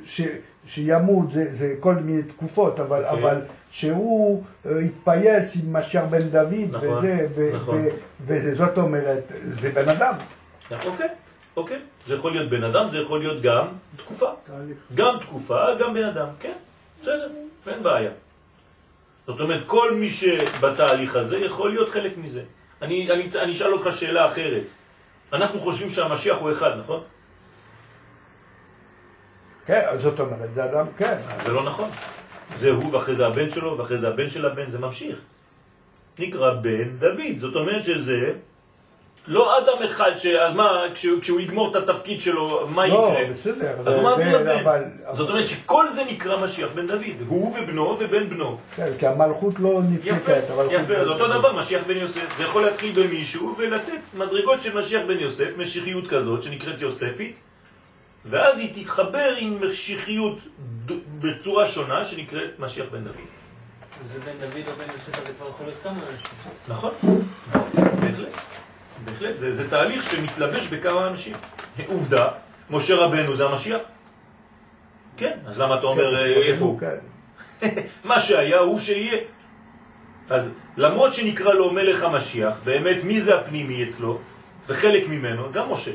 ש... 0.06 0.21
שימות 0.68 1.32
זה, 1.32 1.54
זה 1.54 1.76
כל 1.80 1.96
מיני 1.96 2.24
תקופות, 2.24 2.80
אבל, 2.80 3.06
אוקיי. 3.06 3.24
אבל 3.24 3.42
שהוא 3.72 4.44
אה, 4.65 4.80
התפייס 4.80 5.56
עם 5.56 5.74
משיח 5.74 6.04
בן 6.10 6.30
דוד, 6.30 6.54
נכון, 6.72 6.90
וזה, 6.90 7.28
ו, 7.36 7.56
נכון. 7.56 7.76
ו, 7.78 7.90
וזאת 8.26 8.78
אומרת, 8.78 9.32
זה 9.62 9.70
בן 9.70 9.90
אדם. 9.90 10.13
אוקיי, 10.86 11.08
אוקיי. 11.58 11.80
זה 12.08 12.15
יכול 12.15 12.32
להיות 12.32 12.50
בן 12.50 12.63
אדם, 12.63 12.90
זה 12.90 12.98
יכול 12.98 13.20
להיות 13.20 13.42
גם 13.42 13.68
תקופה. 13.98 14.30
תהליך. 14.46 14.78
גם 14.96 15.20
תקופה, 15.20 15.65
גם 15.80 15.94
בן 15.94 16.04
אדם. 16.04 16.28
כן, 16.40 16.54
בסדר, 17.02 17.30
אין 17.68 17.84
בעיה. 17.84 18.12
זאת 19.28 19.40
אומרת, 19.40 19.62
כל 19.65 19.94
מי 19.94 20.10
שבתהליך 20.10 21.15
הזה 21.15 21.38
יכול 21.38 21.70
להיות 21.70 21.90
חלק 21.90 22.18
מזה. 22.18 22.42
אני, 22.82 23.12
אני, 23.12 23.30
אני 23.42 23.52
אשאל 23.52 23.74
אותך 23.74 23.94
שאלה 23.96 24.28
אחרת. 24.32 24.63
אנחנו 25.34 25.60
חושבים 25.60 25.90
שהמשיח 25.90 26.38
הוא 26.38 26.52
אחד, 26.52 26.72
נכון? 26.80 27.02
כן, 29.68 29.82
זאת 29.98 30.20
אומרת, 30.20 30.50
זה 30.56 30.65
אדם, 30.65 30.86
כן. 30.98 31.15
זה 31.46 31.52
לא 31.52 31.63
נכון. 31.63 31.90
זה 32.56 32.72
הוא 32.72 32.94
ואחרי 32.94 33.15
זה 33.15 33.26
הבן 33.28 33.50
שלו 33.50 33.78
ואחרי 33.78 33.98
זה 33.98 34.08
הבן 34.08 34.30
של 34.30 34.46
הבן, 34.46 34.70
זה 34.70 34.80
ממשיך. 34.80 35.18
נקרא 36.20 36.54
בן 36.54 36.90
דוד. 37.00 37.38
זאת 37.38 37.56
אומרת 37.56 37.84
שזה 37.84 38.32
לא 39.28 39.58
אדם 39.60 39.84
אחד 39.86 40.12
ש... 40.15 40.26
אז 40.26 40.56
מה, 40.56 40.82
כשהוא, 40.94 41.22
כשהוא 41.22 41.40
יגמור 41.40 41.72
את 41.72 41.90
התפקיד 41.90 42.22
שלו, 42.22 42.68
מה 42.70 42.88
לא, 42.88 42.94
יקרה? 43.13 43.32
בסדר. 43.34 43.72
אז 43.86 44.00
מה 44.00 44.10
הוא 44.12 44.24
הבן? 44.24 44.48
אבל- 44.60 44.84
זאת 45.12 45.30
אומרת 45.30 45.46
שכל 45.46 45.92
זה 45.92 46.04
נקרא 46.12 46.46
משיח 46.46 46.70
בן 46.74 46.88
דוד. 46.88 47.02
הוא 47.28 47.56
ובנו 47.60 47.98
ובן 48.00 48.30
בנו. 48.30 48.58
כן, 48.76 48.88
כי 49.00 49.08
המלכות 49.08 49.60
לא 49.60 49.82
יפה, 49.96 50.12
נפסקת. 50.12 50.44
יפה, 50.72 50.94
לא- 50.94 51.04
זה 51.06 51.10
אותו 51.10 51.28
דבר, 51.28 51.60
משיח 51.60 51.82
בן 51.88 51.98
יוסף. 51.98 52.38
זה 52.38 52.44
יכול 52.44 52.62
להתחיל 52.62 53.04
במישהו 53.04 53.56
ולתת 53.58 53.92
מדרגות 54.18 54.62
של 54.62 54.78
משיח 54.78 55.02
בן 55.08 55.20
יוסף, 55.20 55.48
משיחיות 55.58 56.08
כזאת 56.08 56.42
שנקראת 56.42 56.82
יוספית, 56.82 57.40
ואז 58.30 58.60
היא 58.60 58.84
תתחבר 58.84 59.34
עם 59.38 59.58
משיחיות 59.62 60.38
בצורה 61.19 61.65
שונה 61.65 62.06
שנקראת 62.06 62.60
משיח 62.60 62.86
בן 62.92 63.04
דוד. 63.04 63.15
זה 64.13 64.19
בן 64.19 64.38
דוד 64.40 64.67
או 64.67 64.73
בן 64.78 64.94
יוסף, 64.94 65.28
זה 65.28 65.34
כבר 65.34 65.50
יכול 65.50 65.65
להיות 65.65 65.80
כמה 65.84 65.94
אנשים. 65.94 66.52
נכון, 66.67 66.92
בהחלט, 67.73 68.28
בהחלט, 69.06 69.38
זה, 69.38 69.52
זה 69.52 69.69
תהליך 69.69 70.12
שמתלבש 70.12 70.67
בכמה 70.67 71.08
אנשים. 71.08 71.36
עובדה 71.88 72.30
משה 72.69 72.96
רבנו 72.96 73.36
זה 73.36 73.46
המשיח? 73.46 73.82
כן, 75.17 75.38
אז 75.46 75.60
למה 75.60 75.80
אתה 75.80 75.86
אומר 75.86 76.15
אה, 76.15 76.25
איפה 76.25 76.65
הוא? 76.65 76.80
כן. 76.80 76.96
מה 78.10 78.19
שהיה 78.19 78.60
הוא 78.60 78.80
שיהיה. 78.80 79.17
אז 80.30 80.52
למרות 80.78 81.13
שנקרא 81.13 81.54
לו 81.54 81.71
מלך 81.71 82.04
המשיח, 82.04 82.54
באמת 82.63 83.04
מי 83.04 83.21
זה 83.21 83.40
הפנימי 83.40 83.84
אצלו? 83.84 84.19
וחלק 84.67 85.08
ממנו, 85.08 85.52
גם 85.52 85.71
משה. 85.71 85.92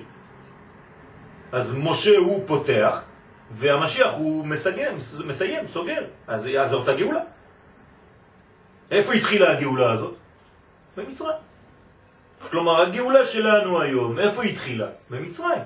אז 1.53 1.75
משה 1.77 2.19
הוא 2.19 2.45
פותח, 2.47 3.03
והמשיח 3.51 4.13
הוא 4.15 4.47
מסיים, 4.47 4.97
מסיים 5.27 5.67
סוגר. 5.67 6.05
אז, 6.27 6.49
אז 6.61 6.71
זאת 6.71 6.89
הגאולה. 6.89 7.21
איפה 8.91 9.13
התחילה 9.13 9.53
הגאולה 9.53 9.93
הזאת? 9.93 10.15
במצרים. 10.97 11.37
כלומר, 12.51 12.81
הגאולה 12.81 13.25
שלנו 13.25 13.81
היום, 13.81 14.19
איפה 14.19 14.43
היא 14.43 14.53
התחילה? 14.53 14.87
במצרים. 15.11 15.63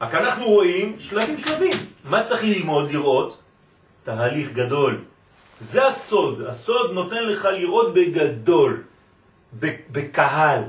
רק 0.00 0.14
אנחנו 0.14 0.44
רואים 0.44 0.96
שלבים 0.98 1.38
שלבים. 1.38 1.72
מה 2.04 2.24
צריך 2.24 2.44
ללמוד, 2.44 2.90
לראות? 2.90 3.40
תהליך 4.04 4.52
גדול. 4.52 4.98
זה 5.60 5.86
הסוד. 5.86 6.40
הסוד 6.40 6.92
נותן 6.92 7.24
לך 7.24 7.44
לראות 7.44 7.94
בגדול, 7.94 8.82
בקהל. 9.92 10.62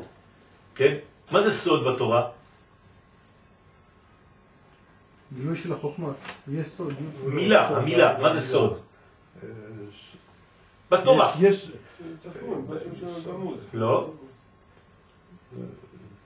כן? 0.75 0.95
מה 1.31 1.41
זה 1.41 1.51
סוד 1.51 1.83
בתורה? 1.87 2.40
גילוי 5.33 5.55
של 5.55 5.73
החוכמה. 5.73 6.07
יש 6.51 6.67
סוד. 6.67 6.93
מילה, 7.25 7.67
המילה, 7.67 8.19
מה 8.21 8.33
זה 8.33 8.41
סוד? 8.41 8.79
בתורה. 10.91 11.33
יש, 11.39 11.71
צפון, 12.19 12.67
משהו. 12.69 13.55
לא. 13.73 14.11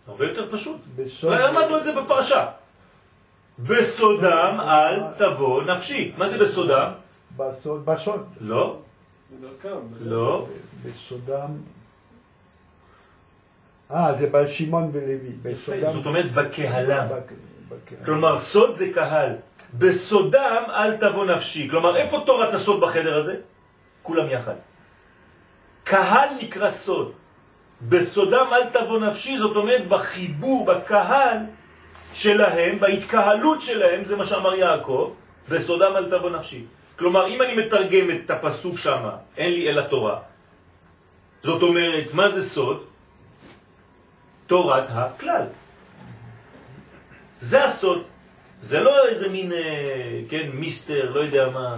הרבה 0.08 0.26
יותר 0.26 0.52
פשוט. 0.52 0.82
בסוד, 0.96 1.34
למדנו 1.34 1.78
את 1.78 1.84
זה 1.84 2.02
בפרשה. 2.02 2.48
בסודם 3.60 4.58
אל 4.60 5.00
תבוא 5.18 5.64
נפשי. 5.64 6.14
מה 6.18 6.28
זה 6.28 6.38
בסודם? 6.38 6.92
בסוד, 7.38 7.86
בסוד, 7.86 8.26
לא. 8.42 8.80
לא. 10.02 10.48
בסודם. 10.86 11.50
אה, 13.92 14.16
זה 14.16 14.30
בשמעון 14.32 14.90
ולוי. 14.94 15.54
זאת 15.94 16.06
אומרת 16.06 16.32
בקהלה. 16.32 17.08
בקהלה. 17.70 18.06
כלומר, 18.06 18.38
סוד 18.38 18.74
זה 18.74 18.92
קהל. 18.94 19.32
בסודם 19.74 20.64
אל 20.70 20.98
תבוא 20.98 21.26
נפשי. 21.26 21.70
כלומר, 21.70 21.98
איפה 21.98 22.24
תורת 22.26 22.54
הסוד 22.54 22.82
בחדר 22.82 23.18
הזה? 23.18 23.36
כולם 24.04 24.30
יחד. 24.30 24.56
קהל 25.84 26.30
נקרא 26.42 26.70
סוד. 26.70 27.12
בסודם 27.82 28.48
אל 28.54 28.70
תבוא 28.70 29.00
נפשי, 29.00 29.38
זאת 29.38 29.56
אומרת 29.56 29.88
בחיבור, 29.88 30.66
בקהל 30.66 31.38
שלהם, 32.14 32.80
בהתקהלות 32.80 33.62
שלהם, 33.62 34.04
זה 34.04 34.16
מה 34.16 34.26
שאמר 34.26 34.56
יעקב, 34.56 35.14
בסודם 35.50 35.96
אל 35.96 36.06
תבוא 36.10 36.30
נפשי. 36.30 36.64
כלומר, 36.96 37.28
אם 37.28 37.42
אני 37.42 37.54
מתרגם 37.56 38.12
את 38.12 38.32
הפסוק 38.32 38.78
שם, 38.78 39.04
אין 39.38 39.52
לי 39.54 39.70
אלא 39.70 39.82
תורה, 39.82 40.20
זאת 41.44 41.62
אומרת, 41.62 42.14
מה 42.14 42.30
זה 42.30 42.44
סוד? 42.44 42.84
תורת 44.48 44.86
הכלל. 44.90 45.46
זה 47.46 47.66
הסוד. 47.66 48.04
זה 48.62 48.80
לא 48.80 49.08
איזה 49.08 49.30
מין, 49.30 49.52
אה, 49.54 50.22
כן, 50.30 50.50
מיסטר, 50.54 51.12
לא 51.12 51.20
יודע 51.20 51.50
מה, 51.50 51.76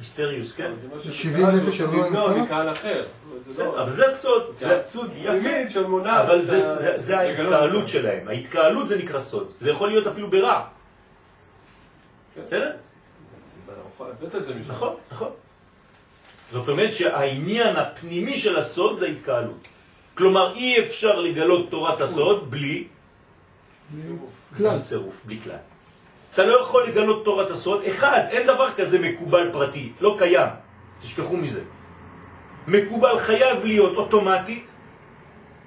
מיסטריוס, 0.00 0.54
כן? 0.56 0.70
זה 0.80 0.86
משהו 0.96 1.10
זה 1.10 1.16
שקהל 1.16 1.32
70 1.32 1.46
נפש 1.46 1.78
שבוע 1.78 2.06
למנוע 2.06 2.28
נמצא? 2.30 2.42
מקהל 2.42 2.72
אחר. 2.72 3.06
זה 3.50 3.64
לא- 3.64 3.82
אבל 3.82 3.92
זה 3.92 4.04
סוד, 4.10 4.42
זה 4.60 4.66
התייעצות 4.66 5.10
יפה. 5.18 5.80
אבל 6.22 6.44
זה, 6.44 6.60
זה, 6.60 6.92
זה 6.96 7.18
ההתקהלות. 7.18 7.88
שלהם. 7.88 8.28
ההתקהלות 8.28 8.88
זה 8.88 8.98
נקרא 8.98 9.20
סוד. 9.20 9.48
זה 9.60 9.70
יכול 9.70 9.88
להיות 9.88 10.06
אפילו 10.06 10.30
ברע. 10.30 10.64
כן. 12.34 12.40
בסדר? 12.46 12.70
זה. 14.44 14.52
נכון, 14.68 14.94
נכון. 15.12 15.30
זאת 16.52 16.68
אומרת 16.68 16.92
שהעניין 16.92 17.76
הפנימי 17.76 18.36
של 18.36 18.56
הסוד 18.58 18.98
זה 18.98 19.06
ההתקהלות. 19.06 19.68
כלומר, 20.14 20.54
אי 20.54 20.80
אפשר 20.86 21.20
לגלות 21.20 21.70
תורת 21.70 22.00
הסוד 22.00 22.50
בלי. 22.50 22.84
כלל. 24.56 24.80
צירוף, 24.80 25.22
בלי 25.24 25.40
כלל. 25.44 25.56
אתה 26.34 26.46
לא 26.46 26.60
יכול 26.60 26.88
לגלות 26.88 27.24
תורת 27.24 27.50
הסוד, 27.50 27.82
אחד, 27.82 28.20
אין 28.30 28.46
דבר 28.46 28.74
כזה 28.76 28.98
מקובל 28.98 29.50
פרטי, 29.52 29.92
לא 30.00 30.16
קיים, 30.18 30.48
תשכחו 31.00 31.36
מזה. 31.36 31.60
מקובל 32.66 33.18
חייב 33.18 33.64
להיות 33.64 33.96
אוטומטית 33.96 34.70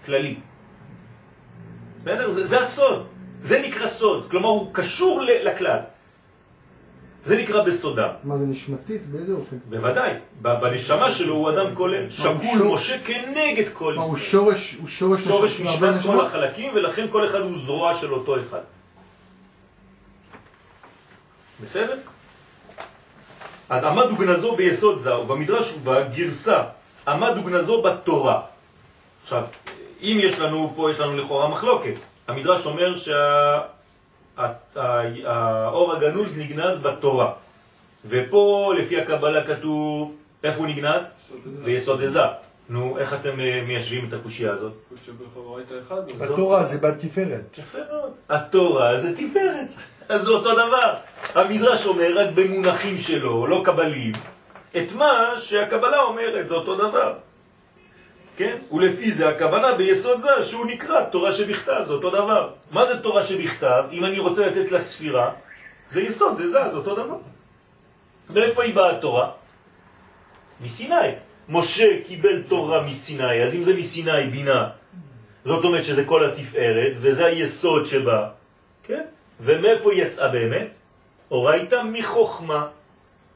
כללי. 0.05 0.35
בסדר? 2.01 2.29
זה, 2.29 2.45
זה 2.45 2.59
הסוד, 2.59 3.07
זה 3.39 3.61
נקרא 3.67 3.87
סוד, 3.87 4.27
כלומר 4.31 4.49
הוא 4.49 4.73
קשור 4.73 5.21
לכלל. 5.25 5.79
זה 7.25 7.37
נקרא 7.37 7.63
בסודה. 7.63 8.07
מה 8.23 8.37
זה 8.37 8.45
נשמתית? 8.45 9.01
באיזה 9.05 9.33
אופן? 9.33 9.57
בוודאי, 9.69 10.13
בנשמה 10.41 11.11
שלו 11.11 11.35
הוא 11.35 11.49
אדם 11.49 11.75
כולל, 11.75 12.11
שקול 12.11 12.63
משה 12.63 12.99
כנגד 12.99 13.73
כל 13.73 13.93
מה, 13.93 14.03
הוא 14.03 14.17
ישראל. 14.17 14.31
שורש, 14.31 14.75
הוא 14.79 14.87
שורש 14.87 15.21
שורש 15.21 15.59
משפט 15.59 16.01
כל? 16.05 16.25
החלקים, 16.25 16.71
ולכן 16.75 17.05
כל 17.11 17.25
אחד 17.25 17.39
הוא 17.39 17.57
זרוע 17.57 17.93
של 17.93 18.13
אותו 18.13 18.35
אחד. 18.39 18.61
בסדר? 21.63 21.97
אז 23.69 23.83
עמד 23.83 24.05
וגנזו 24.11 24.55
ביסוד 24.55 24.97
זה, 24.97 25.17
ובמדרש 25.17 25.73
ובגרסה, 25.73 26.63
עמד 27.07 27.37
וגנזו 27.37 27.81
בתורה. 27.81 28.41
עכשיו, 29.23 29.43
אם 30.01 30.17
יש 30.21 30.39
לנו, 30.39 30.73
פה 30.75 30.91
יש 30.91 30.99
לנו 30.99 31.17
לכאורה 31.17 31.47
מחלוקת. 31.47 31.93
המדרש 32.27 32.65
אומר 32.65 32.95
שהאור 34.73 35.93
הגנוז 35.93 36.37
נגנז 36.37 36.79
בתורה. 36.79 37.33
ופה, 38.09 38.73
לפי 38.79 39.01
הקבלה 39.01 39.43
כתוב, 39.47 40.15
איפה 40.43 40.59
הוא 40.59 40.67
נגנז? 40.67 41.11
ביסוד 41.63 42.03
עזה. 42.03 42.21
נו, 42.69 42.97
איך 42.97 43.13
אתם 43.13 43.39
אה, 43.39 43.61
מיישבים 43.67 44.07
את 44.07 44.13
הקושייה 44.13 44.51
הזאת? 44.51 44.73
בתורה 46.19 46.65
זה 46.65 46.77
בתפארת. 46.77 47.57
יפה 47.57 47.77
מאוד. 47.91 48.11
התורה 48.29 48.97
זה 48.97 49.15
תפארת. 49.15 49.73
אז 50.09 50.21
זה 50.21 50.31
אותו 50.31 50.53
דבר. 50.53 50.93
המדרש 51.35 51.85
אומר 51.85 52.11
רק 52.15 52.29
במונחים 52.35 52.97
שלו, 52.97 53.47
לא 53.47 53.61
קבלים, 53.65 54.11
את 54.77 54.91
מה 54.91 55.33
שהקבלה 55.37 56.01
אומרת, 56.01 56.47
זה 56.47 56.53
אותו 56.53 56.75
דבר. 56.75 57.13
כן? 58.41 58.57
ולפי 58.71 59.11
זה 59.11 59.29
הכוונה 59.29 59.73
ביסוד 59.73 60.21
זה 60.21 60.43
שהוא 60.43 60.65
נקרא 60.65 61.03
תורה 61.03 61.31
שבכתב, 61.31 61.81
זה 61.85 61.93
אותו 61.93 62.09
דבר. 62.09 62.49
מה 62.71 62.85
זה 62.85 62.99
תורה 62.99 63.23
שבכתב? 63.23 63.83
אם 63.91 64.05
אני 64.05 64.19
רוצה 64.19 64.47
לתת 64.47 64.71
לה 64.71 64.79
ספירה, 64.79 65.31
זה 65.89 66.01
יסוד, 66.01 66.37
זה 66.37 66.47
זה, 66.47 66.59
זה 66.71 66.77
אותו 66.77 66.95
דבר. 66.95 67.17
מאיפה 68.29 68.63
היא 68.63 68.73
באה 68.75 68.91
התורה? 68.97 69.31
מסיני. 70.61 71.21
משה 71.49 72.01
קיבל 72.07 72.41
תורה 72.41 72.83
מסיני, 72.83 73.43
אז 73.43 73.55
אם 73.55 73.63
זה 73.63 73.77
מסיני 73.77 74.23
בינה, 74.31 74.69
זאת 75.45 75.65
אומרת 75.65 75.83
שזה 75.83 76.05
כל 76.05 76.25
התפארת, 76.25 76.93
וזה 77.01 77.25
היסוד 77.25 77.85
שבה, 77.85 78.29
כן? 78.83 79.03
ומאיפה 79.39 79.91
היא 79.91 80.03
יצאה 80.03 80.27
באמת? 80.29 80.73
אורייתא 81.31 81.81
מחוכמה 81.85 82.67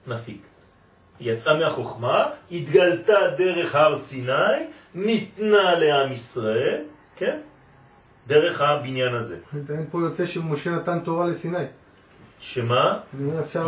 נפיק. 0.07 0.41
היא 1.19 1.31
יצאה 1.31 1.53
מהחוכמה, 1.53 2.25
התגלתה 2.51 3.27
דרך 3.37 3.75
הר 3.75 3.95
סיני, 3.95 4.57
ניתנה 4.95 5.79
לעם 5.79 6.11
ישראל, 6.11 6.81
כן? 7.15 7.39
דרך 8.27 8.61
הבניין 8.61 9.15
הזה. 9.15 9.37
פה 9.91 9.99
יוצא 9.99 10.25
שמשה 10.25 10.71
נתן 10.71 10.99
תורה 10.99 11.27
לסיני. 11.27 11.65
שמה? 12.39 12.99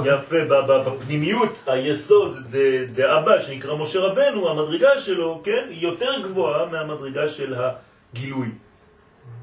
יפה, 0.05 0.38
בפנימיות, 0.86 1.63
היסוד 1.67 2.55
דאבא 2.93 3.39
שנקרא 3.39 3.78
משה 3.78 3.99
רבנו, 3.99 4.49
המדרגה 4.49 4.99
שלו, 4.99 5.41
כן, 5.43 5.67
היא 5.69 5.84
יותר 5.84 6.11
גבוהה 6.23 6.65
מהמדרגה 6.65 7.28
של 7.28 7.55
הגילוי. 7.55 8.47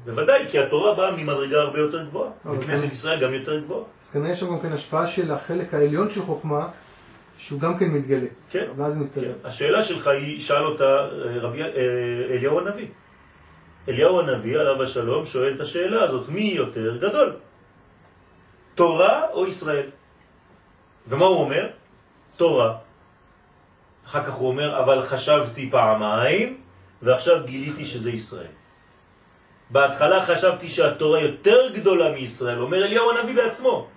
בוודאי, 0.05 0.45
כי 0.51 0.59
התורה 0.59 0.95
באה 0.95 1.11
ממדרגה 1.11 1.61
הרבה 1.61 1.79
יותר 1.79 2.05
גבוהה, 2.05 2.31
וכנסת. 2.45 2.91
ישראל 2.91 3.21
גם 3.21 3.33
יותר 3.33 3.59
גבוהה. 3.59 3.83
אז 4.01 4.09
כנראה 4.09 4.31
יש 4.31 4.39
שם 4.39 4.47
גם 4.47 4.59
כן 4.59 4.73
השפעה 4.73 5.07
של 5.07 5.31
החלק 5.31 5.73
העליון 5.73 6.09
של 6.09 6.21
חוכמה, 6.21 6.67
שהוא 7.37 7.59
גם 7.59 7.77
כן 7.77 7.85
מתגלה. 7.85 8.27
כן, 8.49 8.67
ואז 8.77 8.93
זה 8.93 8.99
מסתדר. 8.99 9.33
כן. 9.41 9.47
השאלה 9.47 9.83
שלך 9.83 10.07
היא, 10.07 10.41
שאל 10.41 10.63
אותה 10.63 10.83
אה, 10.83 11.39
רבי 11.39 11.61
אה, 11.63 11.69
אליהו 12.29 12.59
הנביא. 12.59 12.87
אליהו 13.89 14.19
הנביא, 14.19 14.59
עליו 14.59 14.83
השלום, 14.83 15.25
שואל 15.25 15.53
את 15.55 15.59
השאלה 15.59 16.03
הזאת, 16.03 16.29
מי 16.29 16.41
יותר 16.41 16.97
גדול? 16.97 17.35
תורה 18.75 19.21
או 19.31 19.47
ישראל? 19.47 19.89
ומה 21.07 21.25
הוא 21.25 21.37
אומר? 21.37 21.67
תורה. 22.37 22.77
אחר 24.05 24.23
כך 24.25 24.33
הוא 24.33 24.47
אומר, 24.47 24.79
אבל 24.83 25.05
חשבתי 25.05 25.69
פעמיים, 25.71 26.61
ועכשיו 27.01 27.43
גיליתי 27.45 27.85
שזה 27.85 28.11
ישראל. 28.11 28.53
בהתחלה 29.69 30.25
חשבתי 30.25 30.69
שהתורה 30.69 31.19
יותר 31.19 31.69
גדולה 31.73 32.11
מישראל, 32.11 32.59
אומר 32.61 32.85
אליהו 32.85 33.11
הנביא 33.11 33.35
בעצמו. 33.35 33.87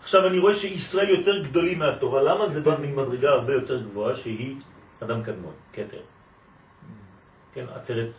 עכשיו 0.00 0.26
אני 0.26 0.38
רואה 0.38 0.54
שישראל 0.54 1.10
יותר 1.10 1.42
גדולים 1.42 1.78
מהתורה, 1.78 2.22
למה 2.22 2.48
זה 2.48 2.60
בא 2.60 2.76
ממדרגה 2.80 3.30
הרבה 3.30 3.52
יותר 3.52 3.82
גבוהה 3.82 4.14
שהיא 4.14 4.56
אדם 5.02 5.22
קדמון, 5.22 5.52
כתר. 5.72 6.00
כן, 7.54 7.64
עטרת 7.74 8.16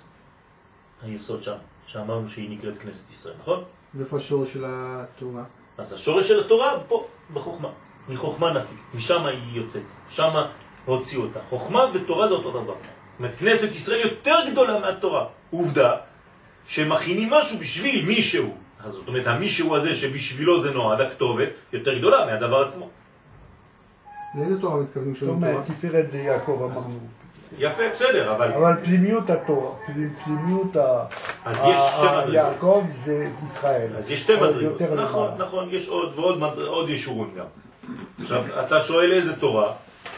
היסוד 1.03 1.43
שם, 1.43 1.57
שאמרנו 1.87 2.29
שהיא 2.29 2.57
נקראת 2.57 2.77
כנסת 2.77 3.11
ישראל, 3.11 3.35
נכון? 3.41 3.63
ואיפה 3.95 4.17
השורש 4.17 4.53
של 4.53 4.63
התורה? 4.67 5.43
אז 5.77 5.93
השורש 5.93 6.27
של 6.27 6.39
התורה 6.39 6.79
פה, 6.87 7.07
בחוכמה. 7.33 7.69
מחוכמה 8.09 8.53
נפיק, 8.53 8.79
משם 8.93 9.25
היא 9.25 9.39
יוצאת, 9.53 9.83
שם 10.09 10.31
הוציאו 10.85 11.21
אותה. 11.21 11.39
חוכמה 11.49 11.85
ותורה 11.93 12.27
זה 12.27 12.33
אותו 12.33 12.51
דבר. 12.51 12.73
זאת 12.73 13.19
אומרת, 13.19 13.35
כנסת 13.35 13.69
ישראל 13.69 13.99
יותר 13.99 14.35
גדולה 14.51 14.79
מהתורה. 14.79 15.25
עובדה 15.49 15.95
שמכינים 16.67 17.29
משהו 17.29 17.59
בשביל 17.59 18.05
מישהו. 18.05 18.57
אז 18.87 18.93
זאת 18.93 19.07
אומרת, 19.07 19.27
המישהו 19.27 19.75
הזה 19.75 19.95
שבשבילו 19.95 20.61
זה 20.61 20.71
נועד, 20.73 21.01
הכתובת, 21.01 21.49
יותר 21.73 21.97
גדולה 21.97 22.25
מהדבר 22.25 22.61
עצמו. 22.61 22.89
לאיזה 24.35 24.61
תורה 24.61 24.77
מתכוונים 24.77 25.15
שלום 25.15 25.45
תורה? 25.51 25.63
תפארת 25.63 26.11
זה 26.11 26.17
יעקב 26.17 26.69
אמרנו. 26.71 26.99
יפה, 27.57 27.83
בסדר, 27.91 28.35
אבל... 28.35 28.51
אבל 28.53 28.73
פנימיות 28.83 29.29
התורה, 29.29 29.71
פנימ- 29.85 30.23
פנימיות 30.23 30.75
ה... 30.75 31.05
אז 31.45 31.57
יש 31.65 31.79
שתי 31.79 32.05
מדרגות. 32.05 32.33
יעקב 32.33 32.85
זה 33.03 33.29
ישראל. 33.51 33.87
אז 33.97 34.11
יש 34.11 34.21
שתי 34.21 34.35
מדרגות. 34.35 34.81
נכון. 34.81 35.29
נכון, 35.37 35.67
יש 35.71 35.87
עוד 35.89 36.13
ועוד 36.19 36.39
עוד 36.67 36.89
ישורון 36.89 37.29
גם. 37.37 37.45
עכשיו, 38.21 38.43
אתה 38.65 38.81
שואל 38.81 39.11
איזה 39.11 39.35
תורה, 39.39 39.73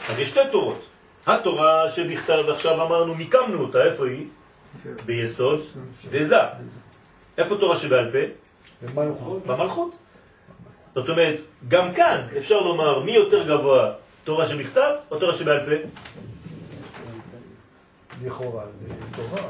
אז 0.09 0.19
יש 0.19 0.29
שתי 0.29 0.39
תורות. 0.51 0.81
התורה 1.27 1.89
שבכתב, 1.89 2.43
עכשיו 2.49 2.85
אמרנו, 2.87 3.15
מיקמנו 3.15 3.59
אותה, 3.61 3.83
איפה 3.83 4.05
היא? 4.07 4.27
ביסוד 5.05 5.61
דזה. 6.11 6.37
איפה 7.37 7.55
תורה 7.57 7.75
שבעל 7.75 8.11
פה? 8.11 8.17
במלכות. 8.81 9.45
במלכות. 9.45 9.95
זאת 10.95 11.09
אומרת, 11.09 11.39
גם 11.67 11.93
כאן 11.93 12.21
אפשר 12.37 12.59
לומר 12.61 12.99
מי 12.99 13.11
יותר 13.11 13.47
גבוה, 13.47 13.91
תורה 14.23 14.45
שבכתב 14.45 14.91
או 15.11 15.19
תורה 15.19 15.33
שבעל 15.33 15.59
פה? 15.59 15.87
לכאורה, 18.25 18.63
תורה. 19.15 19.41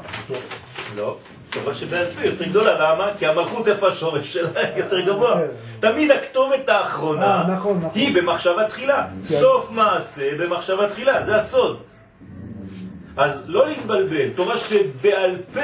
לא, 0.96 1.16
תורה 1.50 1.74
שבעל 1.74 2.06
פה 2.14 2.24
יותר 2.24 2.44
גדולה, 2.44 2.92
למה? 2.92 3.10
כי 3.18 3.26
המלכות 3.26 3.68
איפה 3.68 3.88
השורש 3.88 4.32
שלה 4.34 4.50
יותר 4.76 5.00
גבוה. 5.00 5.40
תמיד 5.80 6.10
הכתובת 6.10 6.68
האחרונה 6.68 7.42
אה, 7.42 7.46
נכון, 7.46 7.78
נכון. 7.78 7.90
היא 7.94 8.14
במחשבה 8.16 8.68
תחילה. 8.68 9.06
סוף 9.22 9.70
מעשה 9.70 10.38
במחשבה 10.38 10.88
תחילה, 10.88 11.22
זה 11.22 11.36
הסוד. 11.36 11.82
אז 13.16 13.44
לא 13.46 13.68
להתבלבל, 13.68 14.28
תורה 14.36 14.56
שבעל 14.56 15.36
פה 15.52 15.60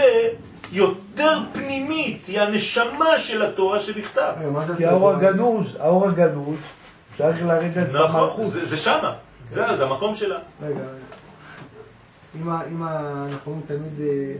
יותר 0.73 1.39
פנימית, 1.53 2.27
היא 2.27 2.41
הנשמה 2.41 3.19
של 3.19 3.43
התורה 3.43 3.81
שבכתב. 3.81 4.33
זה 4.67 4.77
כי 4.77 4.87
האור? 4.87 5.11
הגנוז, 5.11 5.77
האור 5.81 6.09
הגנוז, 6.09 6.57
צריך 7.17 7.43
לרדת 7.45 7.89
נכון, 7.93 8.21
במלכות. 8.21 8.51
זה, 8.53 8.65
זה 8.65 8.77
שמה, 8.77 9.15
זה, 9.51 9.77
זה 9.77 9.85
המקום 9.85 10.15
שלה. 10.15 10.39
רגע. 10.63 10.81
אם 12.43 12.83
אנחנו 12.83 13.61
תמיד 13.67 14.01
אה, 14.01 14.33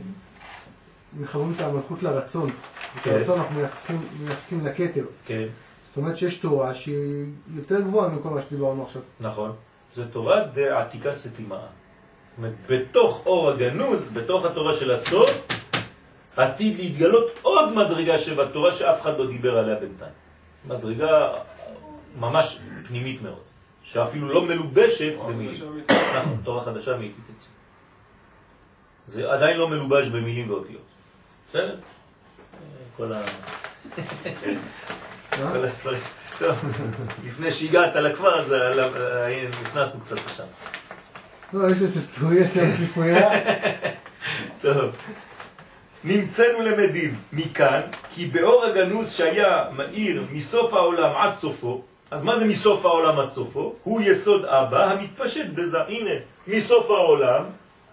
מחברים 1.19 1.53
את 1.55 1.61
המלכות 1.61 2.03
לרצון, 2.03 2.49
את 2.49 3.03
כן. 3.03 3.11
הרצון 3.11 3.39
אנחנו 3.39 3.55
מייחסים- 3.59 4.65
לכתר. 4.65 5.03
כן, 5.25 5.43
זאת 5.87 5.97
אומרת 5.97 6.17
שיש 6.17 6.37
תורה 6.37 6.73
שהיא 6.73 7.25
יותר 7.55 7.81
גבוהה 7.81 8.09
מכל 8.09 8.29
מה 8.29 8.41
שדיברנו 8.41 8.83
עכשיו. 8.83 9.01
נכון. 9.19 9.51
זה 9.95 10.03
תורה 10.11 10.41
דעתיקה 10.53 11.13
סתימה. 11.13 11.55
זאת 11.55 11.67
אומרת, 12.37 12.53
בתוך 12.69 13.21
אור 13.25 13.49
הגנוז, 13.49 14.09
בתוך 14.13 14.45
התורה 14.45 14.73
של 14.73 14.91
הסוד, 14.91 15.29
עתיד 16.37 16.77
להתגלות 16.77 17.39
עוד 17.41 17.73
מדרגה 17.73 18.19
שבתורה 18.19 18.71
שאף 18.71 19.01
אחד 19.01 19.17
לא 19.17 19.27
דיבר 19.27 19.57
עליה 19.57 19.75
בינתיים. 19.75 20.11
מדרגה 20.65 21.29
ממש 22.19 22.59
פנימית 22.87 23.21
מאוד, 23.21 23.43
שאפילו 23.83 24.27
לא 24.27 24.41
מלובשת 24.41 25.13
במילים. 25.27 25.61
נכון, 25.89 26.41
תורה 26.43 26.65
חדשה 26.65 26.97
מאיתי 26.97 27.21
תצא. 27.35 27.47
זה 29.07 29.31
עדיין 29.31 29.57
לא 29.57 29.67
מלובש 29.69 30.07
במילים 30.07 30.49
ואותיות. 30.49 30.81
בסדר? 31.49 31.75
כל 32.97 33.13
ה... 33.13 33.21
כל 35.53 35.65
הספרים. 35.65 36.01
טוב, 36.39 36.55
לפני 37.27 37.51
שהגעת 37.51 37.95
לכפר, 37.95 38.39
אז 38.39 38.55
נכנסנו 39.61 40.01
קצת 40.01 40.17
לשם. 40.25 40.43
לא, 41.53 41.71
יש 41.71 41.81
איזה 41.81 42.07
צרויה 42.07 42.47
שם 42.49 42.77
ציפויה. 42.77 43.29
טוב. 44.61 44.95
נמצאנו 46.07 46.61
למדים 46.61 47.15
מכאן, 47.33 47.81
כי 48.15 48.25
באור 48.25 48.65
הגנוז 48.65 49.11
שהיה 49.11 49.63
מאיר 49.75 50.23
מסוף 50.31 50.73
העולם 50.73 51.15
עד 51.15 51.35
סופו, 51.35 51.81
אז 52.11 52.23
מה 52.23 52.39
זה 52.39 52.45
מסוף 52.45 52.85
העולם 52.85 53.19
עד 53.19 53.29
סופו? 53.29 53.73
הוא 53.83 54.01
יסוד 54.01 54.45
אבא 54.45 54.91
המתפשט 54.91 55.45
בזה. 55.55 55.81
הנה, 55.81 56.11
מסוף 56.47 56.89
העולם, 56.89 57.43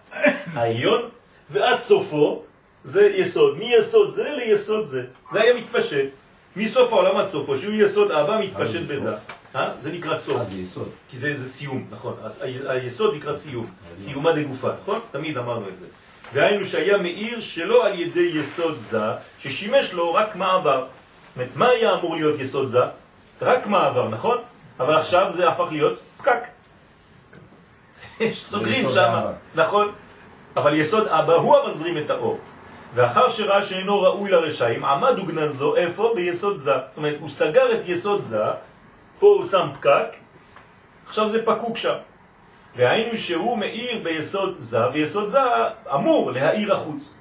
העליון, 0.55 1.01
ועד 1.49 1.79
סופו, 1.79 2.41
זה 2.83 3.05
יסוד. 3.15 3.57
מיסוד 3.57 4.11
זה 4.11 4.35
ליסוד 4.37 4.87
זה. 4.87 5.03
זה 5.31 5.41
היה 5.41 5.53
מתפשט. 5.53 6.05
מסוף 6.55 6.93
העולם 6.93 7.17
עד 7.17 7.27
סופו, 7.27 7.57
שהוא 7.57 7.73
יסוד 7.73 8.11
אבא 8.11 8.39
מתפשט 8.39 8.85
זה 8.85 8.95
בזה. 8.95 9.13
אה? 9.55 9.71
זה 9.79 9.91
נקרא 9.91 10.15
סוף. 10.15 10.41
זה 10.49 10.55
יסוד. 10.55 10.89
כי 11.09 11.17
זה, 11.17 11.33
זה 11.33 11.47
סיום, 11.47 11.85
נכון. 11.91 12.13
אז 12.23 12.43
היסוד 12.67 13.15
נקרא 13.15 13.33
סיום, 13.33 13.65
סיומה 13.95 14.31
דגופה, 14.31 14.69
נכון? 14.81 14.99
תמיד 15.11 15.37
אמרנו 15.37 15.69
את 15.69 15.77
זה. 15.77 15.85
והיינו 16.33 16.65
שהיה 16.65 16.97
מאיר 16.97 17.39
שלא 17.39 17.85
על 17.85 17.99
ידי 17.99 18.31
יסוד 18.33 18.79
זה, 18.79 19.03
ששימש 19.39 19.93
לו 19.93 20.13
רק 20.13 20.35
מעבר. 20.35 20.85
זאת 21.37 21.55
מה 21.55 21.69
היה 21.69 21.93
אמור 21.93 22.15
להיות 22.15 22.39
יסוד 22.39 22.67
זה? 22.67 22.81
רק 23.41 23.67
מעבר, 23.67 24.09
נכון? 24.09 24.37
אבל 24.79 24.95
עכשיו 24.95 25.31
זה 25.31 25.49
הפך 25.49 25.65
להיות 25.71 25.99
פקק. 26.17 26.43
סוגרים 28.31 28.89
שם. 28.89 29.21
נכון? 29.55 29.91
אבל 30.57 30.73
יסוד 30.73 31.07
אבא 31.07 31.33
הוא 31.33 31.57
המזרים 31.57 31.97
את 31.97 32.09
האור. 32.09 32.39
ואחר 32.95 33.29
שראה 33.29 33.63
שאינו 33.63 34.01
ראוי 34.01 34.31
לרשעים, 34.31 34.85
עמד 34.85 35.19
וגנזו 35.19 35.75
איפה? 35.75 36.13
ביסוד 36.15 36.57
זה. 36.57 36.71
זאת 36.71 36.97
אומרת, 36.97 37.15
הוא 37.19 37.29
סגר 37.29 37.79
את 37.79 37.79
יסוד 37.85 38.23
זה, 38.23 38.43
פה 39.19 39.27
הוא 39.27 39.45
שם 39.45 39.67
פקק, 39.73 40.15
עכשיו 41.07 41.29
זה 41.29 41.45
פקוק 41.45 41.77
שם. 41.77 41.95
והיינו 42.75 43.17
שהוא 43.17 43.57
מאיר 43.57 43.99
ביסוד 44.03 44.55
זה, 44.57 44.89
ויסוד 44.93 45.29
זה 45.29 45.39
אמור 45.93 46.31
להאיר 46.31 46.75
החוץ. 46.75 47.13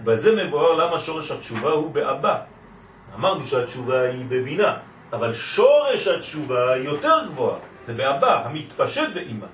ובזה 0.00 0.44
מבואר 0.44 0.76
למה 0.76 0.98
שורש 0.98 1.30
התשובה 1.30 1.70
הוא 1.70 1.90
באבא. 1.90 2.38
אמרנו 3.14 3.46
שהתשובה 3.46 4.02
היא 4.02 4.24
בבינה, 4.28 4.76
אבל 5.12 5.32
שורש 5.32 6.08
התשובה 6.08 6.76
יותר 6.76 7.26
גבוהה, 7.26 7.58
זה 7.84 7.92
באבא, 7.92 8.42
המתפשט 8.44 9.08
באמא. 9.14 9.46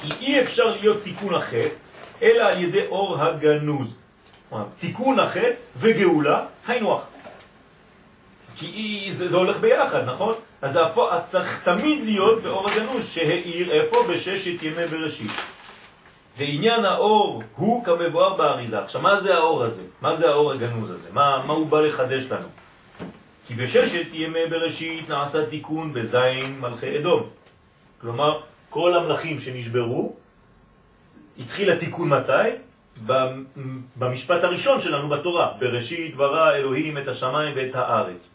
כי 0.00 0.12
אי 0.20 0.40
אפשר 0.40 0.76
להיות 0.80 1.02
תיקון 1.02 1.34
החטא, 1.34 1.76
אלא 2.22 2.42
על 2.42 2.62
ידי 2.62 2.86
אור 2.86 3.22
הגנוז. 3.22 3.96
תיקון 4.80 5.18
החטא 5.18 5.54
וגאולה, 5.76 6.44
היינו 6.66 6.94
הך. 6.94 7.11
כי 8.62 9.08
זה, 9.12 9.28
זה 9.28 9.36
הולך 9.36 9.56
ביחד, 9.60 10.04
נכון? 10.08 10.34
אז 10.62 10.76
הפו, 10.76 11.08
צריך 11.28 11.60
תמיד 11.64 12.04
להיות 12.04 12.42
באור 12.42 12.70
הגנוז, 12.70 13.08
שהאיר 13.08 13.70
איפה? 13.72 13.96
בששת 14.12 14.62
ימי 14.62 14.86
בראשית. 14.90 15.30
ועניין 16.38 16.84
האור 16.84 17.42
הוא 17.56 17.84
כמבואר 17.84 18.34
באריזה. 18.34 18.78
עכשיו, 18.82 19.02
מה 19.02 19.20
זה 19.20 19.34
האור 19.34 19.62
הזה? 19.64 19.82
מה 20.00 20.16
זה 20.16 20.30
האור 20.30 20.52
הגנוז 20.52 20.90
הזה? 20.90 21.08
מה, 21.12 21.42
מה 21.46 21.52
הוא 21.52 21.66
בא 21.66 21.80
לחדש 21.80 22.24
לנו? 22.30 22.46
כי 23.48 23.54
בששת 23.54 24.06
ימי 24.12 24.46
בראשית 24.50 25.08
נעשה 25.08 25.46
תיקון 25.46 25.92
בזין 25.92 26.60
מלכי 26.60 26.98
אדום. 26.98 27.22
כלומר, 28.00 28.40
כל 28.70 28.96
המלכים 28.96 29.40
שנשברו, 29.40 30.14
התחיל 31.38 31.70
התיקון 31.70 32.08
מתי? 32.08 32.32
במ- 33.06 33.44
במשפט 33.96 34.44
הראשון 34.44 34.80
שלנו 34.80 35.08
בתורה, 35.08 35.52
בראשית 35.58 36.16
ברא 36.16 36.52
אלוהים 36.54 36.98
את 36.98 37.08
השמיים 37.08 37.52
ואת 37.56 37.74
הארץ. 37.74 38.34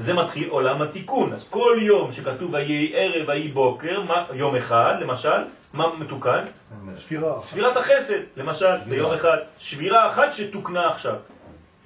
זה 0.00 0.14
מתחיל 0.14 0.48
עולם 0.48 0.82
התיקון. 0.82 1.32
אז 1.32 1.48
כל 1.50 1.76
יום 1.80 2.12
שכתוב 2.12 2.52
ויהי 2.52 2.92
ערב 2.94 3.28
ויהי 3.28 3.48
בוקר, 3.48 4.02
מה, 4.02 4.24
יום 4.32 4.56
אחד 4.56 4.96
למשל, 5.00 5.38
מה 5.72 5.96
מתוקן? 5.98 6.44
ספירה. 7.00 7.36
ספירת 7.36 7.76
החסד, 7.76 8.20
למשל, 8.36 8.76
ביום 8.88 9.12
אחד. 9.12 9.36
שבירה 9.58 10.08
אחת 10.08 10.32
שתוקנה 10.32 10.88
עכשיו. 10.88 11.16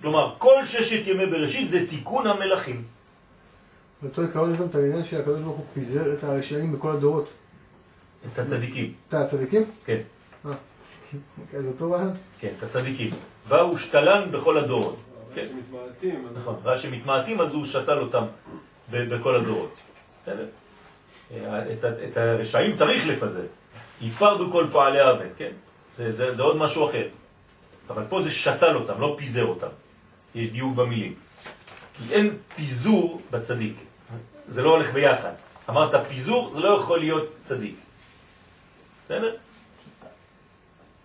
כלומר, 0.03 0.35
כל 0.39 0.65
ששת 0.65 1.07
ימי 1.07 1.27
בראשית 1.27 1.69
זה 1.69 1.87
תיקון 1.89 2.27
המלכים. 2.27 2.83
באותו 4.03 4.23
עיקרון 4.23 4.53
יש 4.53 4.59
גם 4.59 4.67
את 4.67 4.75
העניין 4.75 5.05
שהקדוש 5.05 5.41
ברוך 5.41 5.57
הוא 5.57 5.65
פיזר 5.75 6.12
את 6.12 6.25
הרשעים 6.25 6.73
בכל 6.73 6.91
הדורות. 6.91 7.29
את 8.33 8.39
הצדיקים, 8.39 8.93
אתה 9.09 9.21
הצדיקים? 9.21 9.65
כן, 9.87 9.99
אה. 10.47 10.53
זה 11.53 11.69
אותו 11.69 11.93
רעיון? 11.93 12.12
כן, 12.41 12.49
את 12.59 12.62
הצדיקים. 12.62 13.11
באו 13.49 13.79
שתלן 13.79 14.31
בכל 14.31 14.59
הדורות. 14.59 14.97
כן. 15.35 15.47
שמתמעטים, 15.49 16.28
נכון, 16.35 16.57
ראה 16.64 16.76
שמתמעטים 16.76 17.41
אז 17.41 17.55
הוא 17.55 17.64
שתל 17.64 17.99
אותם 17.99 18.24
בכל 18.91 19.37
הדורות. 19.37 19.74
אה, 20.28 21.62
את 22.09 22.16
הרשעים 22.16 22.74
צריך 22.74 23.07
לפזר. 23.07 23.43
יפרדו 24.01 24.53
כל 24.53 24.66
פועלי 24.72 25.01
עוון, 25.01 25.28
כן? 25.37 25.51
זה, 25.95 26.11
זה, 26.11 26.32
זה 26.32 26.43
עוד 26.43 26.57
משהו 26.57 26.91
אחר. 26.91 27.09
אבל 27.91 28.03
פה 28.09 28.22
זה 28.22 28.30
שתל 28.30 28.76
אותם, 28.76 29.01
לא 29.01 29.14
פיזר 29.18 29.45
אותם. 29.45 29.68
יש 30.35 30.47
דיוק 30.51 30.76
במילים. 30.76 31.14
כי 31.95 32.14
אין 32.14 32.37
פיזור 32.57 33.20
בצדיק. 33.30 33.76
זה 34.47 34.62
לא 34.62 34.70
הולך 34.70 34.93
ביחד. 34.93 35.32
אמרת 35.70 36.07
פיזור, 36.09 36.55
זה 36.55 36.61
לא 36.61 36.68
יכול 36.68 37.01
להיות 37.01 37.26
צדיק. 37.43 37.76
בסדר? 39.05 39.37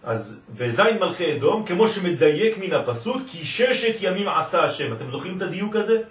אז 0.04 0.40
בזין 0.58 0.98
מלכי 1.00 1.36
אדום, 1.36 1.66
כמו 1.66 1.88
שמדייק 1.88 2.58
מן 2.58 2.74
הפסוק, 2.74 3.22
כי 3.28 3.46
ששת 3.46 3.96
ימים 4.02 4.30
עשה 4.30 4.64
השם. 4.64 4.94
אתם 4.94 5.10
זוכרים 5.10 5.38
את 5.38 5.42
הדיוק 5.42 5.76
הזה? 5.76 6.02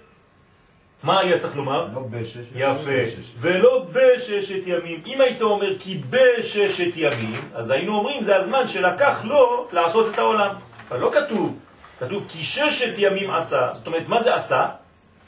מה 1.03 1.19
היה 1.19 1.39
צריך 1.39 1.55
לומר? 1.55 1.87
לא 1.93 2.01
בשש. 2.09 2.45
יפה. 2.55 3.03
בשש. 3.03 3.31
ולא 3.39 3.85
בששת 3.91 4.61
ימים. 4.65 5.01
אם 5.05 5.21
היית 5.21 5.41
אומר 5.41 5.79
כי 5.79 6.01
בששת 6.09 6.91
ימים, 6.95 7.41
אז 7.53 7.69
היינו 7.69 7.95
אומרים 7.95 8.21
זה 8.21 8.35
הזמן 8.35 8.67
שלקח 8.67 9.21
לו 9.23 9.67
לעשות 9.71 10.11
את 10.11 10.17
העולם. 10.17 10.55
אבל 10.89 10.99
לא 10.99 11.11
כתוב. 11.13 11.59
כתוב 11.99 12.25
כי 12.29 12.43
ששת 12.43 12.93
ימים 12.97 13.31
עשה. 13.31 13.69
זאת 13.73 13.87
אומרת, 13.87 14.07
מה 14.07 14.23
זה 14.23 14.35
עשה? 14.35 14.67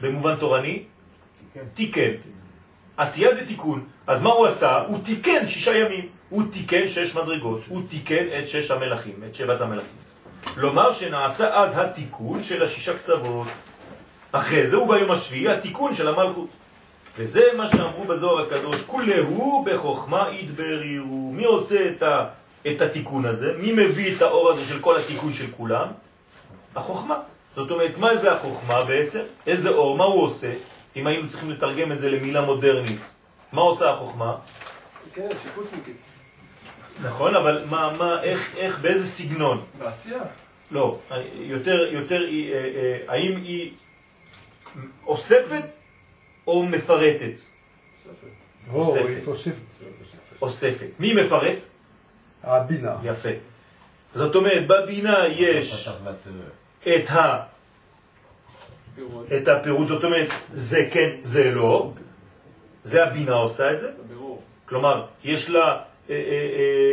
במובן 0.02 0.36
תורני? 0.36 0.84
תיקן. 1.74 2.12
עשייה 2.98 3.34
זה 3.34 3.48
תיקון. 3.48 3.86
אז 4.08 4.22
מה 4.22 4.30
הוא 4.30 4.46
עשה? 4.46 4.78
הוא 4.88 5.00
תיקן 5.04 5.48
שישה 5.48 5.78
ימים. 5.78 6.21
הוא 6.32 6.44
תיקן 6.52 6.88
שש 6.88 7.16
מדרגות. 7.16 7.62
הוא 7.68 7.82
תיקן 7.90 8.26
את 8.40 8.48
שש 8.48 8.72
המלאכים, 8.72 9.24
את 9.30 9.36
שבעת 9.36 9.62
המלאכים. 9.62 9.98
כלומר 10.54 10.92
שנעשה 10.92 11.56
אז 11.56 11.78
התיקון 11.78 12.44
של 12.44 12.64
השישה 12.64 12.98
קצוות. 12.98 13.48
אחרי 14.32 14.68
זה 14.68 14.76
הוא 14.76 14.96
ביום 14.96 15.12
השביעי 15.12 15.50
התיקון 15.50 15.94
של 15.94 16.08
המלכות. 16.08 16.48
וזה 17.18 17.42
מה 17.58 17.68
שאמרו 17.68 18.04
בזוהר 18.04 18.46
הקדוש, 18.46 18.82
כולהו 18.82 19.66
בחוכמה 19.66 20.28
יתברירו. 20.32 21.32
מי 21.34 21.44
עושה 21.44 21.90
את, 21.90 22.04
ה, 22.04 22.26
את 22.68 22.82
התיקון 22.82 23.26
הזה? 23.26 23.54
מי 23.58 23.72
מביא 23.74 24.16
את 24.16 24.22
האור 24.22 24.50
הזה 24.50 24.66
של 24.66 24.80
כל 24.80 24.98
התיקון 25.00 25.34
של 25.34 25.46
כולם? 25.58 25.88
החוכמה. 26.76 27.16
זאת 27.56 27.72
אומרת, 27.72 27.98
מה 27.98 28.16
זה 28.16 28.34
החוכמה 28.34 28.86
בעצם? 28.86 29.22
איזה 29.48 29.70
אור? 29.70 29.98
מה 29.98 30.04
הוא 30.04 30.24
עושה? 30.24 30.54
אם 30.96 31.08
היינו 31.08 31.30
צריכים 31.30 31.52
לתרגם 31.52 31.92
את 31.92 32.00
זה 32.00 32.10
למילה 32.10 32.42
מודרנית. 32.42 33.02
מה 33.52 33.62
עושה 33.62 33.90
החוכמה? 33.90 34.36
כן, 35.14 35.28
שיפוצניקית. 35.44 36.11
נכון, 37.04 37.36
אבל 37.36 37.64
מה, 37.70 37.94
מה, 37.98 38.24
איך, 38.24 38.56
איך, 38.58 38.80
באיזה 38.80 39.06
סגנון? 39.06 39.66
בעשייה. 39.80 40.24
לא, 40.72 41.00
יותר, 41.34 41.88
יותר, 41.92 42.20
היא, 42.20 42.54
אה, 42.54 42.58
אה, 42.58 42.98
האם 43.08 43.38
היא 43.38 43.72
אוספת 45.08 45.64
או 46.48 46.64
מפרטת? 46.64 47.38
ספר. 48.04 48.28
או, 48.74 48.86
תוספת. 48.86 49.08
היא 49.08 49.24
תוסיף. 49.24 49.56
אוספת. 50.42 51.00
מי 51.00 51.14
מפרט? 51.14 51.64
הבינה. 52.44 52.96
יפה. 53.04 53.30
זאת 54.14 54.36
אומרת, 54.36 54.68
בבינה 54.68 55.28
יש 55.28 55.90
והצבע. 56.04 56.44
את, 56.84 57.10
ה. 57.10 57.44
את 59.38 59.48
הפירוט, 59.48 59.88
זאת 59.88 60.04
אומרת, 60.04 60.28
זה 60.54 60.90
כן, 60.92 61.10
זה 61.22 61.52
לא. 61.52 61.94
זה 62.84 63.04
הבינה 63.04 63.34
עושה 63.34 63.74
את 63.74 63.80
זה. 63.80 63.92
כלומר, 64.66 65.06
יש 65.24 65.50
לה 65.50 65.82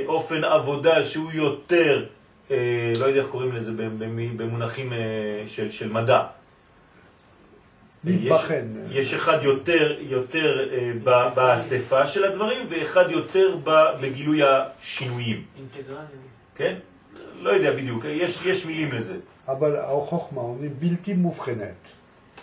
אופן 0.07 0.45
עבודה 0.45 1.05
שהוא 1.05 1.33
יותר, 1.33 2.07
אה, 2.51 2.57
לא 3.01 3.05
יודע 3.07 3.21
איך 3.21 3.29
קוראים 3.29 3.53
לזה 3.57 3.73
במ- 3.73 4.37
במונחים 4.37 4.93
אה, 4.93 4.99
של, 5.47 5.71
של 5.71 5.93
מדע. 5.93 6.23
יש, 8.05 8.37
יש 8.91 9.15
אחד 9.15 9.39
יותר, 9.43 9.97
יותר 10.01 10.69
אה, 10.73 10.93
באספה 11.35 12.07
של 12.07 12.25
הדברים 12.25 12.67
ואחד 12.71 13.11
יותר 13.11 13.57
בגילוי 14.01 14.41
השינויים, 14.43 15.45
אינטגרלי. 15.59 16.05
כן? 16.57 16.75
לא 17.43 17.51
יודע 17.51 17.73
בדיוק, 17.73 18.05
יש, 18.05 18.47
יש 18.47 18.67
מילים 18.67 18.93
לזה. 18.93 19.17
אבל 19.49 19.77
החוכמה 19.77 20.43
היא 20.61 20.71
בלתי 20.79 21.13
מובחנת. 21.15 21.75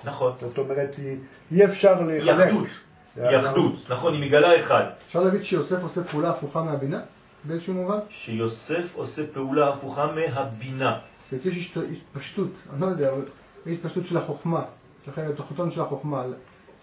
נכון. 0.04 0.32
זאת 0.42 0.58
אומרת, 0.58 0.96
היא- 0.98 1.18
אי 1.52 1.66
אפשר 1.66 2.02
לחלק. 2.02 2.30
אחדות, 2.30 2.68
זה 2.68 2.76
היא 3.16 3.24
היה- 3.24 3.40
אחדות, 3.40 3.74
נכון, 3.90 4.14
היא 4.14 4.22
מגלה 4.22 4.60
אחד. 4.60 4.84
אפשר 5.08 5.20
להגיד 5.24 5.44
שיוסף 5.44 5.84
עושה 5.84 6.04
פעולה 6.04 6.30
הפוכה 6.30 6.64
מהבינה? 6.64 7.00
באיזשהו 7.44 7.74
מובן? 7.74 7.98
שיוסף 8.10 8.96
עושה 8.96 9.22
פעולה 9.34 9.70
הפוכה 9.70 10.12
מהבינה. 10.12 11.00
יש 11.46 11.72
התפשטות, 11.92 12.50
אני 12.74 12.82
לא 12.82 12.86
יודע, 12.86 13.12
התפשטות 13.68 14.06
של 14.08 14.18
החוכמה, 14.18 14.64
של 15.06 15.12
החלק 15.12 15.26
התחתון 15.40 15.72
של 15.72 15.82
החוכמה, 15.82 16.24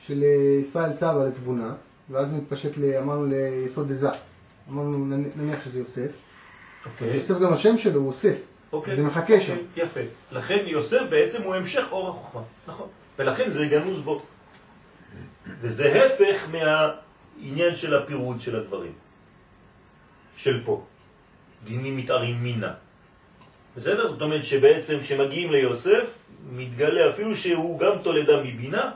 של 0.07 0.23
אה, 0.23 0.61
ישראל 0.61 0.95
סבא 0.95 1.25
לתבונה, 1.25 1.73
ואז 2.11 2.33
מתפשט, 2.33 2.71
אמרנו, 3.03 3.27
ליסוד 3.27 3.89
דזה. 3.89 4.09
אמרנו, 4.71 5.07
נניח 5.37 5.65
שזה 5.65 5.79
יוסף. 5.79 6.11
אוקיי. 6.87 7.15
יוסף 7.17 7.39
גם 7.39 7.53
השם 7.53 7.79
שלו 7.79 8.01
הוא 8.01 8.09
אוסף. 8.09 8.35
אוקיי. 8.73 8.97
זה 8.97 9.03
מחכה 9.03 9.41
שם. 9.41 9.53
אוקיי, 9.53 9.85
יפה. 9.85 10.01
לכן 10.33 10.59
יוסף 10.67 11.01
בעצם 11.11 11.43
הוא 11.43 11.55
המשך 11.55 11.85
אור 11.91 12.09
החוכמה. 12.09 12.43
נכון. 12.69 12.87
ולכן 13.19 13.51
זה 13.51 13.67
גנוז 13.67 14.01
בו. 14.01 14.19
וזה 15.63 16.07
הפך 16.07 16.47
מהעניין 16.51 17.75
של 17.75 17.97
הפירוט 17.97 18.41
של 18.41 18.57
הדברים. 18.57 18.93
של 20.37 20.63
פה. 20.65 20.85
דינים 21.65 21.97
מתארים 21.97 22.43
מינה. 22.43 22.73
בסדר? 23.77 24.11
זאת 24.11 24.23
אומרת 24.23 24.45
שבעצם 24.45 24.99
כשמגיעים 25.03 25.53
ליוסף, 25.53 26.05
מתגלה 26.51 27.11
אפילו 27.11 27.37
שהוא 27.37 27.79
גם 27.79 27.93
תולדה 28.03 28.43
מבינה, 28.43 28.91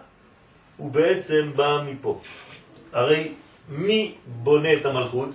הוא 0.77 0.91
בעצם 0.91 1.51
בא 1.57 1.83
מפה. 1.87 2.21
הרי 2.93 3.33
מי 3.69 4.15
בונה 4.27 4.75
את 4.75 4.85
המלכות? 4.87 5.29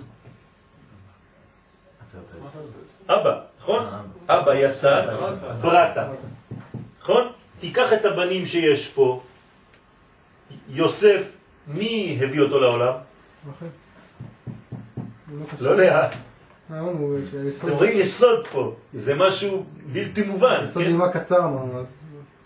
אבא, 3.08 3.40
נכון? 3.60 3.86
אבא 4.28 4.54
יסד, 4.54 5.06
ברטה. 5.60 6.08
נכון? 7.00 7.32
תיקח 7.60 7.92
את 7.92 8.04
הבנים 8.04 8.46
שיש 8.46 8.88
פה, 8.88 9.22
יוסף, 10.68 11.22
מי 11.68 12.18
הביא 12.22 12.40
אותו 12.40 12.60
לעולם? 12.60 12.92
לא 13.46 13.52
קשור. 13.56 13.68
לא 15.60 15.70
יודע. 15.70 16.08
אתם 16.66 17.72
רואים 17.72 17.92
יסוד 17.92 18.46
פה, 18.46 18.74
זה 18.92 19.14
משהו 19.14 19.64
בלתי 19.92 20.22
מובן, 20.22 20.64
יסוד 20.64 20.82
כן? 20.82 20.88
נעימה 20.88 21.12
קצר 21.12 21.40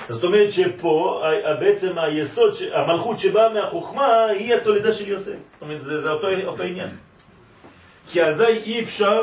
זאת 0.09 0.25
אומרת 0.25 0.53
שפה 0.53 1.23
בעצם 1.61 1.99
היסוד, 1.99 2.53
המלכות 2.73 3.19
שבאה 3.19 3.53
מהחוכמה 3.55 4.25
היא 4.25 4.55
התולדה 4.55 4.93
של 4.93 5.09
יוסף. 5.09 5.33
זאת 5.33 5.63
אומרת, 5.63 5.81
זה, 5.81 6.01
זה 6.01 6.11
אותו, 6.11 6.29
אותו 6.47 6.63
עניין. 6.63 6.89
כי 8.09 8.25
אזי 8.25 8.45
אי 8.45 8.83
אפשר, 8.83 9.23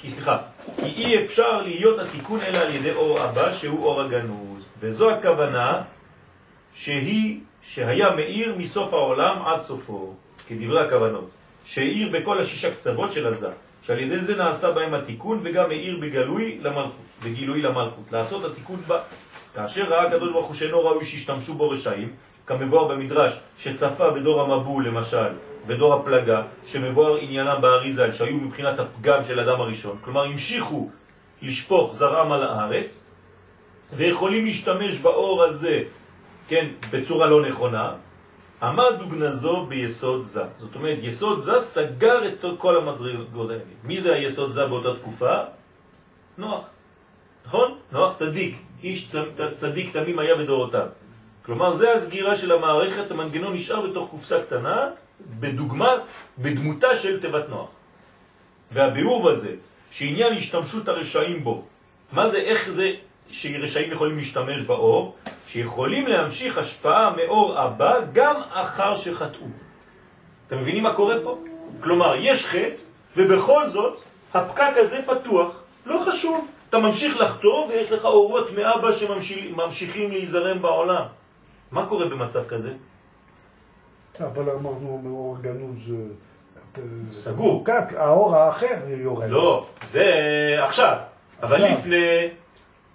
כי 0.00 0.10
סליחה, 0.10 0.38
כי 0.76 0.86
אי 0.86 1.24
אפשר 1.24 1.62
להיות 1.62 1.98
התיקון 1.98 2.40
אלא 2.40 2.58
על 2.58 2.74
ידי 2.74 2.92
אור 2.92 3.20
הבא 3.20 3.52
שהוא 3.52 3.84
אור 3.84 4.00
הגנוז. 4.00 4.68
וזו 4.80 5.10
הכוונה 5.10 5.82
שהיא, 6.74 7.40
שהיה 7.62 8.14
מאיר 8.16 8.54
מסוף 8.58 8.92
העולם 8.92 9.42
עד 9.46 9.60
סופו, 9.60 10.14
כדברי 10.48 10.80
הכוונות, 10.80 11.30
שהאיר 11.64 12.08
בכל 12.12 12.38
השישה 12.38 12.74
קצוות 12.74 13.12
של 13.12 13.26
הזה, 13.26 13.48
שעל 13.82 13.98
ידי 13.98 14.18
זה 14.18 14.36
נעשה 14.36 14.70
בהם 14.70 14.94
התיקון 14.94 15.40
וגם 15.42 15.68
מאיר 15.68 15.98
בגלוי 16.00 16.58
למלכות, 16.62 16.92
בגילוי 17.24 17.62
למלכות, 17.62 18.04
לעשות 18.12 18.44
התיקון 18.44 18.80
בה. 18.86 18.98
כאשר 19.54 19.84
ראה 19.84 20.06
הקדוש 20.06 20.32
ברוך 20.32 20.46
הוא 20.46 20.54
שאינו 20.54 20.84
ראוי 20.84 21.04
שישתמשו 21.04 21.54
בו 21.54 21.70
רשעים, 21.70 22.12
כמבואר 22.46 22.88
במדרש 22.88 23.40
שצפה 23.58 24.10
בדור 24.10 24.40
המבול 24.40 24.86
למשל, 24.86 25.28
ודור 25.66 25.94
הפלגה, 25.94 26.42
שמבואר 26.66 27.16
עניינם 27.16 27.60
באריזל, 27.60 28.12
שהיו 28.12 28.36
מבחינת 28.36 28.78
הפגם 28.78 29.24
של 29.24 29.40
אדם 29.40 29.60
הראשון, 29.60 29.98
כלומר 30.04 30.24
המשיכו 30.24 30.88
לשפוך 31.42 31.94
זרעם 31.94 32.32
על 32.32 32.42
הארץ, 32.42 33.04
ויכולים 33.92 34.44
להשתמש 34.44 34.98
באור 34.98 35.44
הזה, 35.44 35.82
כן, 36.50 36.66
בצורה 36.90 37.26
לא 37.26 37.42
נכונה, 37.46 37.92
עמד 38.62 39.02
וגנזו 39.02 39.66
ביסוד 39.66 40.24
זה. 40.24 40.42
זאת 40.58 40.74
אומרת, 40.74 40.98
יסוד 41.02 41.40
זה 41.40 41.60
סגר 41.60 42.28
את 42.28 42.44
כל 42.58 42.76
המדרגות 42.76 43.50
האלה. 43.50 43.60
מי 43.84 44.00
זה 44.00 44.14
היסוד 44.14 44.52
זה 44.52 44.66
באותה 44.66 44.94
תקופה? 44.94 45.36
נוח. 46.38 46.64
נכון? 47.46 47.78
נוח 47.92 48.14
צדיק. 48.14 48.58
איש 48.82 49.08
צ- 49.08 49.54
צדיק 49.54 49.92
תמים 49.92 50.18
היה 50.18 50.34
בדורותיו. 50.34 50.86
כלומר, 51.46 51.72
זה 51.72 51.94
הסגירה 51.94 52.34
של 52.34 52.52
המערכת, 52.52 53.10
המנגנון 53.10 53.54
נשאר 53.54 53.86
בתוך 53.86 54.10
קופסה 54.10 54.42
קטנה, 54.42 54.88
בדוגמה, 55.40 55.90
בדמותה 56.38 56.96
של 56.96 57.20
תיבת 57.20 57.48
נוח. 57.48 57.68
והביאור 58.72 59.30
בזה, 59.30 59.54
שעניין 59.90 60.32
השתמשות 60.32 60.88
הרשעים 60.88 61.44
בו, 61.44 61.64
מה 62.12 62.28
זה, 62.28 62.38
איך 62.38 62.70
זה 62.70 62.92
שרשעים 63.30 63.92
יכולים 63.92 64.16
להשתמש 64.16 64.60
באור? 64.60 65.16
שיכולים 65.46 66.06
להמשיך 66.06 66.58
השפעה 66.58 67.10
מאור 67.16 67.58
הבא 67.58 67.94
גם 68.12 68.40
אחר 68.50 68.94
שחטאו. 68.94 69.46
אתם 70.46 70.58
מבינים 70.58 70.82
מה 70.82 70.94
קורה 70.94 71.14
פה? 71.22 71.38
כלומר, 71.80 72.14
יש 72.18 72.46
חטא, 72.46 72.82
ובכל 73.16 73.68
זאת, 73.68 74.00
הפקק 74.34 74.72
הזה 74.76 75.02
פתוח. 75.06 75.52
לא 75.86 76.02
חשוב, 76.06 76.50
אתה 76.68 76.78
ממשיך 76.78 77.16
לחטוא 77.16 77.66
ויש 77.68 77.92
לך 77.92 78.04
אורות 78.04 78.50
מאבא 78.52 78.92
שממשיכים 78.92 80.10
להיזרם 80.10 80.62
בעולם. 80.62 81.04
מה 81.72 81.86
קורה 81.86 82.08
במצב 82.08 82.46
כזה? 82.48 82.72
אבל 84.20 84.50
אמרנו 84.50 85.00
מאור 85.04 85.36
גנוז... 85.40 85.90
אה, 86.76 86.82
סגור. 87.12 87.64
פקק, 87.64 87.94
האור 87.96 88.36
האחר 88.36 88.76
יורד. 88.88 89.30
לא, 89.30 89.66
זה 89.82 90.04
עכשיו. 90.62 90.96
אבל. 91.42 91.64
לפני 91.64 92.28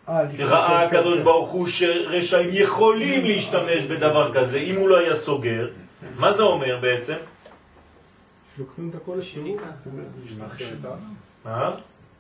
אה, 0.09 0.21
ראה 0.39 0.89
כן, 0.89 0.97
הקדוש 0.97 1.17
כן. 1.17 1.23
ברוך 1.23 1.49
הוא 1.49 1.67
שרשעים 1.67 2.49
יכולים 2.51 3.25
להשתמש 3.25 3.83
בדבר 3.83 4.33
כזה, 4.33 4.57
אם 4.57 4.75
הוא 4.75 4.89
לא 4.89 4.99
היה 4.99 5.15
סוגר. 5.15 5.67
מה 6.15 6.33
זה 6.33 6.43
אומר 6.43 6.77
בעצם? 6.81 7.15
שלוקחים 8.55 8.89
את 8.89 8.95
הכל 8.95 9.11
לשיעור. 9.17 9.47
שיניקה. 10.57 10.89
מה? 11.45 11.71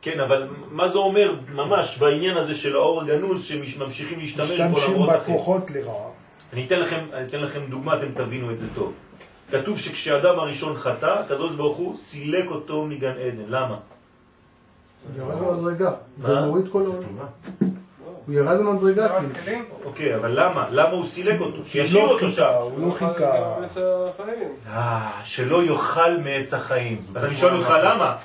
כן, 0.01 0.19
אבל 0.19 0.47
מה 0.71 0.87
זה 0.87 0.97
אומר 0.97 1.33
ממש 1.53 1.97
בעניין 1.97 2.37
הזה 2.37 2.53
של 2.53 2.75
האור 2.75 3.01
הגנוז 3.01 3.43
שממשיכים 3.43 4.19
להשתמש 4.19 4.51
בו 4.51 4.55
משתמשים 4.55 4.93
למרות 4.93 5.09
החטא? 5.09 5.21
בכוחות 5.21 5.71
לרעה. 5.71 6.09
אני 6.53 6.65
אתן 6.65 6.79
לכם, 6.79 6.99
אני 7.13 7.27
אתן 7.27 7.39
לכם 7.39 7.59
דוגמה, 7.69 7.95
אתם 7.95 8.11
תבינו 8.13 8.51
את 8.51 8.59
זה 8.59 8.65
טוב. 8.75 8.93
כתוב 9.51 9.79
שכשאדם 9.79 10.39
הראשון 10.39 10.77
חטא, 10.77 11.05
הקדוש 11.05 11.55
ברוך 11.55 11.77
הוא 11.77 11.97
סילק 11.97 12.51
אותו 12.51 12.85
מגן 12.85 13.11
עדן. 13.11 13.45
למה? 13.47 13.77
ירד 15.17 15.39
במדרגה. 15.39 15.91
זה? 16.17 16.39
מוריד 16.39 16.65
כל 16.71 16.81
העולם. 16.81 17.09
הוא 18.25 18.35
ירד 18.35 18.57
במדרגה 18.57 19.21
כאילו. 19.43 19.57
אוקיי, 19.85 20.15
אבל 20.15 20.43
למה? 20.43 20.67
למה 20.71 20.91
הוא 20.91 21.05
סילק 21.05 21.39
אותו? 21.41 21.65
שישאיר 21.65 22.05
לא 22.05 22.11
אותו 22.11 22.29
שם. 22.29 22.51
הוא 22.61 22.87
לא 22.87 22.91
חיכה. 22.91 23.57
אה, 24.69 25.21
שלא 25.23 25.63
יאכל 25.63 26.17
מעץ 26.17 26.53
החיים. 26.53 27.05
אז 27.15 27.25
אני 27.25 27.35
שואל 27.35 27.55
אותך 27.55 27.73
למה? 27.83 28.15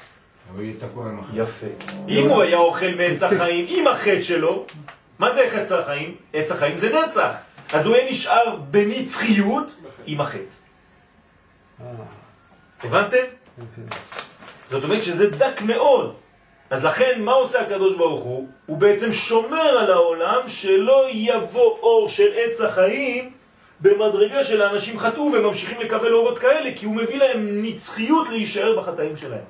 הוא 0.54 0.62
יהיה 0.62 0.74
תקוע 0.80 1.08
עם 1.08 1.18
החיים. 1.18 1.42
יפה. 1.42 1.66
אם 2.08 2.30
הוא 2.30 2.42
היה 2.42 2.58
אוכל 2.58 2.94
מעץ 2.96 3.22
החיים 3.22 3.66
עם 3.68 3.86
החטא 3.86 4.20
שלו, 4.20 4.66
מה 5.18 5.32
זה 5.32 5.40
עץ 5.40 5.72
החיים? 5.72 6.14
עץ 6.32 6.52
החיים 6.52 6.78
זה 6.78 6.88
נצח. 6.88 7.30
אז 7.72 7.86
הוא 7.86 7.94
היה 7.94 8.10
נשאר 8.10 8.56
בנצחיות 8.70 9.80
עם 10.06 10.20
החטא. 10.20 10.54
הבנתם? 12.84 13.24
זאת 14.70 14.84
אומרת 14.84 15.02
שזה 15.02 15.30
דק 15.30 15.62
מאוד. 15.62 16.14
אז 16.70 16.84
לכן, 16.84 17.22
מה 17.22 17.32
עושה 17.32 17.60
הקדוש 17.60 17.96
ברוך 17.96 18.22
הוא? 18.24 18.48
הוא 18.66 18.78
בעצם 18.78 19.12
שומר 19.12 19.78
על 19.78 19.92
העולם 19.92 20.40
שלא 20.46 21.06
יבוא 21.10 21.78
אור 21.82 22.08
של 22.08 22.28
עץ 22.34 22.60
החיים 22.60 23.30
במדרגה 23.80 24.44
של 24.44 24.62
האנשים 24.62 24.98
חטאו 24.98 25.32
וממשיכים 25.32 25.80
לקבל 25.80 26.12
אורות 26.12 26.38
כאלה, 26.38 26.70
כי 26.76 26.86
הוא 26.86 26.94
מביא 26.94 27.18
להם 27.18 27.62
נצחיות 27.62 28.28
להישאר 28.28 28.80
בחטאים 28.80 29.16
שלהם. 29.16 29.44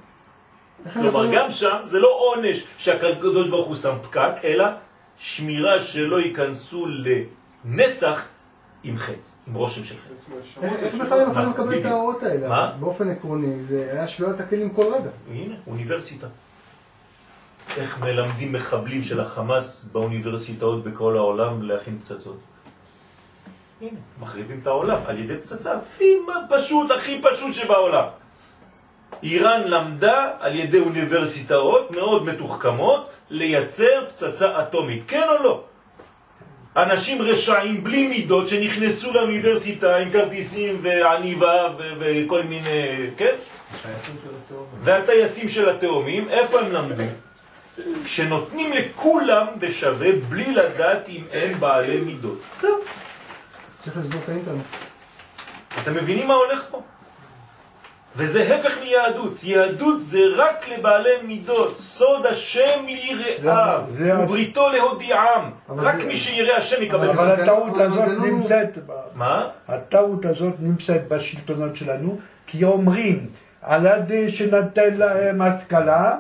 כלומר, 0.93 1.35
גם 1.35 1.51
שם 1.51 1.77
זה 1.83 1.99
לא 1.99 2.19
עונש 2.19 2.65
שהקדוש 2.79 3.49
ברוך 3.49 3.67
הוא 3.67 3.77
שם 3.77 3.95
פקק, 4.03 4.33
אלא 4.45 4.65
שמירה 5.17 5.81
שלא 5.81 6.21
ייכנסו 6.21 6.87
לנצח 7.65 8.29
עם 8.83 8.97
חטא, 8.97 9.29
עם 9.47 9.55
רושם 9.55 9.85
של 9.85 9.95
חטא. 9.95 10.67
איך 10.67 10.95
בכלל 10.95 11.21
הם 11.21 11.31
יכולים 11.31 11.49
מה? 11.49 11.55
לקבל 11.55 11.81
את. 11.81 11.85
האורות 11.85 12.23
האלה? 12.23 12.49
מה? 12.49 12.73
באופן 12.81 13.11
עקרוני, 13.11 13.65
זה 13.65 13.89
היה 13.93 14.09
שבירת 14.09 14.41
הכלים 14.41 14.71
כל 14.71 14.95
רגע. 14.95 15.11
הנה, 15.31 15.55
אוניברסיטה. 15.67 16.27
איך 17.77 17.99
מלמדים 18.01 18.53
מחבלים 18.53 19.03
של 19.03 19.21
החמאס 19.21 19.85
באוניברסיטאות 19.93 20.85
בכל 20.85 21.17
העולם 21.17 21.63
להכין 21.63 21.99
פצצות? 21.99 22.39
הנה, 23.81 23.99
מחריבים 24.21 24.59
את 24.63 24.67
העולם 24.67 24.99
על 25.07 25.19
ידי 25.19 25.37
פצצה. 25.37 25.75
מה 26.27 26.35
פשוט, 26.49 26.91
הכי 26.91 27.21
פשוט 27.23 27.53
שבעולם. 27.53 28.05
איראן 29.23 29.63
למדה 29.65 30.31
על 30.41 30.55
ידי 30.55 30.79
אוניברסיטאות 30.79 31.91
מאוד 31.91 32.25
מתוחכמות 32.25 33.11
לייצר 33.31 34.05
פצצה 34.09 34.63
אטומית, 34.63 35.03
כן 35.07 35.27
או 35.29 35.43
לא? 35.43 35.65
אנשים 36.77 37.23
רשעים 37.23 37.85
בלי 37.85 38.07
מידות 38.07 38.49
שנכנסו 38.49 39.13
לאוניברסיטה 39.13 39.97
עם 39.97 40.11
כרטיסים 40.11 40.79
ועניבה 40.83 41.69
וכל 41.99 42.43
מיני, 42.43 43.11
כן? 43.17 43.35
והטייסים 44.83 45.49
של 45.49 45.69
התאומים, 45.69 46.29
איפה 46.29 46.61
הם 46.61 46.73
למדו? 46.73 47.05
כשנותנים 48.05 48.73
לכולם 48.73 49.47
בשווה 49.59 50.09
בלי 50.29 50.53
לדעת 50.55 51.09
אם 51.09 51.25
הם 51.33 51.61
בעלי 51.61 52.01
מידות. 52.01 52.41
זהו. 52.61 52.71
צריך 53.85 53.97
לסגור 53.97 54.21
את 54.25 54.29
האינטרנט. 54.29 54.63
אתם 55.83 55.95
מבינים 55.95 56.29
מה 56.29 56.35
הולך 56.35 56.65
פה? 56.71 56.83
וזה 58.17 58.55
הפך 58.55 58.73
מיהדות. 58.85 59.45
יהדות 59.45 60.03
זה 60.03 60.19
רק 60.37 60.69
לבעלי 60.69 61.11
מידות. 61.25 61.79
סוד 61.79 62.27
השם 62.27 62.87
ליראיו, 62.87 63.81
זה- 63.91 64.19
ובריתו 64.21 64.69
להודיעם. 64.69 65.51
רק 65.79 65.97
זה- 65.97 66.05
מי 66.07 66.17
שיראה 66.17 66.57
השם 66.57 66.83
יקבל 66.83 67.09
אבל. 67.11 67.31
אבל 67.31 67.43
הטעות 67.43 67.77
הזאת 67.77 67.99
המנגנון 67.99 68.29
הוא- 68.29 68.39
נמצאת, 68.39 68.79
מה? 69.15 69.49
הטעות 69.69 70.25
הזאת 70.25 70.55
נמצאת 70.59 71.09
בשלטונות 71.09 71.77
שלנו, 71.77 72.19
כי 72.47 72.65
אומרים, 72.65 73.27
על 73.63 73.87
ידי 73.87 74.31
שנתן 74.31 74.95
להם 74.95 75.43
השכלה, 75.43 76.17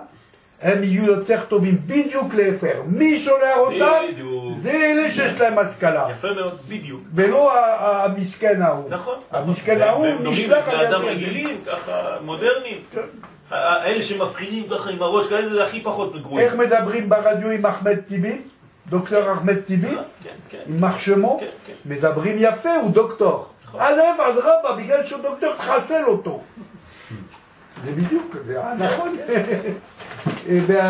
הם 0.62 0.82
יהיו 0.82 1.04
יותר 1.04 1.40
טובים, 1.48 1.78
בדיוק 1.86 2.34
להפך. 2.34 2.74
מי 2.86 3.20
שולח 3.20 3.56
אותם? 3.56 3.92
בדיוק. 4.12 4.44
זה 4.56 4.70
אלה 4.70 5.11
שיש 5.11 5.40
להם 5.40 5.58
השכלה, 5.58 6.08
יפה 6.12 6.32
מאוד, 6.32 6.58
בדיוק. 6.68 7.00
ולא 7.14 7.58
ה- 7.58 8.04
המסכן 8.04 8.62
ההוא. 8.62 8.90
נכון. 8.90 9.14
המסכן 9.30 9.80
ההוא 9.80 10.02
והם 10.06 10.16
דומים 10.16 10.32
נשלח 10.32 10.68
לבני 10.68 10.80
על 10.80 10.86
אדם 10.86 11.02
ידי- 11.02 11.11
רגילים, 11.11 11.58
ככה 11.66 12.16
מודרניים. 12.24 12.78
האלה 13.50 14.02
שמפחידים 14.02 14.64
ככה 14.70 14.90
עם 14.90 15.02
הראש 15.02 15.28
כאלה 15.28 15.48
זה 15.48 15.64
הכי 15.64 15.80
פחות 15.80 16.14
איך 16.14 16.22
גרועים. 16.22 16.58
מדברים 16.58 17.08
ברדיו 17.08 17.50
עם 17.50 17.66
אחמד 17.66 17.96
טיבי? 18.08 18.40
דוקטור 18.88 19.32
אחמד 19.32 19.56
טיבי? 19.61 19.88
כן, 20.24 20.30
כן. 20.50 20.58
יימח 20.66 20.98
שמו? 20.98 21.38
כן, 21.40 21.46
כן. 21.66 21.72
מדברים 21.86 22.36
יפה, 22.38 22.74
הוא 22.82 22.90
דוקטור. 22.90 23.48
נכון. 23.64 23.80
אז 23.80 23.98
אב, 23.98 24.20
אז 24.20 24.36
רבה, 24.38 24.76
בגלל 24.82 25.04
שהוא 25.06 25.20
דוקטור, 25.22 25.52
תחסל 25.56 26.02
אותו. 26.06 26.40
זה 27.85 27.93
בדיוק, 27.93 28.37
זה 28.47 28.61
היה 28.61 28.74
נכון. 28.74 29.16
וזה, 30.47 30.83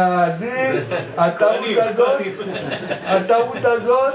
הטעות 1.16 1.38
כהנים, 1.38 1.78
הזאת. 1.80 2.20
הטעות 3.04 3.64
הזאת, 3.64 4.14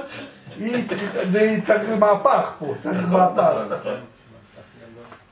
היא, 0.57 0.87
זה 1.31 1.57
צריך 1.65 1.89
מהפך 1.99 2.51
פה, 2.59 2.73
צריך 2.83 3.07
מהפך. 3.09 3.53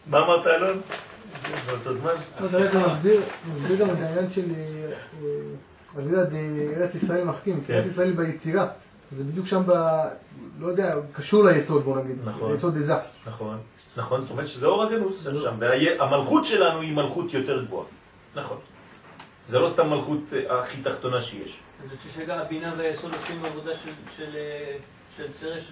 מה 0.08 0.18
אמרת 0.18 0.48
אלון? 0.48 0.82
זה 2.42 2.70
מסביר 3.54 3.78
גם 3.80 3.90
את 3.90 4.02
העניין 4.02 4.30
של, 4.30 4.46
אה, 4.58 4.92
אה, 5.24 5.28
אני 5.98 6.12
יודע, 6.12 6.38
אה, 6.38 6.82
ארץ 6.82 6.96
ישראל 6.96 7.24
מחכים, 7.24 7.60
כי 7.60 7.68
כן. 7.68 7.74
ארץ 7.74 7.86
ישראל 7.86 8.08
היא 8.08 8.18
ביצירה. 8.18 8.68
זה 9.18 9.24
בדיוק 9.24 9.48
שם 9.48 9.64
ב... 9.66 9.72
לא 10.60 10.68
יודע, 10.68 10.96
קשור 11.14 11.44
ליסוד, 11.44 11.84
בוא 11.84 12.00
נגיד. 12.00 12.16
נכון. 12.26 12.52
ליסוד 12.52 12.78
דזה. 12.78 12.96
נכון, 13.28 13.58
נכון, 13.98 14.22
זאת 14.22 14.32
אומרת 14.32 14.48
שזה 14.48 14.68
אור 14.68 14.84
הגנוז 14.84 15.30
שם, 15.44 15.56
והמלכות 15.60 16.46
שלנו 16.46 16.82
היא 16.82 16.94
מלכות 16.94 17.34
יותר 17.34 17.64
גבוהה. 17.64 17.86
נכון. 18.36 18.58
זה 19.48 19.60
לא 19.60 19.70
סתם 19.70 19.90
מלכות 19.90 20.20
אה, 20.34 20.60
הכי 20.60 20.78
תחתונה 20.82 21.22
שיש. 21.22 21.60
אני 21.90 21.98
חושב 21.98 22.10
שגם 22.22 22.38
הבינה 22.38 22.74
והיסוד 22.78 23.12
עושים 23.22 23.46
עבודה 23.46 23.72
של- 24.18 24.24
אה, 24.36 24.76
של 25.18 25.24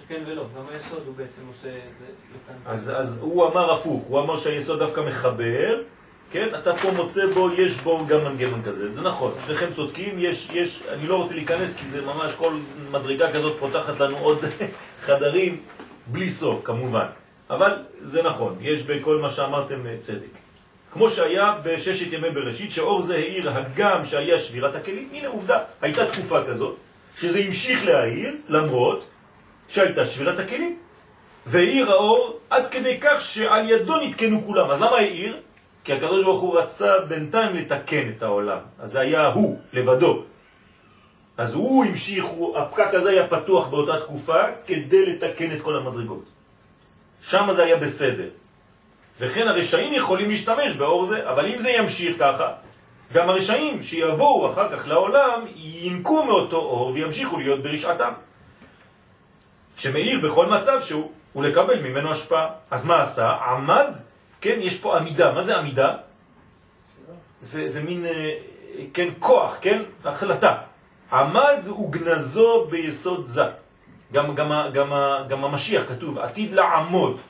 כן 0.08 0.22
ולא. 0.26 0.42
גם 0.56 0.62
היסוד 0.74 1.02
הוא 1.06 1.14
בעצם 1.16 1.42
עושה 1.48 1.68
את 1.68 2.78
זה 2.80 2.96
אז 2.96 3.18
הוא 3.20 3.46
אמר 3.46 3.72
הפוך, 3.72 4.04
הוא 4.08 4.20
אמר 4.20 4.36
שהיסוד 4.36 4.78
דווקא 4.78 5.00
מחבר, 5.00 5.82
כן? 6.30 6.48
אתה 6.58 6.76
פה 6.76 6.90
מוצא 6.90 7.26
בו, 7.34 7.50
יש 7.52 7.80
בו 7.80 8.06
גם 8.06 8.24
מנגנון 8.24 8.62
כזה, 8.62 8.90
זה 8.90 9.00
נכון, 9.02 9.32
שניכם 9.46 9.72
צודקים, 9.72 10.14
יש, 10.18 10.48
יש, 10.52 10.82
אני 10.88 11.06
לא 11.06 11.16
רוצה 11.16 11.34
להיכנס 11.34 11.76
כי 11.76 11.88
זה 11.88 12.02
ממש 12.06 12.34
כל 12.34 12.52
מדרגה 12.90 13.32
כזאת 13.32 13.56
פותחת 13.60 14.00
לנו 14.00 14.16
עוד 14.18 14.38
חדרים 15.06 15.60
בלי 16.06 16.30
סוף 16.30 16.64
כמובן, 16.64 17.06
אבל 17.52 17.72
זה 18.02 18.22
נכון, 18.22 18.56
יש 18.60 18.82
בכל 18.82 19.16
מה 19.18 19.30
שאמרתם 19.30 19.86
אה, 19.86 19.96
צדק. 20.00 20.32
כמו 20.92 21.10
שהיה 21.10 21.54
בששת 21.62 22.12
ימי 22.12 22.30
בראשית, 22.30 22.70
שאור 22.70 23.02
זה 23.02 23.14
העיר 23.14 23.50
הגם 23.50 24.04
שהיה 24.04 24.38
שבירת 24.38 24.74
הכלים, 24.74 25.08
הנה 25.12 25.28
עובדה, 25.28 25.58
הייתה 25.80 26.06
תקופה 26.06 26.44
כזאת, 26.48 26.76
שזה 27.16 27.38
המשיך 27.38 27.84
להעיר, 27.84 28.36
למרות 28.48 29.04
שהייתה 29.68 30.06
שבירת 30.06 30.38
הכלים. 30.38 30.78
והאיר 31.46 31.90
האור 31.90 32.38
עד 32.50 32.66
כדי 32.66 33.00
כך 33.00 33.20
שעל 33.20 33.70
ידו 33.70 33.96
נתקנו 33.96 34.42
כולם. 34.46 34.70
אז 34.70 34.80
למה 34.80 34.96
העיר? 34.96 35.36
כי 35.84 35.92
הקדוש 35.92 36.24
ברוך 36.24 36.40
הוא 36.40 36.58
רצה 36.58 37.00
בינתיים 37.08 37.56
לתקן 37.56 38.10
את 38.16 38.22
העולם. 38.22 38.58
אז 38.78 38.92
זה 38.92 39.00
היה 39.00 39.26
הוא, 39.26 39.58
לבדו. 39.72 40.24
אז 41.36 41.54
הוא 41.54 41.84
המשיך, 41.84 42.26
הפקק 42.56 42.94
הזה 42.94 43.10
היה 43.10 43.26
פתוח 43.26 43.68
באותה 43.68 44.00
תקופה 44.00 44.42
כדי 44.66 45.06
לתקן 45.06 45.52
את 45.52 45.62
כל 45.62 45.76
המדרגות. 45.76 46.31
שם 47.22 47.48
זה 47.52 47.64
היה 47.64 47.76
בסדר. 47.76 48.28
וכן 49.20 49.48
הרשעים 49.48 49.92
יכולים 49.92 50.28
להשתמש 50.28 50.72
באור 50.72 51.06
זה, 51.06 51.30
אבל 51.30 51.46
אם 51.46 51.58
זה 51.58 51.70
ימשיך 51.70 52.16
ככה, 52.18 52.52
גם 53.12 53.28
הרשעים 53.28 53.82
שיבואו 53.82 54.52
אחר 54.52 54.76
כך 54.76 54.88
לעולם 54.88 55.40
ינקו 55.56 56.24
מאותו 56.24 56.56
אור 56.56 56.92
וימשיכו 56.94 57.38
להיות 57.38 57.62
ברשעתם. 57.62 58.12
שמאיר 59.76 60.20
בכל 60.20 60.46
מצב 60.46 60.80
שהוא, 60.80 61.10
ולקבל 61.36 61.78
ממנו 61.80 62.10
השפעה. 62.10 62.48
אז 62.70 62.84
מה 62.84 63.02
עשה? 63.02 63.30
עמד, 63.30 63.94
כן, 64.40 64.58
יש 64.60 64.78
פה 64.78 64.96
עמידה. 64.96 65.32
מה 65.32 65.42
זה 65.42 65.56
עמידה? 65.56 65.96
זה, 67.40 67.68
זה 67.68 67.82
מין, 67.82 68.06
אה, 68.06 68.34
כן, 68.94 69.08
כוח, 69.18 69.58
כן, 69.60 69.82
החלטה. 70.04 70.56
עמד 71.12 71.68
וגנזו 71.68 72.66
ביסוד 72.70 73.26
זה. 73.26 73.61
גם, 74.12 74.34
גם, 74.34 74.52
גם, 74.72 74.92
גם 75.28 75.44
המשיח 75.44 75.82
כתוב, 75.88 76.18
עתיד 76.18 76.52
לעמוד. 76.52 77.20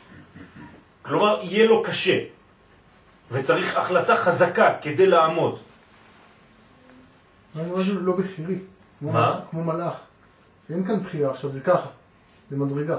כלומר, 1.03 1.39
יהיה 1.43 1.67
לו 1.67 1.83
קשה. 1.83 2.19
וצריך 3.31 3.77
החלטה 3.77 4.17
חזקה 4.17 4.75
כדי 4.83 5.07
לעמוד. 5.07 5.59
זה 7.55 7.63
משהו 7.77 8.01
לא 8.01 8.17
בחירי. 8.17 8.59
כמו 8.99 9.13
מה? 9.13 9.41
כמו 9.51 9.65
מלאך. 9.65 10.01
אין 10.71 10.87
כאן 10.87 11.03
בחירה 11.03 11.31
עכשיו, 11.31 11.51
זה 11.53 11.61
ככה. 11.61 11.89
זה 12.51 12.57
מדרגה. 12.57 12.99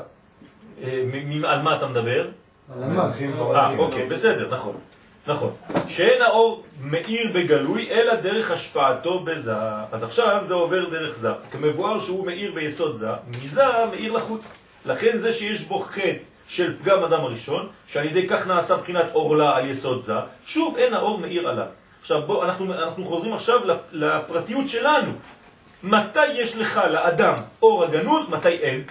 אה, 0.84 1.04
על 1.44 1.62
מה 1.62 1.78
אתה 1.78 1.88
מדבר? 1.88 2.30
על 2.76 2.84
המה. 2.84 2.94
מלאכים 2.94 3.34
אה. 3.34 3.78
אוקיי, 3.78 4.06
בסדר, 4.08 4.56
נכון. 4.56 4.76
נכון. 5.28 5.52
שאין 5.88 6.22
האור 6.22 6.64
מאיר 6.82 7.32
בגלוי, 7.34 7.92
אלא 7.92 8.16
דרך 8.16 8.52
השפעתו 8.52 9.20
בזה. 9.20 9.56
אז 9.92 10.04
עכשיו 10.04 10.40
זה 10.44 10.54
עובר 10.54 10.90
דרך 10.90 11.16
זה. 11.16 11.30
כמבואר 11.52 12.00
שהוא 12.00 12.26
מאיר 12.26 12.52
ביסוד 12.54 12.96
זה, 12.96 13.10
מזה 13.42 13.64
מאיר 13.92 14.12
לחוץ. 14.12 14.52
לכן 14.86 15.18
זה 15.18 15.34
שיש 15.34 15.64
בו 15.64 15.80
חטא 15.80 16.18
של 16.48 16.78
פגם 16.80 17.04
אדם 17.04 17.22
הראשון, 17.22 17.70
שעל 17.88 18.06
ידי 18.06 18.28
כך 18.28 18.48
נעשה 18.48 18.78
בחינת 18.78 19.06
עורלה 19.14 19.56
על 19.56 19.70
יסוד 19.70 20.02
זה, 20.02 20.14
שוב 20.46 20.78
אין 20.78 20.94
האור 20.94 21.20
מאיר 21.20 21.50
עליו. 21.50 21.68
עכשיו 22.02 22.22
בוא, 22.22 22.46
אנחנו, 22.46 22.74
אנחנו 22.74 23.06
חוזרים 23.06 23.34
עכשיו 23.34 23.60
לפרטיות 23.92 24.68
שלנו. 24.68 25.12
מתי 25.84 26.28
יש 26.28 26.58
לך 26.58 26.82
לאדם 26.92 27.36
אור 27.62 27.84
הגנוז, 27.84 28.30
מתי 28.30 28.50
אין? 28.50 28.84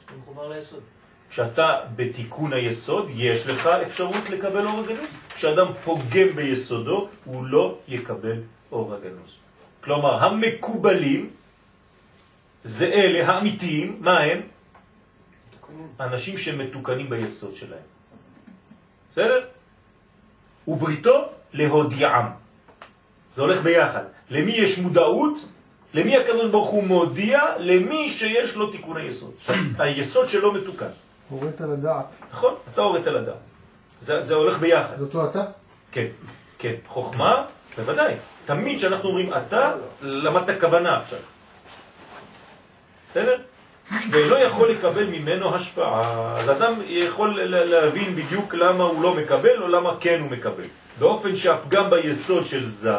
שאתה 0.00 0.12
מחובר 0.22 0.48
ליסוד. 0.48 0.91
כשאתה 1.32 1.80
בתיקון 1.96 2.52
היסוד, 2.52 3.08
יש 3.14 3.46
לך 3.46 3.66
אפשרות 3.66 4.30
לקבל 4.30 4.66
אור 4.66 4.80
הגנוז. 4.80 5.10
כשאדם 5.34 5.66
פוגם 5.84 6.28
ביסודו, 6.34 7.08
הוא 7.24 7.46
לא 7.46 7.78
יקבל 7.88 8.36
אור 8.72 8.94
הגנוז. 8.94 9.36
כלומר, 9.80 10.24
המקובלים 10.24 11.30
זה 12.64 12.86
אלה 12.86 13.28
האמיתיים, 13.28 13.96
מה 14.00 14.20
הם? 14.20 14.40
אנשים 16.00 16.36
שמתוקנים 16.38 17.10
ביסוד 17.10 17.54
שלהם. 17.56 17.86
בסדר? 19.12 19.40
ובריתו 20.68 21.28
להודיעם. 21.52 22.26
זה 23.34 23.42
הולך 23.42 23.62
ביחד. 23.62 24.04
למי 24.30 24.52
יש 24.52 24.78
מודעות? 24.78 25.48
למי 25.94 26.16
הקדוש 26.16 26.50
ברוך 26.50 26.70
הוא 26.70 26.84
מודיע? 26.84 27.40
למי 27.58 28.08
שיש 28.08 28.56
לו 28.56 28.70
תיקון 28.70 28.96
היסוד. 28.96 29.34
היסוד 29.78 30.28
שלו 30.28 30.52
מתוקן. 30.52 30.92
הורית 31.30 31.60
לדעת. 31.60 32.12
נכון, 32.32 32.54
אתה 32.74 32.80
הורית 32.80 33.06
לדעת. 33.06 33.34
זה, 34.00 34.22
זה 34.22 34.34
הולך 34.34 34.58
ביחד. 34.58 34.94
זה 34.98 35.04
אותו 35.04 35.24
אתה? 35.30 35.44
כן, 35.92 36.06
כן. 36.58 36.74
חוכמה, 36.86 37.44
בוודאי. 37.76 38.14
תמיד 38.44 38.76
כשאנחנו 38.78 39.08
אומרים 39.08 39.32
אתה, 39.34 39.72
למדת 40.02 40.60
כוונה 40.60 40.96
עכשיו. 40.96 41.18
בסדר? 43.10 43.38
ולא 44.10 44.36
יכול 44.36 44.70
לקבל 44.70 45.04
ממנו 45.04 45.54
השפעה. 45.54 46.34
אז 46.38 46.50
אדם 46.50 46.74
יכול 46.86 47.40
להבין 47.44 48.16
בדיוק 48.16 48.54
למה 48.54 48.84
הוא 48.84 49.02
לא 49.02 49.14
מקבל 49.14 49.62
או 49.62 49.68
למה 49.68 49.96
כן 50.00 50.20
הוא 50.20 50.30
מקבל. 50.30 50.64
באופן 50.98 51.36
שהפגם 51.36 51.90
ביסוד 51.90 52.44
של 52.44 52.68
זה 52.68 52.92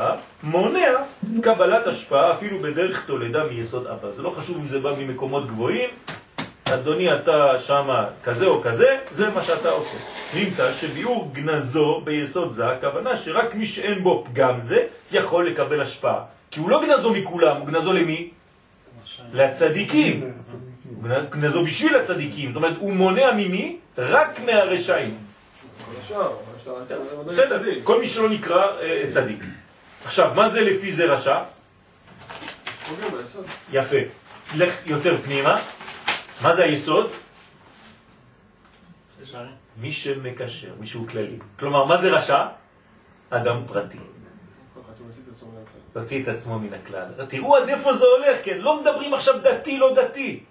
מונע 0.44 0.94
קבלת 1.42 1.88
השפעה 1.88 2.34
אפילו 2.34 2.60
בדרך 2.60 3.06
תולדה 3.06 3.44
מיסוד 3.44 3.88
אבא. 3.88 4.12
זה 4.12 4.22
לא 4.22 4.34
חשוב 4.38 4.58
אם 4.58 4.68
זה 4.68 4.80
בא 4.80 4.94
ממקומות 5.00 5.48
גבוהים, 5.48 5.90
אדוני 6.74 7.16
אתה 7.16 7.60
שמה 7.60 8.08
כזה 8.24 8.46
או 8.46 8.62
כזה, 8.62 8.98
זה 9.12 9.30
מה 9.30 9.42
שאתה 9.42 9.70
עושה. 9.70 9.98
נמצא 10.36 10.72
שביאור 10.72 11.30
גנזו 11.34 12.02
ביסוד 12.04 12.52
זה, 12.52 12.68
הכוונה 12.68 13.16
שרק 13.16 13.56
מי 13.56 13.66
שאין 13.66 14.04
בו 14.04 14.26
פגם 14.26 14.60
זה 14.60 14.88
יכול 15.12 15.48
לקבל 15.48 15.82
השפעה. 15.82 16.20
כי 16.52 16.60
הוא 16.60 16.70
לא 16.70 16.82
גנזו 16.86 17.14
מכולם, 17.14 17.58
הוא 17.58 17.68
גנזו 17.68 17.94
למי? 17.94 18.30
לצדיקים. 19.34 20.32
גנזו 21.30 21.64
בשביל 21.64 21.96
הצדיקים. 21.96 22.50
זאת 22.50 22.56
אומרת, 22.56 22.74
הוא 22.80 22.94
מונע 22.94 23.32
ממי? 23.32 23.78
רק 23.98 24.40
מהרשעים. 24.40 25.18
בסדר. 27.26 27.62
כל 27.84 28.00
מי 28.02 28.08
שלא 28.08 28.30
נקרא 28.30 28.68
אה, 28.82 29.04
צדיק. 29.10 29.44
עכשיו, 30.06 30.32
מה 30.36 30.50
זה 30.50 30.62
לפי 30.62 30.92
זה 30.92 31.06
רשע? 31.06 31.40
יפה. 33.72 33.98
לך 34.56 34.74
יותר 34.86 35.18
פנימה. 35.24 35.58
מה 36.44 36.56
זה 36.56 36.64
היסוד? 36.64 37.08
מי 39.78 39.92
שמקשר, 39.92 40.74
מישהו 40.80 41.08
כללי. 41.08 41.38
כלומר, 41.60 41.86
מה 41.86 41.98
זה 41.98 42.12
רשע? 42.12 42.48
אדם 43.30 43.64
פרטי. 43.68 43.98
להוציא 45.96 46.24
את 46.24 46.28
עצמו 46.28 46.60
מן 46.60 46.74
הכלל. 46.74 47.06
תראו 47.28 47.58
עד 47.58 47.70
איפה 47.70 47.94
זה 47.94 48.06
הולך, 48.06 48.38
כן? 48.44 48.58
לא 48.58 48.82
מדברים 48.82 49.14
עכשיו 49.14 49.40
דתי, 49.40 49.78
לא 49.78 49.96
דתי. 49.96 50.44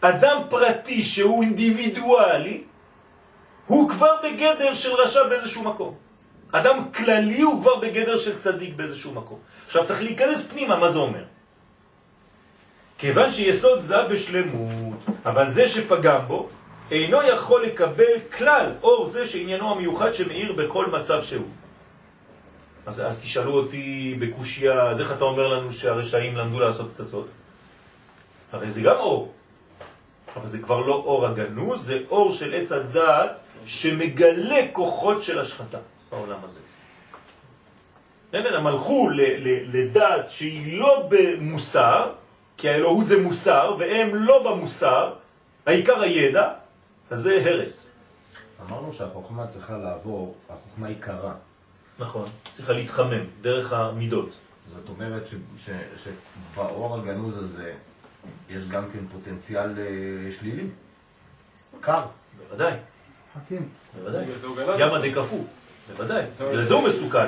אדם 0.00 0.42
פרטי 0.50 1.02
שהוא 1.02 1.42
אינדיבידואלי, 1.42 2.64
הוא 3.66 3.90
כבר 3.90 4.12
בגדר 4.24 4.74
של 4.74 4.92
רשע 4.92 5.28
באיזשהו 5.28 5.62
מקום. 5.62 5.94
אדם 6.52 6.92
כללי 6.94 7.40
הוא 7.40 7.62
כבר 7.62 7.76
בגדר 7.76 8.16
של 8.16 8.38
צדיק 8.38 8.74
באיזשהו 8.76 9.12
מקום. 9.12 9.38
עכשיו 9.66 9.86
צריך 9.86 10.02
להיכנס 10.02 10.46
פנימה, 10.48 10.76
מה 10.76 10.88
זה 10.90 10.98
אומר? 10.98 11.24
כיוון 12.98 13.30
שיסוד 13.30 13.80
זה 13.80 14.02
בשלמות, 14.08 14.85
אבל 15.26 15.50
זה 15.50 15.68
שפגם 15.68 16.20
בו, 16.28 16.48
אינו 16.90 17.22
יכול 17.22 17.64
לקבל 17.64 18.20
כלל 18.36 18.72
אור 18.82 19.06
זה 19.06 19.26
שעניינו 19.26 19.70
המיוחד 19.72 20.12
שמאיר 20.12 20.52
בכל 20.52 20.86
מצב 20.86 21.22
שהוא. 21.22 21.46
אז, 22.86 23.00
אז 23.06 23.20
תשאלו 23.20 23.52
אותי 23.52 24.16
בקושיה, 24.20 24.82
אז 24.82 25.00
איך 25.00 25.12
אתה 25.12 25.24
אומר 25.24 25.48
לנו 25.48 25.72
שהרשעים 25.72 26.36
למדו 26.36 26.60
לעשות 26.60 26.90
פצצות? 26.90 27.28
הרי 28.52 28.70
זה 28.70 28.80
גם 28.80 28.96
אור. 28.96 29.32
אבל 30.36 30.46
זה 30.46 30.58
כבר 30.58 30.78
לא 30.78 30.94
אור 30.94 31.26
הגנוז, 31.26 31.86
זה 31.86 31.98
אור 32.10 32.32
של 32.32 32.54
עץ 32.54 32.72
הדעת 32.72 33.40
שמגלה 33.66 34.60
כוחות 34.72 35.22
של 35.22 35.38
השחתה 35.38 35.78
בעולם 36.10 36.38
הזה. 36.44 36.60
הם 38.32 38.66
הלכו 38.66 39.08
ל- 39.08 39.20
ל- 39.20 39.76
לדעת 39.76 40.30
שהיא 40.30 40.80
לא 40.80 41.08
במוסר, 41.08 42.12
כי 42.56 42.68
האלוהות 42.68 43.06
זה 43.06 43.22
מוסר, 43.22 43.76
והם 43.78 44.14
לא 44.14 44.42
במוסר, 44.52 45.12
העיקר 45.66 46.00
הידע, 46.00 46.52
אז 47.10 47.20
זה 47.20 47.42
הרס. 47.44 47.90
אמרנו 48.68 48.92
שהחוכמה 48.92 49.46
צריכה 49.46 49.78
לעבור, 49.78 50.34
החוכמה 50.50 50.86
היא 50.86 50.96
קרה. 51.00 51.34
נכון. 51.98 52.28
צריכה 52.52 52.72
להתחמם 52.72 53.24
דרך 53.40 53.72
המידות. 53.72 54.30
זאת 54.68 54.88
אומרת 54.88 55.26
ש, 55.26 55.34
ש, 55.58 55.70
שבאור 55.96 56.96
הגנוז 56.96 57.38
הזה 57.38 57.72
יש 58.50 58.68
גם 58.68 58.84
כן 58.92 58.98
פוטנציאל 59.12 59.70
אה, 59.78 60.32
שלילי. 60.38 60.66
קר. 61.80 62.02
בוודאי, 62.38 62.72
חכים. 63.34 63.68
בוודאי. 63.98 64.24
ימה 64.78 65.08
דקפו, 65.08 65.44
בוודאי. 65.88 66.24
זהו, 66.36 66.48
בגלל 66.48 66.64
זה 66.64 66.74
הוא 66.74 66.88
מסוכן. 66.88 67.26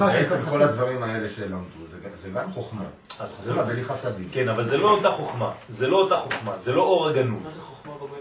בעצם 0.00 0.42
כל 0.44 0.50
כל 0.50 0.62
הדברים 0.62 1.02
האלה 1.02 1.28
שלמדו, 1.28 1.86
זה, 1.90 1.96
גם- 2.04 2.10
זה 2.22 2.28
גם 2.30 2.52
חוכמה. 2.52 2.82
אז 3.20 3.30
זה 3.30 3.50
חוכמה 3.52 3.62
לא- 3.68 3.72
בלי 3.74 3.84
חסדים. 3.84 4.28
כן, 4.32 4.48
אבל 4.48 4.64
זה 4.64 4.78
לא 4.78 4.90
אותה 4.90 5.10
חוכמה. 5.10 5.50
זה 5.68 5.88
לא 5.88 5.96
אותה 5.96 6.16
חוכמה, 6.16 6.58
זה 6.58 6.72
לא 6.72 6.82
אור 6.82 7.08
הגנוז. 7.08 7.42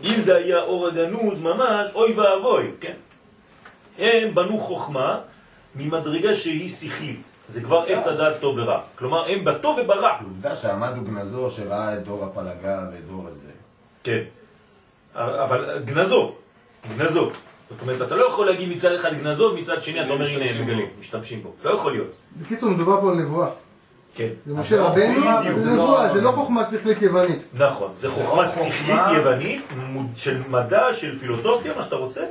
אם 0.04 0.20
זה 0.20 0.36
היה 0.36 0.60
אור 0.62 0.88
הגנוז 0.88 1.42
ממש, 1.42 1.90
אוי 1.96 2.14
ואבוי, 2.14 2.72
כן? 2.82 2.94
הם 3.98 4.36
בנו 4.36 4.58
חוכמה 4.60 5.20
ממדרגה 5.76 6.36
שהיא 6.36 6.70
שכלית. 6.70 7.32
זה 7.48 7.62
כבר 7.62 7.84
עץ 7.88 8.08
הדעת 8.08 8.34
טוב 8.40 8.58
ורע. 8.58 8.82
כלומר, 8.96 9.26
הם 9.30 9.46
בטוב 9.46 9.80
וברע. 9.84 10.18
עובדה 10.24 10.56
שעמד 10.56 10.92
וגנזו 10.98 11.50
שראה 11.50 11.94
את 11.94 12.04
דור 12.04 12.26
הפלגה 12.26 12.80
ואת 12.94 13.08
דור 13.08 13.28
הזה. 13.28 13.52
כן. 14.04 14.20
אבל 15.16 15.80
גנזו, 15.86 16.32
גנזו. 16.98 17.30
זאת 17.72 17.82
אומרת, 17.82 18.02
אתה 18.02 18.16
לא 18.16 18.26
יכול 18.28 18.46
להגיד 18.46 18.70
מצד 18.70 18.92
אחד 18.96 19.14
גנזו, 19.14 19.56
מצד 19.56 19.82
שני 19.82 20.02
אתה 20.02 20.10
אומר 20.10 20.28
הנה 20.28 20.46
הם 20.46 20.62
מגלים, 20.64 20.88
משתמשים 21.00 21.44
בו. 21.44 21.54
לא 21.64 21.70
יכול 21.70 21.92
להיות. 21.92 22.08
בקיצור, 22.42 22.70
מדובר 22.70 23.02
פה 23.02 23.12
על 23.12 23.18
נבואה. 23.18 23.50
כן. 24.16 24.28
זה 24.46 24.54
משה 24.54 24.82
רבנו, 24.82 25.22
זה 25.56 25.62
זה 25.62 25.70
לא- 25.70 25.74
נבואה, 25.84 26.14
זה 26.14 26.22
לא 26.22 26.32
חוכמה 26.32 26.66
שכלית 26.66 27.02
יוונית. 27.02 27.44
נכון, 27.54 27.92
זה 27.98 28.10
חוכמה 28.10 28.42
לא 28.42 28.48
שכלית 28.48 28.74
חוכמה. 28.74 29.14
יוונית, 29.18 29.62
מוד- 29.78 30.12
של 30.16 30.42
מדע, 30.50 30.94
של 30.94 31.20
פילוסופיה, 31.20 31.74
מה 31.76 31.84
שאתה 31.84 31.96
רוצה, 31.96 32.24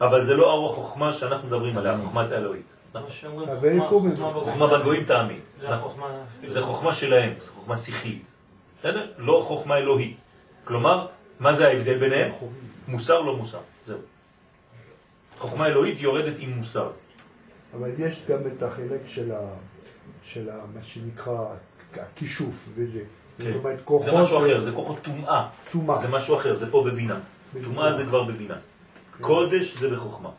אבל 0.00 0.22
זה 0.22 0.36
לא 0.36 0.44
אור 0.52 0.70
החוכמה 0.72 1.12
שאנחנו 1.12 1.48
מדברים 1.48 1.78
עליה, 1.78 1.92
החוכמת 1.92 2.32
האלוהית. 2.32 2.72
מה 2.94 3.00
שאומרים 3.08 3.48
אבל 3.48 3.80
חוכמה, 3.86 4.10
חוכמה 4.16 4.32
חוכמה 4.40 4.78
בגויים 4.78 5.04
תאמין. 5.04 5.38
זה 5.60 5.68
נכון. 5.70 5.92
זה 6.46 6.62
חוכמה 6.62 6.92
שלהם, 6.92 7.32
זה 7.38 7.50
חוכמה 7.50 7.76
שכלית. 7.76 8.26
בסדר? 8.80 9.06
לא 9.18 9.42
חוכמה 9.46 9.76
אלוהית. 9.76 10.16
כלומר, 10.64 11.06
מה 11.40 11.52
זה 11.52 11.68
ההבדל 11.68 11.96
ביניהם? 11.98 12.30
מוסר 12.88 13.20
לא 13.20 13.36
מוסר. 13.36 13.58
זהו. 13.86 13.98
חוכמה 15.40 15.66
אלוהית 15.66 16.00
יורדת 16.00 16.34
עם 16.38 16.50
מוסר. 16.50 16.90
אבל 17.78 17.90
יש 17.98 18.22
גם 18.28 18.38
את 18.46 18.62
החלק 18.62 19.00
של, 19.06 19.32
ה, 19.32 19.38
של 20.24 20.50
ה, 20.50 20.54
מה 20.74 20.82
שנקרא 20.82 21.44
הכישוף 21.94 22.68
וזה. 22.74 23.00
כן. 23.38 23.44
זאת 23.44 23.64
אומרת, 23.64 23.78
כוחות... 23.84 24.06
זה 24.06 24.18
משהו 24.18 24.38
אחר, 24.38 24.60
זה 24.60 24.72
כוחות 24.72 24.98
טומאה. 25.02 25.48
טומאה. 25.72 25.98
זה 25.98 26.08
משהו 26.08 26.36
אחר, 26.36 26.54
זה 26.54 26.70
פה 26.70 26.84
בבינה. 26.86 27.16
טומאה 27.64 27.92
זה 27.92 28.04
כבר 28.04 28.24
בבינה. 28.24 28.54
קודש 29.20 29.76
זה 29.76 29.90
בחוכמה. 29.90 30.30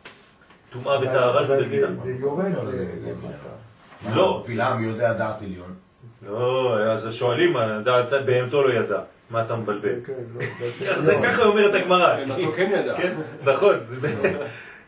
טומאה 0.70 1.00
וטהרה 1.00 1.46
זה 1.46 1.60
בבינה. 1.60 1.86
זה 2.04 2.12
יורד 2.12 2.52
לא, 2.54 2.62
למטה. 3.02 4.14
לא. 4.14 4.44
בלעם 4.46 4.84
יודע 4.84 5.12
דעת 5.12 5.42
עליון. 5.42 5.74
לא, 6.22 6.76
אז 6.92 7.14
שואלים, 7.14 7.56
דעת 7.84 8.12
בהמתו 8.26 8.62
לא 8.62 8.72
ידע. 8.72 9.00
מה 9.30 9.42
אתה 9.42 9.56
מבלבל? 9.56 9.94
כן, 10.04 10.12
לא, 10.34 11.00
זה 11.06 11.14
ככה 11.24 11.44
אומרת 11.44 11.74
הגמרא. 11.74 12.16
כן 12.56 12.70
ידע. 12.74 12.96
כן, 12.96 13.14
נכון. 13.44 13.74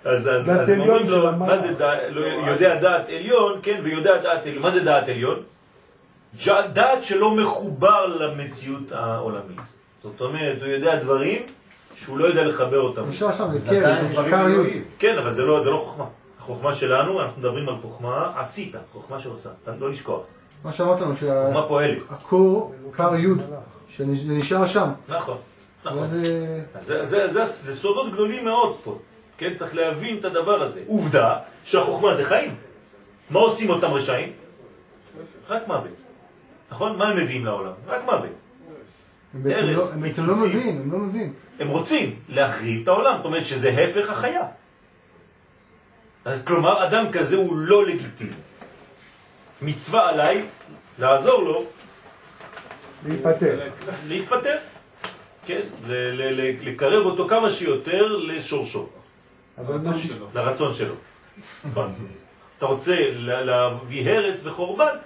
אז 0.04 0.28
אז- 0.28 0.50
אז 0.50 0.68
הם 0.68 0.80
אומרים 0.80 1.08
לו, 1.08 1.32
מה 1.36 1.58
זה 1.58 1.74
לא, 2.10 2.20
יודע 2.50 2.74
דעת 2.80 3.08
עליון, 3.08 3.58
כן, 3.62 3.80
ויודע 3.82 4.16
דעת 4.18 4.46
עליון. 4.46 4.62
מה 4.62 4.70
זה 4.70 4.80
דעת 4.84 5.08
עליון? 5.08 5.42
דעת 6.72 7.02
שלא 7.02 7.30
מחובר 7.34 8.06
למציאות 8.06 8.92
העולמית. 8.92 9.60
זאת 10.02 10.20
אומרת, 10.20 10.56
הוא 10.60 10.68
יודע 10.68 10.96
דברים 10.96 11.42
שהוא 11.94 12.18
לא 12.18 12.24
יודע 12.24 12.44
לחבר 12.44 12.80
אותם. 12.80 13.08
נשאר 13.08 13.32
שם. 13.32 13.48
אלוהים. 14.46 14.84
כן, 14.98 15.18
אבל 15.18 15.32
זה 15.32 15.42
לא, 15.44 15.60
זה 15.62 15.70
לא 15.70 15.76
חוכמה. 15.76 16.04
החוכמה 16.38 16.74
שלנו, 16.74 17.20
אנחנו 17.20 17.40
מדברים 17.40 17.68
על 17.68 17.74
חוכמה 17.82 18.32
עשית, 18.36 18.74
חוכמה 18.92 19.18
שעושה, 19.18 19.48
לא 19.80 19.90
לשכוח. 19.90 20.20
מה 20.64 20.72
שאמרת 20.72 21.00
לנו. 21.00 21.14
שהקור 21.16 22.74
קר 22.92 23.14
י', 23.14 23.26
שזה 23.90 24.04
נשאר 24.32 24.66
שם. 24.66 24.88
נכון, 25.08 25.36
נכון. 25.84 26.06
זה... 26.08 26.60
אז 27.42 27.50
זה 27.64 27.76
סודות 27.76 28.12
גדולים 28.12 28.44
מאוד 28.44 28.76
פה. 28.84 28.98
כן, 29.38 29.54
צריך 29.54 29.74
להבין 29.74 30.18
את 30.18 30.24
הדבר 30.24 30.62
הזה. 30.62 30.82
עובדה 30.86 31.36
שהחוכמה 31.64 32.14
זה 32.14 32.24
חיים. 32.24 32.54
מה 33.30 33.40
עושים 33.40 33.70
אותם 33.70 33.90
רשעים? 33.92 34.32
רק 35.48 35.68
מוות. 35.68 35.90
נכון? 36.70 36.96
מה 36.98 37.08
הם 37.08 37.16
מביאים 37.16 37.44
לעולם? 37.44 37.72
רק 37.86 38.04
מוות. 38.04 38.40
הרס, 39.44 39.88
לא- 39.88 39.92
הם 39.94 40.00
בעצם 40.02 40.26
לא. 40.26 40.34
מבינים, 40.36 40.80
הם 40.80 40.92
לא 40.92 40.98
מבינים. 40.98 41.32
הם 41.60 41.68
רוצים 41.68 42.16
להחריב 42.28 42.82
את 42.82 42.88
העולם, 42.88 43.16
זאת 43.16 43.24
אומרת 43.24 43.44
שזה 43.44 43.68
הפך 43.90 44.10
החיה. 44.10 44.42
אז 46.24 46.38
כלומר, 46.44 46.86
אדם 46.88 47.12
כזה 47.12 47.36
הוא 47.36 47.56
לא 47.56 47.86
לגיטימי. 47.86 48.30
מצווה 49.62 50.08
עליי 50.08 50.44
לעזור 50.98 51.42
לו 51.42 51.64
להיפטר. 53.08 53.60
להתפטר, 54.06 54.56
כן? 55.46 55.60
לקרב 56.62 57.06
אותו 57.06 57.28
כמה 57.28 57.50
שיותר 57.50 58.16
לשורשו, 58.16 58.88
שלו. 59.98 60.26
לרצון 60.34 60.72
שלו. 60.72 60.94
נכון? 61.64 61.94
אתה 62.58 62.66
רוצה 62.66 62.96
ל- 63.14 63.40
להביא 63.44 64.10
הרס 64.10 64.46
וחורבן, 64.46 64.96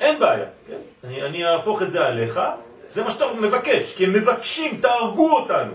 אין 0.00 0.18
בעיה. 0.20 0.44
כן? 0.68 0.78
אני, 1.04 1.22
אני 1.22 1.44
אהפוך 1.46 1.82
את 1.82 1.90
זה 1.90 2.06
עליך, 2.06 2.40
זה 2.88 3.04
מה 3.04 3.10
שאתה 3.10 3.24
מבקש, 3.40 3.94
כי 3.96 4.04
הם 4.04 4.12
מבקשים, 4.12 4.80
תהרגו 4.80 5.30
אותנו. 5.32 5.72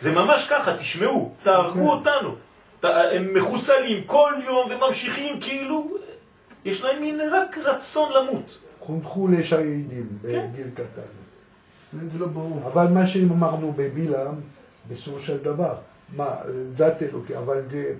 זה 0.00 0.12
ממש 0.12 0.46
ככה, 0.50 0.76
תשמעו, 0.76 1.34
תהרגו 1.42 1.90
אותנו. 1.92 2.34
ת- 2.80 2.84
הם 2.84 3.34
מחוסלים 3.34 4.04
כל 4.04 4.32
יום 4.44 4.70
וממשיכים 4.70 5.40
כאילו, 5.40 5.88
יש 6.64 6.84
להם 6.84 7.02
מין 7.02 7.20
רק 7.32 7.58
רצון 7.58 8.12
למות. 8.12 8.58
חונכו 8.80 9.28
לשהידים 9.28 10.08
בגיל 10.22 10.66
קטן. 10.74 11.02
זה 12.12 12.18
לא 12.18 12.26
ברור. 12.26 12.60
אבל 12.72 12.86
מה 12.86 13.06
שאמרנו 13.06 13.72
בבלעם, 13.76 14.34
בסופו 14.90 15.20
של 15.20 15.36
דבר, 15.38 15.74
מה, 16.16 16.34
דת 16.74 17.02
אלוקי, 17.02 17.36
אבל 17.36 17.62
זה, 17.70 17.94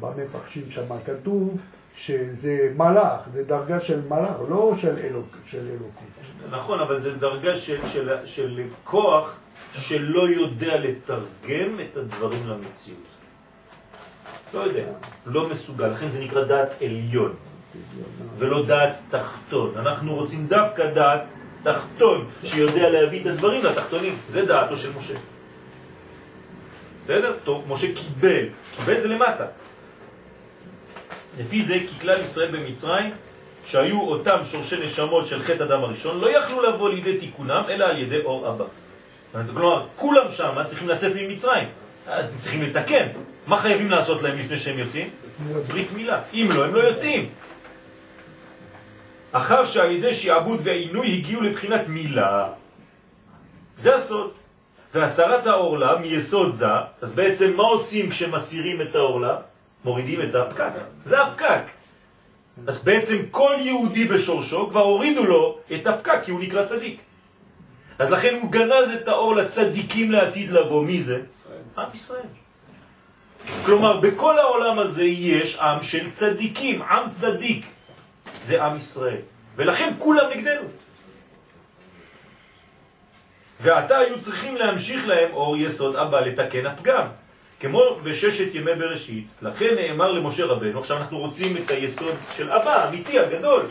במפרשים 0.00 0.70
שם 0.70 0.98
כתוב 1.06 1.60
שזה 1.96 2.72
מלאך, 2.76 3.20
זה 3.32 3.44
דרגה 3.44 3.80
של 3.80 4.00
מלאך, 4.08 4.36
לא 4.48 4.74
של, 4.78 4.98
אלוק, 4.98 5.26
של 5.46 5.68
אלוקות. 5.70 6.08
נכון, 6.50 6.80
אבל 6.80 6.98
זה 6.98 7.14
דרגה 7.14 7.54
של, 7.54 7.86
של, 7.86 8.10
של 8.24 8.62
כוח 8.84 9.40
שלא 9.72 10.28
יודע 10.28 10.76
לתרגם 10.76 11.80
את 11.80 11.96
הדברים 11.96 12.46
למציאות. 12.46 13.00
לא 14.54 14.58
יודע, 14.58 14.84
לא 15.26 15.48
מסוגל, 15.48 15.86
לכן 15.86 16.08
זה 16.08 16.24
נקרא 16.24 16.44
דעת 16.44 16.68
עליון, 16.82 17.34
ולא 18.38 18.66
דעת 18.66 18.96
תחתון. 19.10 19.72
אנחנו 19.76 20.14
רוצים 20.14 20.46
דווקא 20.46 20.90
דעת 20.90 21.28
תחתון, 21.62 22.26
שיודע 22.44 22.88
להביא 22.88 23.20
את 23.20 23.26
הדברים 23.26 23.64
לתחתונים. 23.64 24.16
זה 24.28 24.46
דעתו 24.46 24.76
של 24.76 24.90
משה. 24.96 25.14
בסדר? 27.08 27.32
טוב, 27.44 27.64
משה 27.68 27.86
קיבל, 27.94 28.44
קיבל 28.76 29.00
זה 29.00 29.08
למטה. 29.08 29.44
לפי 31.38 31.62
זה 31.62 31.74
כי 31.74 32.00
כלל 32.00 32.20
ישראל 32.20 32.56
במצרים, 32.56 33.10
שהיו 33.66 34.00
אותם 34.00 34.38
שורשי 34.44 34.84
נשמות 34.84 35.26
של 35.26 35.42
חטא 35.42 35.62
אדם 35.62 35.84
הראשון, 35.84 36.20
לא 36.20 36.38
יכלו 36.38 36.62
לבוא 36.62 36.90
לידי 36.90 37.18
תיקונם, 37.18 37.62
אלא 37.68 37.84
על 37.84 37.98
ידי 37.98 38.20
אור 38.24 38.48
אבא. 38.48 38.64
כלומר, 39.32 39.86
כולם 39.96 40.30
שם 40.30 40.56
צריכים 40.66 40.88
לצאת 40.88 41.12
ממצרים, 41.16 41.68
אז 42.06 42.34
הם 42.34 42.40
צריכים 42.40 42.62
לתקן. 42.62 43.08
מה 43.46 43.56
חייבים 43.56 43.90
לעשות 43.90 44.22
להם 44.22 44.38
לפני 44.38 44.58
שהם 44.58 44.78
יוצאים? 44.78 45.10
ברית 45.68 45.92
מילה. 45.92 46.20
אם 46.32 46.48
לא, 46.54 46.64
הם 46.64 46.74
לא 46.74 46.80
יוצאים. 46.80 47.28
אחר 49.32 49.64
שעל 49.64 49.90
ידי 49.90 50.14
שעבוד 50.14 50.60
ועינוי 50.62 51.12
הגיעו 51.12 51.42
לבחינת 51.42 51.88
מילה. 51.88 52.48
זה 53.76 53.94
הסוד. 53.94 54.37
והסרת 54.94 55.46
העורלה 55.46 55.98
מיסוד 55.98 56.52
זה, 56.52 56.66
אז 57.02 57.12
בעצם 57.12 57.56
מה 57.56 57.62
עושים 57.62 58.10
כשמסירים 58.10 58.82
את 58.82 58.94
העורלה? 58.94 59.36
מורידים 59.84 60.22
את 60.22 60.34
הפקק. 60.34 60.70
זה 61.04 61.22
הפקק. 61.22 61.62
אז 62.66 62.84
בעצם 62.84 63.16
כל 63.30 63.54
יהודי 63.58 64.04
בשורשו 64.04 64.68
כבר 64.70 64.80
הורידו 64.80 65.24
לו 65.24 65.58
את 65.74 65.86
הפקק 65.86 66.20
כי 66.24 66.30
הוא 66.30 66.40
נקרא 66.40 66.64
צדיק. 66.64 67.00
אז 67.98 68.12
לכן 68.12 68.38
הוא 68.42 68.50
גנז 68.50 68.90
את 68.94 69.08
האור 69.08 69.36
לצדיקים 69.36 70.12
לעתיד 70.12 70.50
לבוא. 70.50 70.84
מי 70.84 71.02
זה? 71.02 71.20
עם 71.78 71.88
ישראל. 71.94 72.28
כלומר, 73.64 74.00
בכל 74.00 74.38
העולם 74.38 74.78
הזה 74.78 75.04
יש 75.04 75.58
עם 75.58 75.82
של 75.82 76.10
צדיקים, 76.10 76.82
עם 76.82 77.10
צדיק. 77.10 77.66
זה 78.42 78.64
עם 78.64 78.76
ישראל. 78.76 79.20
ולכן 79.56 79.94
כולם 79.98 80.30
נגדנו. 80.36 80.68
ועתה 83.60 83.98
היו 83.98 84.20
צריכים 84.20 84.56
להמשיך 84.56 85.08
להם 85.08 85.28
אור 85.32 85.56
יסוד 85.56 85.96
אבא 85.96 86.20
לתקן 86.20 86.66
הפגם. 86.66 87.06
כמו 87.60 87.82
בששת 88.02 88.54
ימי 88.54 88.74
בראשית, 88.74 89.26
לכן 89.42 89.74
נאמר 89.74 90.12
למשה 90.12 90.46
רבנו, 90.46 90.78
עכשיו 90.78 90.96
אנחנו 90.96 91.18
רוצים 91.18 91.56
את 91.56 91.70
היסוד 91.70 92.14
של 92.36 92.52
אבא, 92.52 92.70
האמיתי, 92.70 93.18
הגדול. 93.18 93.62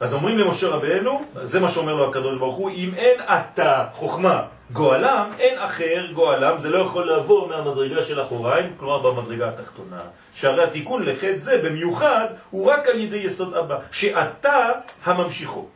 אז 0.00 0.14
אומרים 0.14 0.38
למשה 0.38 0.68
רבנו, 0.68 1.24
זה 1.42 1.60
מה 1.60 1.68
שאומר 1.68 1.94
לו 1.94 2.08
הקדוש 2.08 2.38
ברוך 2.38 2.54
הוא, 2.54 2.70
אם 2.70 2.90
אין 2.96 3.20
אתה 3.20 3.86
חוכמה 3.94 4.42
גואלם, 4.72 5.30
אין 5.38 5.58
אחר 5.58 6.06
גואלם, 6.12 6.58
זה 6.58 6.70
לא 6.70 6.78
יכול 6.78 7.12
לבוא 7.12 7.48
מהמדרגה 7.48 8.02
של 8.02 8.22
אחוריים, 8.22 8.72
כלומר 8.76 8.98
במדרגה 8.98 9.48
התחתונה. 9.48 10.00
שהרי 10.34 10.62
התיקון 10.62 11.04
לחטא 11.04 11.38
זה 11.38 11.62
במיוחד 11.64 12.26
הוא 12.50 12.70
רק 12.70 12.88
על 12.88 12.98
ידי 12.98 13.16
יסוד 13.16 13.54
אבא, 13.54 13.78
שאתה 13.90 14.70
הממשיכו. 15.04 15.66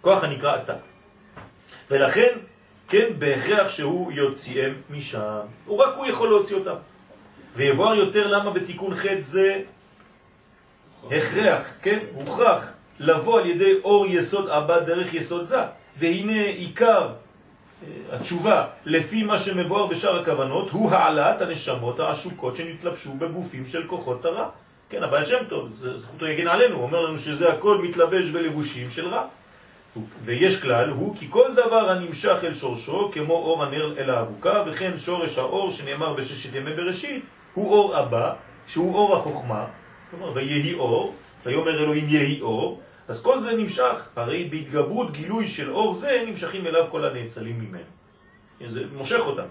כוח 0.00 0.24
הנקרא 0.24 0.56
אתה. 0.56 0.91
ולכן, 1.92 2.28
כן, 2.88 3.06
בהכרח 3.18 3.68
שהוא 3.68 4.12
יוציאם 4.12 4.72
משם. 4.90 5.40
הוא 5.66 5.78
רק 5.78 5.94
הוא 5.96 6.06
יכול 6.06 6.28
להוציא 6.28 6.56
אותם. 6.56 6.74
ויבואר 7.56 7.94
יותר 7.94 8.26
למה 8.26 8.50
בתיקון 8.50 8.94
חטא 8.94 9.20
זה 9.20 9.62
הכרח, 11.10 11.74
כן, 11.82 11.98
הוכרח 12.14 12.72
לבוא 13.00 13.40
על 13.40 13.46
ידי 13.46 13.72
אור 13.84 14.06
יסוד 14.06 14.48
אבא 14.48 14.80
דרך 14.80 15.14
יסוד 15.14 15.44
זה. 15.44 15.58
והנה 15.98 16.42
עיקר 16.42 17.08
אה, 17.08 18.16
התשובה 18.16 18.66
לפי 18.84 19.22
מה 19.22 19.38
שמבואר 19.38 19.86
בשאר 19.86 20.20
הכוונות 20.20 20.70
הוא 20.70 20.90
העלאת 20.90 21.40
הנשמות 21.40 22.00
העשוקות 22.00 22.56
שנתלבשו 22.56 23.12
בגופים 23.12 23.66
של 23.66 23.86
כוחות 23.86 24.24
הרע. 24.24 24.48
כן, 24.88 25.02
הבעל 25.02 25.24
שם 25.24 25.44
טוב, 25.48 25.68
זכותו 25.96 26.26
יגן 26.26 26.48
עלינו, 26.48 26.76
הוא 26.76 26.82
אומר 26.82 27.00
לנו 27.00 27.18
שזה 27.18 27.52
הכל 27.52 27.78
מתלבש 27.78 28.24
בלבושים 28.24 28.90
של 28.90 29.08
רע. 29.08 29.26
ויש 30.24 30.62
כלל 30.62 30.90
הוא 30.90 31.16
כי 31.16 31.26
כל 31.30 31.52
דבר 31.52 31.90
הנמשך 31.90 32.36
אל 32.42 32.54
שורשו 32.54 33.10
כמו 33.12 33.34
אור 33.34 33.62
הנר 33.62 33.98
אל 33.98 34.10
האבוקה 34.10 34.62
וכן 34.66 34.96
שורש 34.96 35.38
האור 35.38 35.70
שנאמר 35.70 36.12
בששת 36.12 36.54
ימי 36.54 36.72
בראשית 36.72 37.24
הוא 37.54 37.72
אור 37.72 38.00
אבא 38.00 38.34
שהוא 38.66 38.94
אור 38.94 39.16
החוכמה. 39.16 39.66
כלומר 40.10 40.32
ויהי 40.34 40.74
אור 40.74 41.14
ויאמר 41.46 41.82
אלוהים 41.82 42.08
יהי 42.08 42.40
אור 42.40 42.80
אז 43.08 43.22
כל 43.22 43.38
זה 43.38 43.56
נמשך. 43.56 44.08
הרי 44.16 44.48
בהתגברות 44.50 45.12
גילוי 45.12 45.48
של 45.48 45.70
אור 45.70 45.94
זה 45.94 46.24
נמשכים 46.26 46.66
אליו 46.66 46.86
כל 46.90 47.04
הנאצלים 47.04 47.58
ממנו. 47.58 47.90
זה 48.66 48.84
מושך 48.96 49.20
אותם. 49.20 49.46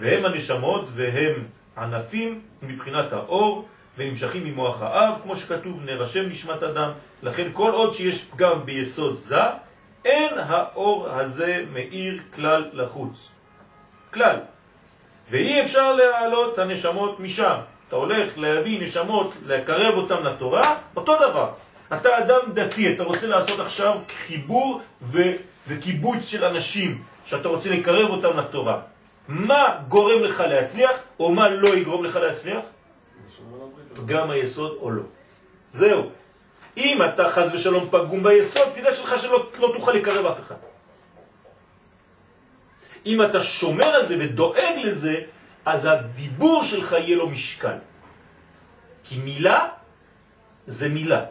והם 0.00 0.24
הנשמות 0.24 0.88
והם 0.92 1.44
ענפים 1.78 2.40
מבחינת 2.62 3.12
האור 3.12 3.68
ונמשכים 4.00 4.44
ממוח 4.44 4.82
האב, 4.82 5.14
כמו 5.22 5.36
שכתוב, 5.36 5.80
נרשם 5.84 6.28
נשמת 6.28 6.62
אדם. 6.62 6.90
לכן 7.22 7.48
כל 7.52 7.70
עוד 7.70 7.92
שיש 7.92 8.24
פגם 8.24 8.64
ביסוד 8.66 9.16
זה, 9.16 9.40
אין 10.04 10.38
האור 10.38 11.08
הזה 11.10 11.64
מאיר 11.72 12.20
כלל 12.34 12.70
לחוץ. 12.72 13.28
כלל. 14.14 14.36
ואי 15.30 15.62
אפשר 15.62 15.92
להעלות 15.92 16.58
הנשמות 16.58 17.20
משם. 17.20 17.56
אתה 17.88 17.96
הולך 17.96 18.38
להביא 18.38 18.82
נשמות, 18.82 19.32
לקרב 19.46 19.94
אותם 19.94 20.24
לתורה, 20.24 20.76
אותו 20.96 21.16
דבר. 21.16 21.48
אתה 21.92 22.18
אדם 22.18 22.40
דתי, 22.54 22.94
אתה 22.94 23.02
רוצה 23.02 23.26
לעשות 23.26 23.60
עכשיו 23.60 23.98
חיבור 24.26 24.80
ו- 25.02 25.32
וקיבוץ 25.68 26.28
של 26.28 26.44
אנשים, 26.44 27.02
שאתה 27.24 27.48
רוצה 27.48 27.70
לקרב 27.70 28.10
אותם 28.10 28.36
לתורה. 28.36 28.80
מה 29.28 29.76
גורם 29.88 30.22
לך 30.22 30.40
להצליח, 30.40 30.90
או 31.20 31.30
מה 31.30 31.48
לא 31.48 31.76
יגרום 31.76 32.04
לך 32.04 32.16
להצליח? 32.16 32.64
גם 34.06 34.30
היסוד 34.30 34.76
או 34.80 34.90
לא. 34.90 35.02
זהו. 35.72 36.10
אם 36.76 37.02
אתה 37.02 37.28
חז 37.28 37.54
ושלום 37.54 37.88
פגום 37.90 38.22
ביסוד, 38.22 38.68
תדע 38.74 38.92
שלך 38.92 39.18
שלא 39.18 39.50
לא 39.58 39.72
תוכל 39.74 39.92
לקרב 39.92 40.26
אף 40.26 40.40
אחד. 40.40 40.54
אם 43.06 43.22
אתה 43.22 43.40
שומר 43.40 43.86
על 43.86 44.06
זה 44.06 44.16
ודואג 44.20 44.76
לזה, 44.84 45.14
אז 45.66 45.84
הדיבור 45.84 46.62
שלך 46.62 46.92
יהיה 46.92 47.16
לו 47.16 47.28
משקל. 47.28 47.78
כי 49.04 49.18
מילה 49.18 49.68
זה 50.66 50.88
מילה. 50.88 51.24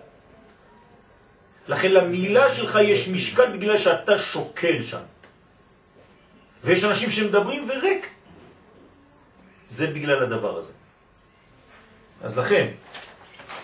לכן 1.67 1.91
למילה 1.91 2.49
שלך 2.49 2.79
יש 2.81 3.07
משקל 3.07 3.57
בגלל 3.57 3.77
שאתה 3.77 4.17
שוקל 4.17 4.81
שם. 4.81 5.05
ויש 6.63 6.83
אנשים 6.83 7.09
שמדברים 7.09 7.69
וריק. 7.69 8.09
זה 9.67 9.87
בגלל 9.87 10.23
הדבר 10.23 10.57
הזה. 10.57 10.73
אז 12.23 12.37
לכן, 12.37 12.67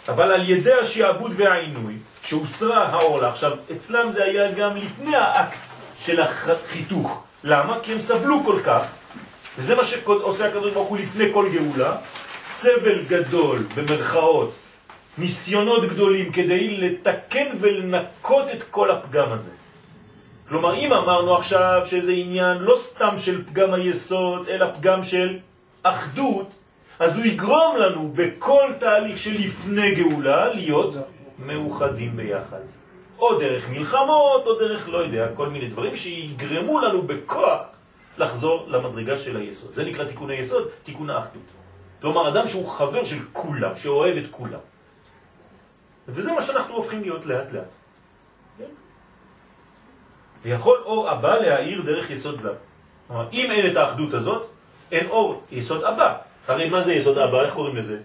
אבל 0.08 0.32
על 0.32 0.50
ידי 0.50 0.74
השעבוד 0.74 1.32
והעינוי, 1.36 1.94
שהוסרה 2.24 2.88
העורלה, 2.88 3.30
עכשיו, 3.30 3.52
אצלם 3.72 4.12
זה 4.12 4.24
היה 4.24 4.52
גם 4.52 4.76
לפני 4.76 5.16
האקט 5.16 5.58
של 5.98 6.22
החיתוך. 6.22 7.24
למה? 7.44 7.78
כי 7.84 7.92
הם 7.92 8.00
סבלו 8.00 8.44
כל 8.46 8.60
כך, 8.66 8.88
וזה 9.58 9.76
מה 9.76 9.84
שעושה 9.84 10.48
הקדוש 10.48 10.72
ברוך 10.72 10.90
הוא 10.90 10.98
לפני 10.98 11.34
כל 11.34 11.50
גאולה, 11.54 11.96
סבל 12.46 13.04
גדול, 13.08 13.68
במרכאות, 13.76 14.54
ניסיונות 15.18 15.90
גדולים 15.90 16.32
כדי 16.32 16.78
לתקן 16.78 17.48
ולנקות 17.60 18.48
את 18.54 18.64
כל 18.64 18.92
הפגם 18.92 19.32
הזה. 19.32 19.52
כלומר, 20.50 20.76
אם 20.76 20.94
אמרנו 20.94 21.36
עכשיו 21.36 21.82
שזה 21.86 22.12
עניין 22.12 22.58
לא 22.58 22.76
סתם 22.78 23.18
של 23.18 23.46
פגם 23.46 23.74
היסוד, 23.74 24.50
אלא 24.50 24.66
פגם 24.74 25.04
של 25.04 25.40
אחדות, 25.84 26.50
אז 27.00 27.18
הוא 27.18 27.26
יגרום 27.26 27.78
לנו 27.78 28.12
בכל 28.16 28.72
תהליך 28.80 29.18
שלפני 29.18 29.96
גאולה 29.96 30.54
להיות 30.54 30.96
מאוחדים 31.40 32.18
ביחד. 32.18 32.62
או 33.20 33.40
דרך 33.40 33.70
מלחמות, 33.70 34.46
או 34.46 34.60
דרך, 34.60 34.90
לא 34.90 34.98
יודע, 34.98 35.28
כל 35.36 35.50
מיני 35.50 35.68
דברים 35.68 35.96
שיגרמו 35.96 36.80
לנו 36.80 37.02
בכוח 37.02 37.60
לחזור 38.18 38.66
למדרגה 38.68 39.18
של 39.18 39.38
היסוד. 39.38 39.74
זה 39.74 39.84
נקרא 39.84 40.04
תיקון 40.04 40.30
היסוד, 40.30 40.68
תיקון 40.84 41.10
האחדות. 41.10 41.50
כלומר, 42.02 42.30
אדם 42.30 42.48
שהוא 42.48 42.68
חבר 42.68 43.04
של 43.04 43.18
כולם, 43.34 43.78
שאוהב 43.78 44.18
את 44.18 44.28
כולם. 44.32 44.60
וזה 46.08 46.34
מה 46.34 46.42
שאנחנו 46.42 46.76
הופכים 46.76 47.02
להיות 47.02 47.26
לאט 47.26 47.52
לאט. 47.52 47.74
ויכול 50.44 50.78
אור 50.86 51.10
הבא 51.10 51.36
להאיר 51.38 51.82
דרך 51.82 52.12
יסוד 52.12 52.40
זה. 52.40 52.54
כלומר, 53.08 53.28
אם 53.34 53.52
אין 53.52 53.72
את 53.72 53.78
האחדות 53.78 54.14
הזאת, 54.14 54.48
אין 54.92 55.08
אור 55.10 55.44
יסוד 55.52 55.84
הבא. 55.84 56.18
הרי 56.48 56.70
מה 56.70 56.82
זה 56.82 56.94
יסוד 56.94 57.18
הבא? 57.18 57.42
איך 57.42 57.54
קוראים 57.54 57.76
לזה? 57.76 57.98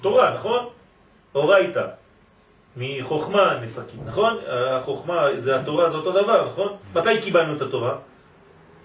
תורה, 0.00 0.34
נכון? 0.34 0.68
אורייתא. 1.34 1.86
מחוכמה 2.76 3.58
נפקים, 3.62 4.00
נכון? 4.06 4.38
החוכמה 4.48 5.28
זה 5.36 5.60
התורה, 5.60 5.90
זה 5.90 5.96
אותו 5.96 6.12
דבר, 6.12 6.48
נכון? 6.48 6.76
מתי 6.94 7.22
קיבלנו 7.22 7.56
את 7.56 7.62
התורה? 7.62 7.96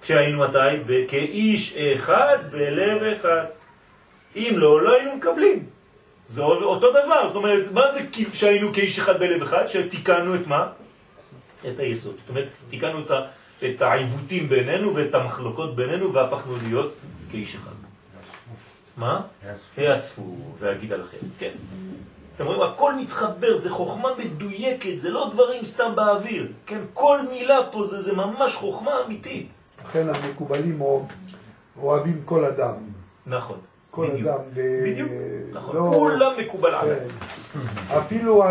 כשהיינו 0.02 0.40
מתי? 0.40 0.94
כאיש 1.08 1.78
אחד 1.78 2.38
בלב 2.52 3.04
אחד. 3.04 3.46
אם 4.36 4.54
לא, 4.56 4.82
לא 4.82 4.94
היינו 4.94 5.16
מקבלים. 5.16 5.66
זה 6.26 6.44
אותו 6.44 6.90
דבר, 6.92 7.28
זאת 7.28 7.36
אומרת, 7.36 7.72
מה 7.72 7.92
זה 7.92 8.00
כשהיינו 8.32 8.74
כאיש 8.74 9.00
אחד 9.00 9.20
בלב 9.20 9.42
אחד? 9.42 9.66
שתיקנו 9.66 10.36
את 10.36 10.48
מה? 10.48 10.68
את 11.68 11.80
היסוד. 11.80 12.16
זאת 12.18 12.30
אומרת, 12.30 12.48
תיקנו 12.70 13.00
את, 13.00 13.12
ה, 13.12 13.22
את 13.66 13.82
העיוותים 13.82 14.50
בינינו 14.50 14.96
ואת 14.96 15.16
המחלוקות 15.16 15.76
בינינו 15.76 16.14
והפכנו 16.14 16.54
להיות 16.68 16.94
כאיש 17.32 17.56
אחד. 17.56 17.72
מה? 18.98 19.22
יאספו 19.78 20.36
ואגיד 20.60 20.94
עליכם, 20.94 21.18
כן. 21.40 21.52
אתם 22.36 22.46
רואים, 22.46 22.62
הכל 22.62 22.96
מתחבר, 22.96 23.56
זה 23.56 23.70
חוכמה 23.70 24.10
מדויקת, 24.18 24.98
זה 24.98 25.10
לא 25.10 25.30
דברים 25.34 25.64
סתם 25.66 25.92
באוויר, 25.96 26.52
כן? 26.66 26.80
כל 26.94 27.20
מילה 27.32 27.58
פה 27.72 27.84
זה, 27.84 28.02
זה 28.02 28.14
ממש 28.14 28.56
חוכמה 28.56 28.92
אמיתית. 29.06 29.50
לכן 29.86 30.08
המקובלים 30.10 30.82
אוהבים 31.82 32.22
כל 32.26 32.46
אדם. 32.46 32.74
נכון. 33.28 33.58
כל 33.92 34.08
בדיוק, 34.14 34.28
אדם. 34.28 34.40
בדיוק, 34.84 35.10
נכון. 35.54 35.76
לא- 35.76 35.92
כולם 35.94 36.32
מקובל 36.40 36.76
עליי. 36.76 37.00
כן. 37.00 37.58
אפילו 37.98 38.44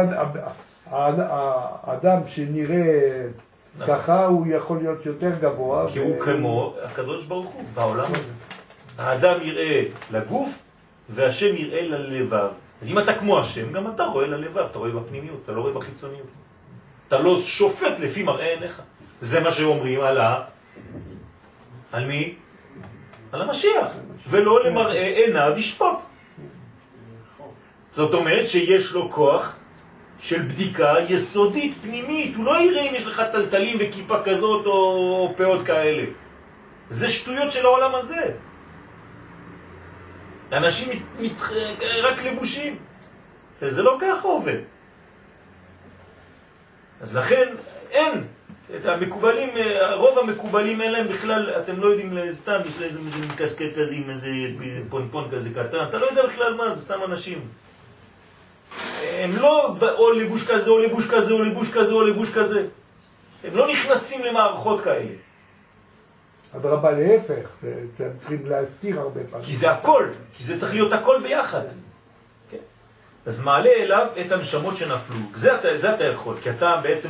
האדם 0.91 2.21
שנראה. 2.29 3.27
ככה, 3.87 4.27
הוא 4.27 4.47
יכול 4.47 4.79
להיות 4.79 5.07
יותר 5.07 5.31
גבוה. 5.41 5.87
כי 5.93 5.99
הוא 5.99 6.21
כמו 6.21 6.75
הקדוש 6.85 7.25
ברוך 7.27 7.47
הוא 7.47 7.65
בעולם 7.75 8.11
הזה. 8.15 8.33
האדם 8.99 9.37
יראה 9.43 9.85
לגוף 10.11 10.59
והשם 11.09 11.57
יראה 11.57 11.83
ללבב. 11.83 12.49
אם 12.87 12.99
אתה 12.99 13.15
כמו 13.15 13.39
השם, 13.39 13.73
גם 13.73 13.91
אתה 13.91 14.05
רואה 14.05 14.27
ללבב, 14.27 14.59
אתה 14.59 14.79
רואה 14.79 14.91
בפנימיות, 14.91 15.41
אתה 15.45 15.53
לא 15.53 15.61
רואה 15.61 15.73
בחיצוניות. 15.73 16.27
אתה 17.09 17.19
לא 17.19 17.41
שופט 17.41 18.01
לפי 18.01 18.23
מראה 18.23 18.55
עיניך. 18.55 18.83
זה 19.21 19.41
מה 19.41 19.51
שאומרים 19.51 20.01
על 20.01 20.21
ה... 20.21 20.41
על 21.93 22.07
מי? 22.07 22.35
על 23.33 23.43
המשיח. 23.43 23.93
ולא 24.29 24.65
למראה 24.65 25.07
עיניו 25.07 25.53
ישפוט. 25.57 25.99
זאת 27.97 28.15
אומרת 28.15 28.47
שיש 28.47 28.93
לו 28.93 29.11
כוח 29.11 29.58
של 30.19 30.43
בדיקה 30.43 30.95
יסודית, 31.09 31.75
פנימית. 31.83 32.37
הוא 32.37 32.45
לא 32.45 32.63
יראה 32.63 32.91
אם 32.91 32.95
יש 32.95 33.07
לך 33.07 33.23
טלטלים 33.33 33.77
וכיפה 33.81 34.23
כזאת 34.25 34.67
או 34.67 35.33
פאות 35.37 35.67
כאלה. 35.67 36.05
זה 36.89 37.09
שטויות 37.09 37.51
של 37.51 37.65
העולם 37.67 37.95
הזה. 37.95 38.33
אנשים 40.53 40.89
מת, 40.89 41.03
מת, 41.21 41.43
רק 42.03 42.23
לבושים. 42.23 42.79
זה 43.61 43.83
לא 43.83 43.99
ככה 44.01 44.29
עובד. 44.29 44.59
אז 47.01 47.17
לכן 47.17 47.49
אין. 47.91 48.25
את 48.77 48.87
המקובלים, 48.87 49.49
רוב 49.95 50.19
המקובלים 50.19 50.83
אין 50.83 50.93
להם 50.93 51.07
בכלל, 51.09 51.51
אתם 51.51 51.81
לא 51.81 51.87
יודעים, 51.87 52.19
סתם 52.33 52.59
יש 52.67 52.81
להם 52.81 53.07
איזה 53.07 53.27
מקסקט 53.33 53.79
כזה 53.79 53.95
עם 53.95 54.11
איזה 54.11 54.31
פונפון 54.89 55.31
כזה 55.31 55.51
קטן, 55.51 55.85
אתה 55.89 55.99
לא 55.99 56.07
יודע 56.07 56.27
בכלל 56.27 56.55
מה, 56.55 56.75
זה 56.75 56.81
סתם 56.81 56.99
אנשים. 57.05 57.49
הם 59.19 59.37
לא 59.37 59.77
או 59.99 60.13
לבוש 60.13 60.47
כזה 60.47 60.71
או 60.71 60.79
לבוש 60.79 61.07
כזה 61.07 61.33
או 61.33 61.43
לבוש 61.43 61.71
כזה 61.71 61.93
או 61.93 62.05
לבוש 62.05 62.31
כזה. 62.31 62.67
הם 63.45 63.57
לא 63.57 63.69
נכנסים 63.71 64.25
למערכות 64.25 64.85
כאלה. 64.85 65.15
אדרבה 66.57 66.91
להפך, 66.91 67.49
זה 67.63 68.09
צריכים 68.19 68.47
להסתיר 68.47 69.01
הרבה 69.01 69.21
פעמים. 69.31 69.47
כי 69.47 69.57
זה 69.57 69.71
הכל, 69.71 70.09
כי 70.37 70.45
זה 70.45 70.61
צריך 70.61 70.73
להיות 70.73 70.93
הכל 70.93 71.21
ביחד. 71.23 71.63
כן? 72.51 72.57
אז 73.27 73.41
מעלה 73.41 73.71
אליו 73.71 74.07
את 74.21 74.33
הנשמות 74.33 74.77
שנפלו. 74.77 75.17
זה 75.35 75.55
אתה, 75.55 75.79
זה 75.79 75.95
אתה 75.95 76.05
יכול, 76.05 76.37
כי 76.43 76.51
אתה 76.51 76.81
בעצם 76.83 77.09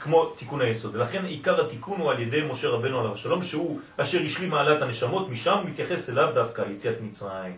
כמו 0.00 0.26
תיקון 0.26 0.60
היסוד. 0.60 0.96
ולכן 0.96 1.24
עיקר 1.24 1.66
התיקון 1.66 2.00
הוא 2.00 2.10
על 2.10 2.20
ידי 2.20 2.42
משה 2.50 2.68
רבנו 2.68 3.00
עליו 3.00 3.12
השלום, 3.12 3.42
שהוא 3.42 3.80
אשר 3.96 4.18
השלים 4.26 4.50
מעלת 4.50 4.82
הנשמות, 4.82 5.28
משם 5.28 5.58
מתייחס 5.64 6.10
אליו 6.10 6.28
דווקא 6.34 6.62
יציאת 6.70 7.00
מצרים. 7.00 7.56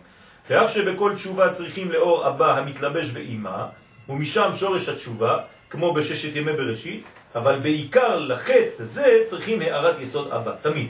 ואף 0.49 0.71
שבכל 0.71 1.15
תשובה 1.15 1.53
צריכים 1.53 1.91
לאור 1.91 2.25
הבא 2.25 2.57
המתלבש 2.57 3.11
באימה, 3.11 3.67
ומשם 4.09 4.49
שורש 4.53 4.89
התשובה, 4.89 5.37
כמו 5.69 5.93
בששת 5.93 6.35
ימי 6.35 6.53
בראשית, 6.53 7.03
אבל 7.35 7.59
בעיקר 7.59 8.19
לחטא 8.19 8.83
זה 8.83 9.23
צריכים 9.25 9.61
הערת 9.61 9.95
יסוד 9.99 10.31
הבא, 10.31 10.51
תמיד. 10.61 10.89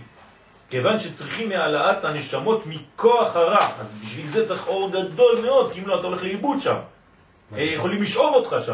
כיוון 0.69 0.99
שצריכים 0.99 1.51
העלאת 1.51 2.03
הנשמות 2.03 2.63
מכוח 2.65 3.35
הרע, 3.35 3.67
אז 3.79 3.97
בשביל 4.03 4.27
זה 4.27 4.47
צריך 4.47 4.67
אור 4.67 4.91
גדול 4.91 5.41
מאוד, 5.41 5.73
כי 5.73 5.79
אם 5.79 5.87
לא 5.87 5.99
אתה 5.99 6.07
הולך 6.07 6.23
לאיבוד 6.23 6.61
שם. 6.61 6.77
יכולים 7.57 8.01
לשאוב 8.01 8.35
אותך 8.35 8.55
שם. 8.65 8.73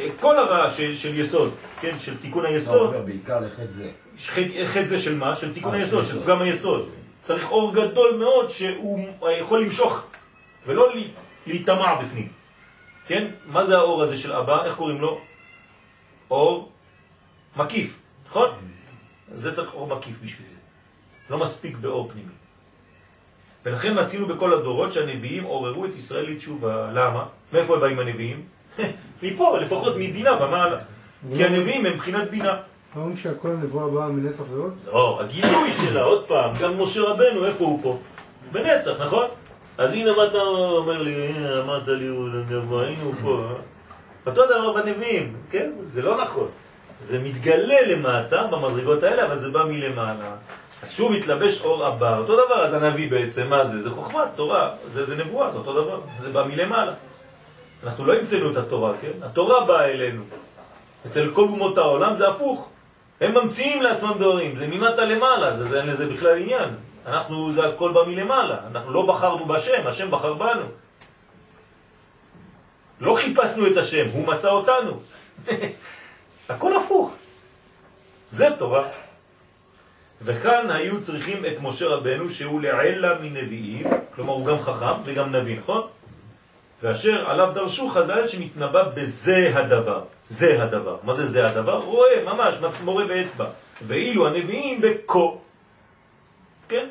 אה, 0.00 0.08
כל 0.20 0.38
הרע 0.38 0.70
של, 0.70 0.96
של 0.96 1.20
יסוד, 1.20 1.54
כן, 1.80 1.98
של 1.98 2.16
תיקון 2.16 2.42
לא, 2.42 2.48
היסוד, 2.48 2.94
בעיקר 3.04 3.40
לחטא 3.40 3.70
זה. 3.70 3.90
חטא 4.66 4.86
זה 4.86 4.98
של 4.98 5.16
מה? 5.16 5.34
של 5.34 5.54
תיקון 5.54 5.74
אה, 5.74 5.78
היסוד, 5.78 6.04
של. 6.04 6.22
פגם 6.22 6.42
היסוד. 6.42 6.88
צריך 7.22 7.50
אור 7.50 7.74
גדול 7.74 8.16
מאוד 8.16 8.48
שהוא 8.48 9.08
יכול 9.40 9.62
למשוך 9.62 10.02
ולא 10.66 10.94
לה- 10.94 11.02
להיטמע 11.46 11.94
בפנים. 12.02 12.28
כן? 13.06 13.28
מה 13.46 13.64
זה 13.64 13.76
האור 13.78 14.02
הזה 14.02 14.16
של 14.16 14.32
אבא? 14.32 14.64
איך 14.64 14.74
קוראים 14.76 15.00
לו? 15.00 15.20
אור 16.30 16.72
מקיף, 17.56 17.98
נכון? 18.28 18.50
זה 19.32 19.54
צריך 19.54 19.74
אור 19.74 19.86
מקיף 19.96 20.18
בשביל 20.22 20.48
זה. 20.48 20.56
לא 21.30 21.38
מספיק 21.38 21.76
באור 21.76 22.08
פנימי. 22.12 22.28
ולכן 23.64 24.02
מצינו 24.02 24.26
בכל 24.26 24.52
הדורות 24.52 24.92
שהנביאים 24.92 25.44
עוררו 25.44 25.84
את 25.84 25.94
ישראל 25.94 26.30
לתשובה. 26.30 26.90
למה? 26.92 27.26
מאיפה 27.52 27.76
באים 27.78 27.98
הנביאים? 27.98 28.46
מפה, 29.22 29.58
לפחות 29.60 29.92
מבינה 29.96 30.32
ומעלה. 30.44 30.78
כי 31.36 31.44
הנביאים 31.44 31.86
הם 31.86 31.92
מבחינת 31.92 32.30
בינה. 32.30 32.56
אומרים 32.96 33.16
שהכל 33.16 33.48
הנבואה 33.48 33.88
באה 33.88 34.08
מנצח 34.08 34.42
ועוד? 34.50 34.72
לא, 34.92 35.20
הגילוי 35.20 35.72
שלה, 35.72 36.02
עוד 36.02 36.24
פעם, 36.26 36.52
גם 36.62 36.82
משה 36.82 37.00
רבנו, 37.02 37.46
איפה 37.46 37.64
הוא 37.64 37.80
פה? 37.82 37.98
בנצח, 38.52 39.00
נכון? 39.00 39.26
אז 39.78 39.92
הנה 39.92 40.16
מה 40.16 40.26
אתה 40.26 40.38
אומר 40.38 41.02
לי, 41.02 41.26
הנה 41.26 41.60
אמרת 41.60 41.88
לי, 41.88 42.06
הוא 42.06 42.28
גבוה, 42.48 42.86
הנה 42.86 43.02
הוא 43.02 43.14
פה. 43.22 43.44
אה? 43.50 43.54
אותו 44.26 44.46
דבר 44.46 44.72
בנביאים, 44.72 45.36
כן? 45.50 45.70
זה 45.82 46.02
לא 46.02 46.22
נכון. 46.22 46.48
זה 46.98 47.18
מתגלה 47.24 47.86
למטה 47.86 48.46
במדרגות 48.46 49.02
האלה, 49.02 49.26
אבל 49.26 49.38
זה 49.38 49.50
בא 49.50 49.64
מלמעלה. 49.64 50.30
אז 50.82 50.92
שוב 50.92 51.12
מתלבש 51.12 51.60
אור 51.62 51.86
הבא, 51.86 52.18
אותו 52.18 52.46
דבר, 52.46 52.64
אז 52.64 52.74
הנביא 52.74 53.10
בעצם, 53.10 53.50
מה 53.50 53.64
זה? 53.64 53.82
זה 53.82 53.90
חוכמה, 53.90 54.24
תורה, 54.36 54.70
זה, 54.90 55.04
זה 55.04 55.16
נבואה, 55.16 55.50
זה 55.50 55.58
אותו 55.58 55.72
דבר, 55.72 56.00
זה 56.20 56.28
בא 56.32 56.44
מלמעלה. 56.44 56.92
אנחנו 57.84 58.06
לא 58.06 58.14
המצאנו 58.14 58.50
את 58.50 58.56
התורה, 58.56 58.92
כן? 59.00 59.12
התורה 59.22 59.64
באה 59.64 59.84
אלינו. 59.84 60.22
אצל 61.06 61.30
כל 61.34 61.42
אומות 61.42 61.78
העולם 61.78 62.16
זה 62.16 62.28
הפוך. 62.28 62.68
הם 63.22 63.34
ממציאים 63.34 63.82
לעצמם 63.82 64.12
דברים, 64.18 64.56
זה 64.56 64.66
ממטה 64.66 65.04
למעלה, 65.04 65.52
זה, 65.52 65.80
אין 65.80 65.86
לזה 65.86 66.06
בכלל 66.06 66.42
עניין. 66.42 66.68
אנחנו, 67.06 67.52
זה 67.52 67.68
הכל 67.68 67.92
בא 67.92 68.00
מלמעלה, 68.06 68.56
אנחנו 68.70 68.92
לא 68.92 69.06
בחרנו 69.06 69.44
בשם, 69.44 69.86
השם 69.86 70.10
בחר 70.10 70.34
בנו. 70.34 70.64
לא 73.00 73.14
חיפשנו 73.14 73.66
את 73.66 73.76
השם, 73.76 74.06
הוא 74.12 74.26
מצא 74.26 74.50
אותנו. 74.50 75.00
הכל 76.48 76.76
הפוך. 76.76 77.14
זה 78.30 78.48
תורה. 78.58 78.88
וכאן 80.22 80.70
היו 80.70 81.00
צריכים 81.00 81.46
את 81.46 81.60
משה 81.62 81.86
רבנו 81.86 82.30
שהוא 82.30 82.60
לעילה 82.60 83.18
מנביאים, 83.22 83.86
כלומר 84.14 84.32
הוא 84.32 84.46
גם 84.46 84.60
חכם 84.62 85.02
וגם 85.04 85.32
נביא, 85.32 85.58
נכון? 85.58 85.86
ואשר 86.82 87.30
עליו 87.30 87.50
דרשו 87.54 87.88
חז"ל 87.88 88.26
שנתנבא 88.26 88.82
בזה 88.88 89.52
הדבר. 89.54 90.02
זה 90.32 90.62
הדבר. 90.62 90.96
מה 91.02 91.12
זה 91.12 91.24
זה 91.26 91.48
הדבר? 91.48 91.78
רואה, 91.78 92.24
ממש, 92.24 92.54
מורה 92.84 93.04
באצבע. 93.04 93.46
ואילו 93.86 94.26
הנביאים 94.26 94.80
בקו. 94.80 95.40
כן? 96.68 96.86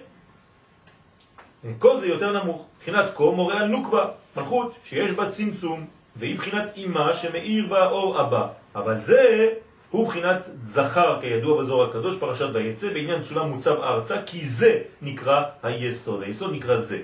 כה 1.80 1.98
זה 1.98 2.08
יותר 2.08 2.44
נמוך. 2.44 2.66
מבחינת 2.78 3.06
כה 3.16 3.24
מורה 3.24 3.60
על 3.60 3.68
נוקבה, 3.68 4.06
מלכות, 4.38 4.76
שיש 4.84 5.12
בה 5.12 5.30
צמצום, 5.30 5.86
והיא 6.16 6.38
בחינת 6.38 6.68
אימה 6.76 7.14
שמאיר 7.14 7.68
בה 7.68 7.88
אור 7.88 8.20
הבא. 8.20 8.48
אבל 8.76 8.98
זה 8.98 9.50
הוא 9.90 10.08
בחינת 10.08 10.50
זכר, 10.62 11.22
כידוע 11.22 11.62
בזור 11.62 11.84
הקדוש, 11.84 12.18
פרשת 12.20 12.50
ויצא, 12.54 12.94
בעניין 12.94 13.22
סולם 13.22 13.50
מוצב 13.50 13.82
ארצה, 13.82 14.22
כי 14.26 14.46
זה 14.46 14.82
נקרא 15.02 15.44
היסוד. 15.64 16.24
היסוד 16.24 16.54
נקרא 16.54 16.78
זה. 16.78 17.02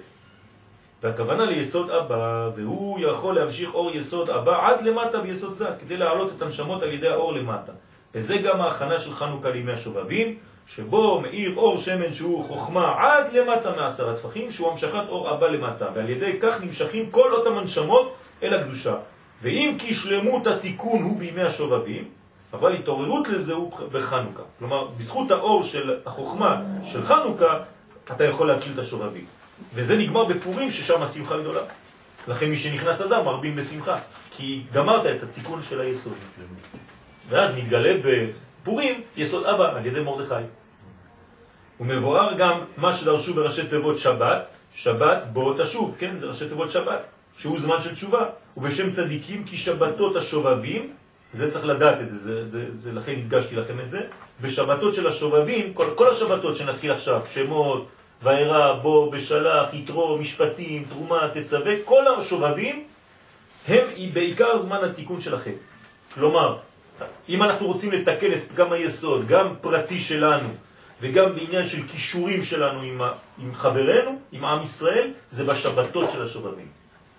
והכוונה 1.04 1.46
ליסוד 1.46 1.90
אבא, 1.90 2.50
והוא 2.56 3.00
יכול 3.00 3.36
להמשיך 3.36 3.74
אור 3.74 3.92
יסוד 3.92 4.30
אבא 4.30 4.68
עד 4.68 4.86
למטה 4.86 5.20
ביסוד 5.20 5.56
זה, 5.56 5.66
כדי 5.80 5.98
להעלות 5.98 6.32
את 6.38 6.42
הנשמות 6.42 6.84
על 6.84 6.94
ידי 6.94 7.08
האור 7.08 7.34
למטה. 7.34 7.72
וזה 8.16 8.38
גם 8.38 8.62
ההכנה 8.62 9.00
של 9.00 9.14
חנוכה 9.14 9.50
לימי 9.50 9.74
השובבים, 9.74 10.38
שבו 10.68 11.22
מאיר 11.22 11.54
אור 11.56 11.78
שמן 11.78 12.14
שהוא 12.14 12.44
חוכמה 12.44 12.96
עד 12.98 13.34
למטה 13.34 13.76
מעשרה 13.76 14.16
טפחים, 14.16 14.52
שהוא 14.52 14.72
המשכת 14.72 15.04
אור 15.10 15.32
אבא 15.32 15.48
למטה, 15.48 15.86
ועל 15.94 16.10
ידי 16.10 16.38
כך 16.42 16.62
נמשכים 16.62 17.12
כל 17.12 17.34
אותם 17.34 17.58
הנשמות 17.58 18.16
אל 18.44 18.54
הקדושה. 18.54 18.96
ואם 19.42 19.76
כי 19.80 19.94
שלמות 19.94 20.48
התיקון 20.48 21.02
הוא 21.02 21.20
בימי 21.20 21.42
השובבים, 21.42 22.04
אבל 22.54 22.76
התעוררות 22.76 23.28
לזה 23.28 23.54
הוא 23.54 23.72
בחנוכה. 23.92 24.44
כלומר, 24.60 24.88
בזכות 24.98 25.32
האור 25.32 25.64
של 25.64 26.00
החוכמה 26.06 26.62
של 26.86 27.06
חנוכה, 27.06 27.60
אתה 28.12 28.24
יכול 28.24 28.48
להקיל 28.48 28.72
את 28.74 28.80
השובבים. 28.80 29.37
וזה 29.74 29.98
נגמר 29.98 30.26
בפורים 30.26 30.72
ששם 30.72 31.04
השמחה 31.04 31.38
גדולה. 31.38 31.62
לכן 32.28 32.50
מי 32.50 32.58
שנכנס 32.58 33.02
אדם 33.02 33.26
מרבים 33.26 33.56
בשמחה, 33.56 33.98
כי 34.32 34.64
גמרת 34.74 35.06
את 35.06 35.24
התיקון 35.24 35.64
של 35.64 35.82
היסוד. 35.82 36.14
ואז 37.30 37.56
מתגלה 37.56 37.94
בפורים 38.04 39.02
יסוד 39.18 39.46
אבא 39.46 39.78
על 39.78 39.86
ידי 39.86 40.00
מרדכי. 40.00 40.44
ומבואר 41.80 42.34
גם 42.38 42.60
מה 42.78 42.94
שדרשו 42.94 43.34
בראשי 43.34 43.68
תיבות 43.68 44.00
שבת, 44.00 44.48
שבת 44.76 45.26
בוא 45.34 45.64
תשוב, 45.64 45.96
כן? 46.00 46.18
זה 46.18 46.26
ראשי 46.26 46.48
תיבות 46.48 46.72
שבת, 46.72 47.00
שהוא 47.38 47.60
זמן 47.60 47.82
של 47.82 47.94
תשובה. 47.94 48.26
ובשם 48.58 48.92
צדיקים 48.92 49.44
כי 49.44 49.58
שבתות 49.58 50.16
השובבים, 50.16 50.94
זה 51.34 51.52
צריך 51.52 51.66
לדעת 51.66 52.02
את 52.02 52.10
זה, 52.10 52.18
זה, 52.18 52.50
זה, 52.50 52.66
זה 52.74 52.94
לכן 52.94 53.12
הדגשתי 53.18 53.56
לכם 53.56 53.80
את 53.80 53.90
זה, 53.90 54.02
בשבתות 54.42 54.94
של 54.94 55.08
השובבים, 55.08 55.74
כל, 55.74 55.88
כל 55.96 56.10
השבתות 56.10 56.56
שנתחיל 56.56 56.92
עכשיו, 56.92 57.22
שמות, 57.34 57.88
ואירע, 58.24 58.74
בו, 58.74 59.12
בשלח, 59.12 59.74
יתרו, 59.74 60.18
משפטים, 60.18 60.86
תרומה, 60.90 61.30
תצווה, 61.34 61.74
כל 61.86 62.08
השובבים 62.08 62.84
הם 63.68 63.88
בעיקר 64.14 64.58
זמן 64.58 64.84
התיקון 64.84 65.22
של 65.22 65.36
החטא. 65.36 65.66
כלומר, 66.14 66.58
אם 67.30 67.44
אנחנו 67.44 67.68
רוצים 67.68 67.92
לתקן 67.92 68.34
את 68.34 68.40
פגם 68.54 68.72
היסוד, 68.74 69.28
גם 69.28 69.54
פרטי 69.62 70.00
שלנו 70.00 70.50
וגם 71.02 71.36
בעניין 71.36 71.66
של 71.66 71.88
כישורים 71.88 72.44
שלנו 72.44 72.82
עם, 72.82 73.02
עם 73.44 73.54
חברנו, 73.54 74.20
עם 74.32 74.46
עם 74.46 74.62
ישראל, 74.64 75.12
זה 75.30 75.44
בשבתות 75.44 76.10
של 76.10 76.24
השובבים. 76.24 76.68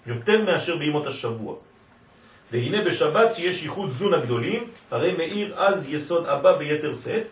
יותר 0.06 0.44
מאשר 0.44 0.76
בימות 0.76 1.06
השבוע. 1.06 1.54
והנה 2.52 2.84
בשבת 2.84 3.34
שיש 3.34 3.62
ייחוד 3.62 3.90
זון 3.90 4.14
הגדולים, 4.14 4.70
הרי 4.90 5.12
מאיר 5.12 5.54
אז 5.56 5.88
יסוד 5.88 6.26
אבא 6.26 6.56
ביתר 6.56 6.94
סט, 6.94 7.28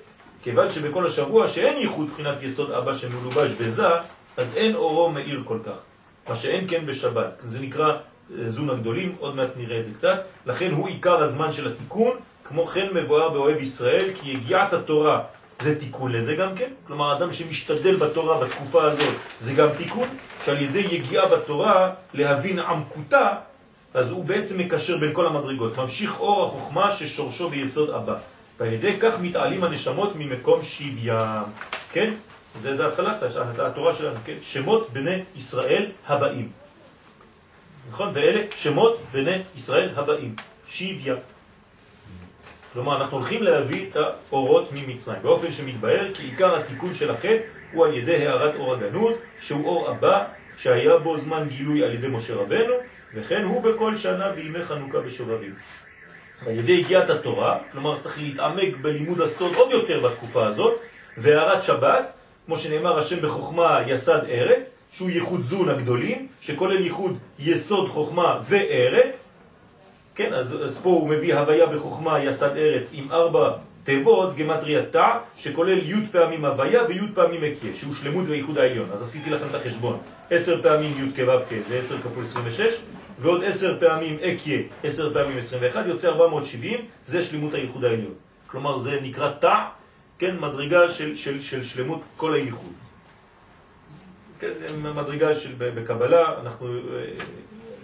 כיוון 0.46 0.70
שבכל 0.70 1.06
השבוע 1.06 1.48
שאין 1.48 1.78
ייחוד 1.78 2.10
בחינת 2.10 2.42
יסוד 2.42 2.70
אבא 2.70 2.94
שמלובש 2.94 3.52
בזה, 3.52 3.86
אז 4.36 4.52
אין 4.56 4.74
אורו 4.74 5.10
מאיר 5.10 5.42
כל 5.44 5.58
כך. 5.66 5.76
מה 6.28 6.36
שאין 6.36 6.64
כן 6.68 6.86
בשבת. 6.86 7.42
זה 7.46 7.60
נקרא 7.60 7.88
אה, 7.90 7.96
זון 8.50 8.70
הגדולים, 8.70 9.16
עוד 9.18 9.36
מעט 9.36 9.48
נראה 9.56 9.80
את 9.80 9.84
זה 9.86 9.92
קצת. 9.94 10.22
לכן 10.46 10.72
הוא 10.72 10.88
עיקר 10.88 11.22
הזמן 11.22 11.52
של 11.52 11.72
התיקון, 11.72 12.16
כמו 12.44 12.66
כן 12.66 12.88
מבואר 12.94 13.28
באוהב 13.28 13.60
ישראל, 13.60 14.10
כי 14.20 14.32
הגיעת 14.32 14.72
התורה 14.72 15.22
זה 15.62 15.80
תיקון 15.80 16.12
לזה 16.12 16.36
גם 16.36 16.54
כן. 16.54 16.70
כלומר, 16.86 17.16
אדם 17.16 17.32
שמשתדל 17.32 17.96
בתורה 17.96 18.44
בתקופה 18.44 18.84
הזאת 18.84 19.14
זה 19.40 19.52
גם 19.52 19.68
תיקון, 19.76 20.08
שעל 20.44 20.62
ידי 20.62 20.86
יגיעה 20.90 21.26
בתורה 21.26 21.92
להבין 22.14 22.58
עמקותה, 22.58 23.34
אז 23.94 24.10
הוא 24.10 24.24
בעצם 24.24 24.58
מקשר 24.58 24.96
בין 24.96 25.10
כל 25.12 25.26
המדרגות. 25.26 25.76
ממשיך 25.76 26.20
אור 26.20 26.46
החוכמה 26.46 26.90
ששורשו 26.90 27.48
ביסוד 27.48 27.90
אבא. 27.90 28.16
ועל 28.58 28.72
ידי 28.72 28.96
כך 29.00 29.20
מתעלים 29.20 29.64
הנשמות 29.64 30.12
ממקום 30.16 30.62
שוויים. 30.62 31.44
כן? 31.92 32.14
זה, 32.56 32.74
זה 32.74 32.86
התחלת 32.86 33.22
התורה 33.58 33.94
שלנו, 33.94 34.16
כן? 34.24 34.36
שמות 34.42 34.92
בני 34.92 35.22
ישראל 35.36 35.86
הבאים. 36.06 36.48
נכון? 37.90 38.10
ואלה 38.14 38.40
שמות 38.56 39.00
בני 39.12 39.38
ישראל 39.56 39.90
הבאים. 39.96 40.34
שוויה. 40.68 41.14
כלומר, 42.72 42.96
אנחנו 42.96 43.16
הולכים 43.16 43.42
להביא 43.42 43.90
את 43.90 43.96
האורות 43.96 44.68
ממצרים, 44.72 45.22
באופן 45.22 45.52
שמתבהר 45.52 46.14
כי 46.14 46.22
עיקר 46.22 46.56
התיקון 46.56 46.94
של 46.94 47.10
החטא 47.10 47.38
הוא 47.72 47.86
על 47.86 47.94
ידי 47.94 48.26
הערת 48.26 48.54
אור 48.54 48.74
הגנוז, 48.74 49.16
שהוא 49.40 49.66
אור 49.66 49.90
הבא, 49.90 50.24
שהיה 50.58 50.98
בו 50.98 51.18
זמן 51.18 51.48
גילוי 51.48 51.84
על 51.84 51.94
ידי 51.94 52.08
משה 52.08 52.34
רבנו, 52.34 52.74
וכן 53.14 53.44
הוא 53.44 53.62
בכל 53.62 53.96
שנה 53.96 54.32
בימי 54.32 54.64
חנוכה 54.64 55.00
בשובבים. 55.00 55.54
על 56.46 56.58
ידי 56.58 56.80
הגיעת 56.80 57.10
התורה, 57.10 57.58
כלומר 57.72 57.98
צריך 57.98 58.18
להתעמק 58.18 58.76
בלימוד 58.82 59.20
הסוד 59.20 59.54
עוד 59.54 59.70
יותר 59.70 60.00
בתקופה 60.00 60.46
הזאת, 60.46 60.80
והערת 61.16 61.62
שבת, 61.62 62.12
כמו 62.46 62.56
שנאמר 62.56 62.98
השם 62.98 63.22
בחוכמה 63.22 63.80
יסד 63.86 64.24
ארץ, 64.28 64.78
שהוא 64.92 65.10
ייחוד 65.10 65.42
זון 65.42 65.68
הגדולים, 65.68 66.26
שכולל 66.40 66.80
ייחוד 66.80 67.18
יסוד 67.38 67.88
חוכמה 67.88 68.40
וארץ, 68.48 69.32
כן, 70.14 70.32
אז, 70.32 70.64
אז 70.64 70.78
פה 70.82 70.88
הוא 70.90 71.08
מביא 71.08 71.34
הוויה 71.34 71.66
בחוכמה 71.66 72.24
יסד 72.24 72.56
ארץ 72.56 72.90
עם 72.94 73.12
ארבע 73.12 73.50
תיבות, 73.84 74.36
גמטריה 74.36 74.82
תא, 74.82 75.18
שכולל 75.36 75.78
י' 75.90 76.06
פעמים 76.12 76.44
הוויה 76.44 76.82
וי' 76.88 77.00
פעמים 77.14 77.40
הקיה, 77.44 77.74
שהוא 77.74 77.94
שלמות 77.94 78.24
וייחוד 78.28 78.58
העליון. 78.58 78.88
אז 78.92 79.02
עשיתי 79.02 79.30
לכם 79.30 79.46
את 79.50 79.54
החשבון. 79.54 79.98
עשר 80.30 80.62
פעמים 80.62 80.92
י' 80.98 81.24
כו' 81.24 81.38
כ' 81.48 81.68
זה 81.68 81.78
עשר 81.78 81.98
כפול 81.98 82.22
26, 82.22 82.80
ועוד 83.20 83.44
עשר 83.44 83.80
פעמים 83.80 84.18
אקיה, 84.18 84.62
עשר 84.82 85.14
פעמים 85.14 85.38
21, 85.38 85.86
יוצא 85.86 86.08
470, 86.08 86.80
זה 87.04 87.24
שלמות 87.24 87.54
הייחוד 87.54 87.84
העליון. 87.84 88.14
כלומר 88.46 88.78
זה 88.78 88.98
נקרא 89.02 89.30
תא, 89.40 89.54
כן, 90.18 90.36
מדרגה 90.40 90.88
של, 90.88 91.16
של, 91.16 91.40
של 91.40 91.62
שלמות 91.62 92.00
כל 92.16 92.34
הייחוד. 92.34 92.72
כן, 94.40 94.52
מדרגה 94.94 95.34
של 95.34 95.54
בקבלה, 95.58 96.40
אנחנו, 96.40 96.66
אה, 96.68 97.04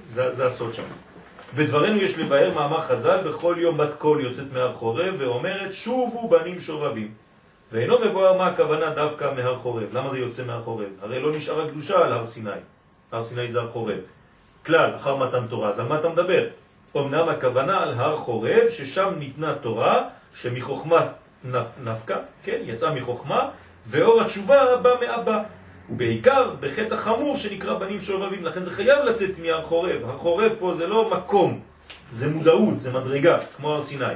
זה, 0.04 0.34
זה 0.34 0.46
הסוד 0.46 0.74
שם. 0.74 0.82
בדברנו 1.54 1.96
יש 1.96 2.18
לבאר 2.18 2.54
מאמר 2.54 2.80
חז"ל, 2.80 3.20
בכל 3.28 3.54
יום 3.58 3.76
בת 3.76 3.94
קול 3.98 4.20
יוצאת 4.20 4.52
מהר 4.52 4.72
חורב 4.72 5.14
ואומרת 5.18 5.72
שובו 5.72 6.28
בנים 6.28 6.60
שובבים. 6.60 7.14
ואינו 7.72 7.98
מבואר 7.98 8.38
מה 8.38 8.46
הכוונה 8.46 8.90
דווקא 8.90 9.32
מהר 9.36 9.58
חורב. 9.58 9.88
למה 9.92 10.10
זה 10.10 10.18
יוצא 10.18 10.44
מהר 10.44 10.62
חורב? 10.62 10.88
הרי 11.02 11.20
לא 11.20 11.36
נשארה 11.36 11.68
קדושה 11.68 12.04
על 12.04 12.12
הר 12.12 12.26
סיני. 12.26 12.50
הר 13.12 13.22
סיני 13.22 13.48
זה 13.48 13.60
הר 13.60 13.70
חורב. 13.70 13.98
כלל, 14.66 14.94
אחר 14.96 15.16
מתן 15.16 15.46
תורה, 15.46 15.68
אז 15.68 15.78
על 15.78 15.86
מה 15.86 15.98
אתה 15.98 16.08
מדבר? 16.08 16.46
אמנם 16.96 17.28
הכוונה 17.28 17.82
על 17.82 17.94
הר 17.96 18.16
חורב, 18.16 18.68
ששם 18.68 19.12
ניתנה 19.18 19.54
תורה, 19.54 20.02
שמחוכמה 20.34 21.06
נפ, 21.44 21.66
נפקה, 21.84 22.16
כן, 22.44 22.58
יצאה 22.64 22.94
מחוכמה, 22.94 23.48
ואור 23.86 24.20
התשובה 24.20 24.76
בא 24.76 24.90
מאבא. 25.00 25.42
ובעיקר 25.90 26.50
בחטא 26.60 26.94
החמור 26.94 27.36
שנקרא 27.36 27.74
בנים 27.74 28.00
שובבים, 28.00 28.44
לכן 28.44 28.62
זה 28.62 28.70
חייב 28.70 29.04
לצאת 29.04 29.38
מהר 29.38 29.62
חורב. 29.62 30.04
הר 30.04 30.18
חורב 30.18 30.52
פה 30.58 30.74
זה 30.74 30.86
לא 30.86 31.10
מקום, 31.10 31.60
זה 32.10 32.28
מודעות, 32.28 32.80
זה 32.80 32.92
מדרגה, 32.92 33.38
כמו 33.56 33.74
הר 33.74 33.82
סיני. 33.82 34.14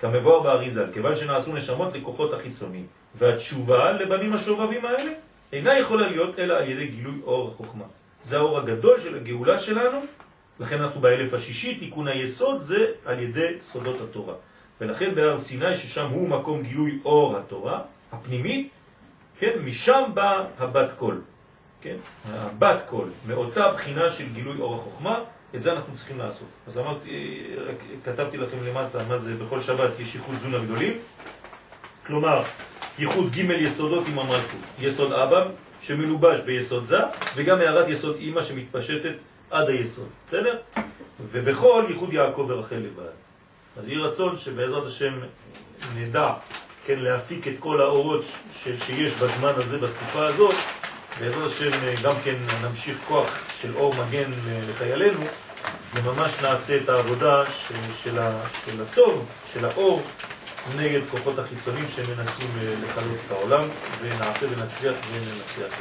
כמבואר 0.00 0.40
באריזל, 0.40 0.86
כיוון 0.92 1.16
שנעשו 1.16 1.54
נשמות 1.54 1.94
לכוחות 1.94 2.32
החיצוניים, 2.32 2.86
והתשובה 3.14 3.92
לבנים 3.92 4.32
השובבים 4.32 4.84
האלה 4.84 5.10
אינה 5.52 5.78
יכולה 5.78 6.08
להיות 6.08 6.38
אלא 6.38 6.54
על 6.54 6.68
ידי 6.70 6.86
גילוי 6.86 7.14
אור 7.24 7.48
החוכמה. 7.48 7.84
זה 8.22 8.36
האור 8.36 8.58
הגדול 8.58 9.00
של 9.00 9.16
הגאולה 9.16 9.58
שלנו, 9.58 10.00
לכן 10.60 10.82
אנחנו 10.82 11.00
באלף 11.00 11.34
השישי, 11.34 11.74
תיקון 11.74 12.08
היסוד 12.08 12.60
זה 12.60 12.86
על 13.04 13.18
ידי 13.18 13.52
סודות 13.60 14.00
התורה. 14.00 14.34
ולכן 14.80 15.14
בהר 15.14 15.38
סיני, 15.38 15.74
ששם 15.74 16.10
הוא 16.10 16.28
מקום 16.28 16.62
גילוי 16.62 16.98
אור 17.04 17.36
התורה, 17.36 17.80
הפנימית, 18.12 18.70
כן, 19.38 19.58
משם 19.64 20.02
בא 20.14 20.44
הבת 20.58 20.92
קול, 20.96 21.20
כן, 21.80 21.96
הבת 22.30 22.82
קול, 22.86 23.08
מאותה 23.26 23.72
בחינה 23.72 24.10
של 24.10 24.28
גילוי 24.32 24.60
אור 24.60 24.74
החוכמה, 24.74 25.20
את 25.54 25.62
זה 25.62 25.72
אנחנו 25.72 25.94
צריכים 25.94 26.18
לעשות. 26.18 26.48
אז 26.66 26.78
אמרתי, 26.78 27.42
רק 27.66 27.76
כתבתי 28.04 28.36
לכם 28.36 28.56
למטה 28.66 29.04
מה 29.08 29.16
זה 29.16 29.34
בכל 29.34 29.60
שבת 29.60 30.00
יש 30.00 30.14
ייחוד 30.14 30.38
זון 30.38 30.54
הגדולים, 30.54 30.98
כלומר, 32.06 32.42
ייחוד 32.98 33.32
ג' 33.32 33.38
יסודות 33.38 34.08
עם 34.08 34.18
המלכות, 34.18 34.60
יסוד 34.78 35.12
אבא, 35.12 35.46
שמלובש 35.80 36.40
ביסוד 36.40 36.86
זה, 36.86 36.98
וגם 37.36 37.58
הערת 37.58 37.88
יסוד 37.88 38.16
אימא 38.16 38.42
שמתפשטת 38.42 39.14
עד 39.50 39.68
היסוד, 39.68 40.08
בסדר? 40.28 40.58
ובכל 41.32 41.84
ייחוד 41.88 42.12
יעקב 42.12 42.46
ורחל 42.48 42.76
לבד. 42.76 43.12
אז 43.78 43.88
יהי 43.88 43.98
רצון 43.98 44.38
שבעזרת 44.38 44.86
השם 44.86 45.14
נדע, 45.96 46.32
כן, 46.86 46.98
להפיק 46.98 47.48
את 47.48 47.54
כל 47.58 47.80
האורות 47.80 48.24
ש, 48.54 48.68
שיש 48.86 49.14
בזמן 49.14 49.52
הזה, 49.56 49.78
בתקופה 49.78 50.26
הזאת, 50.26 50.54
בעזרת 51.20 51.46
השם 51.46 51.70
אה, 51.72 51.94
גם 52.02 52.14
כן 52.24 52.36
נמשיך 52.62 52.98
כוח 53.08 53.44
של 53.60 53.74
אור 53.74 53.94
מגן 53.94 54.32
אה, 54.32 54.60
לחיילינו, 54.70 55.20
וממש 55.94 56.42
נעשה 56.42 56.76
את 56.76 56.88
העבודה 56.88 57.44
של, 57.50 57.74
של, 57.92 58.18
של 58.64 58.82
הטוב, 58.82 59.26
של 59.52 59.64
האור, 59.64 60.02
נגד 60.76 61.00
כוחות 61.10 61.38
החיצונים 61.38 61.84
שמנסים 61.88 62.50
אה, 62.58 62.74
לכלות 62.84 63.18
את 63.26 63.32
העולם, 63.32 63.64
ונעשה 64.00 64.46
ונצליח 64.50 64.96
וננצח. 65.12 65.74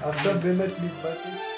עכשיו 0.00 0.34
באמת 0.42 0.70
מתבטא. 0.82 1.49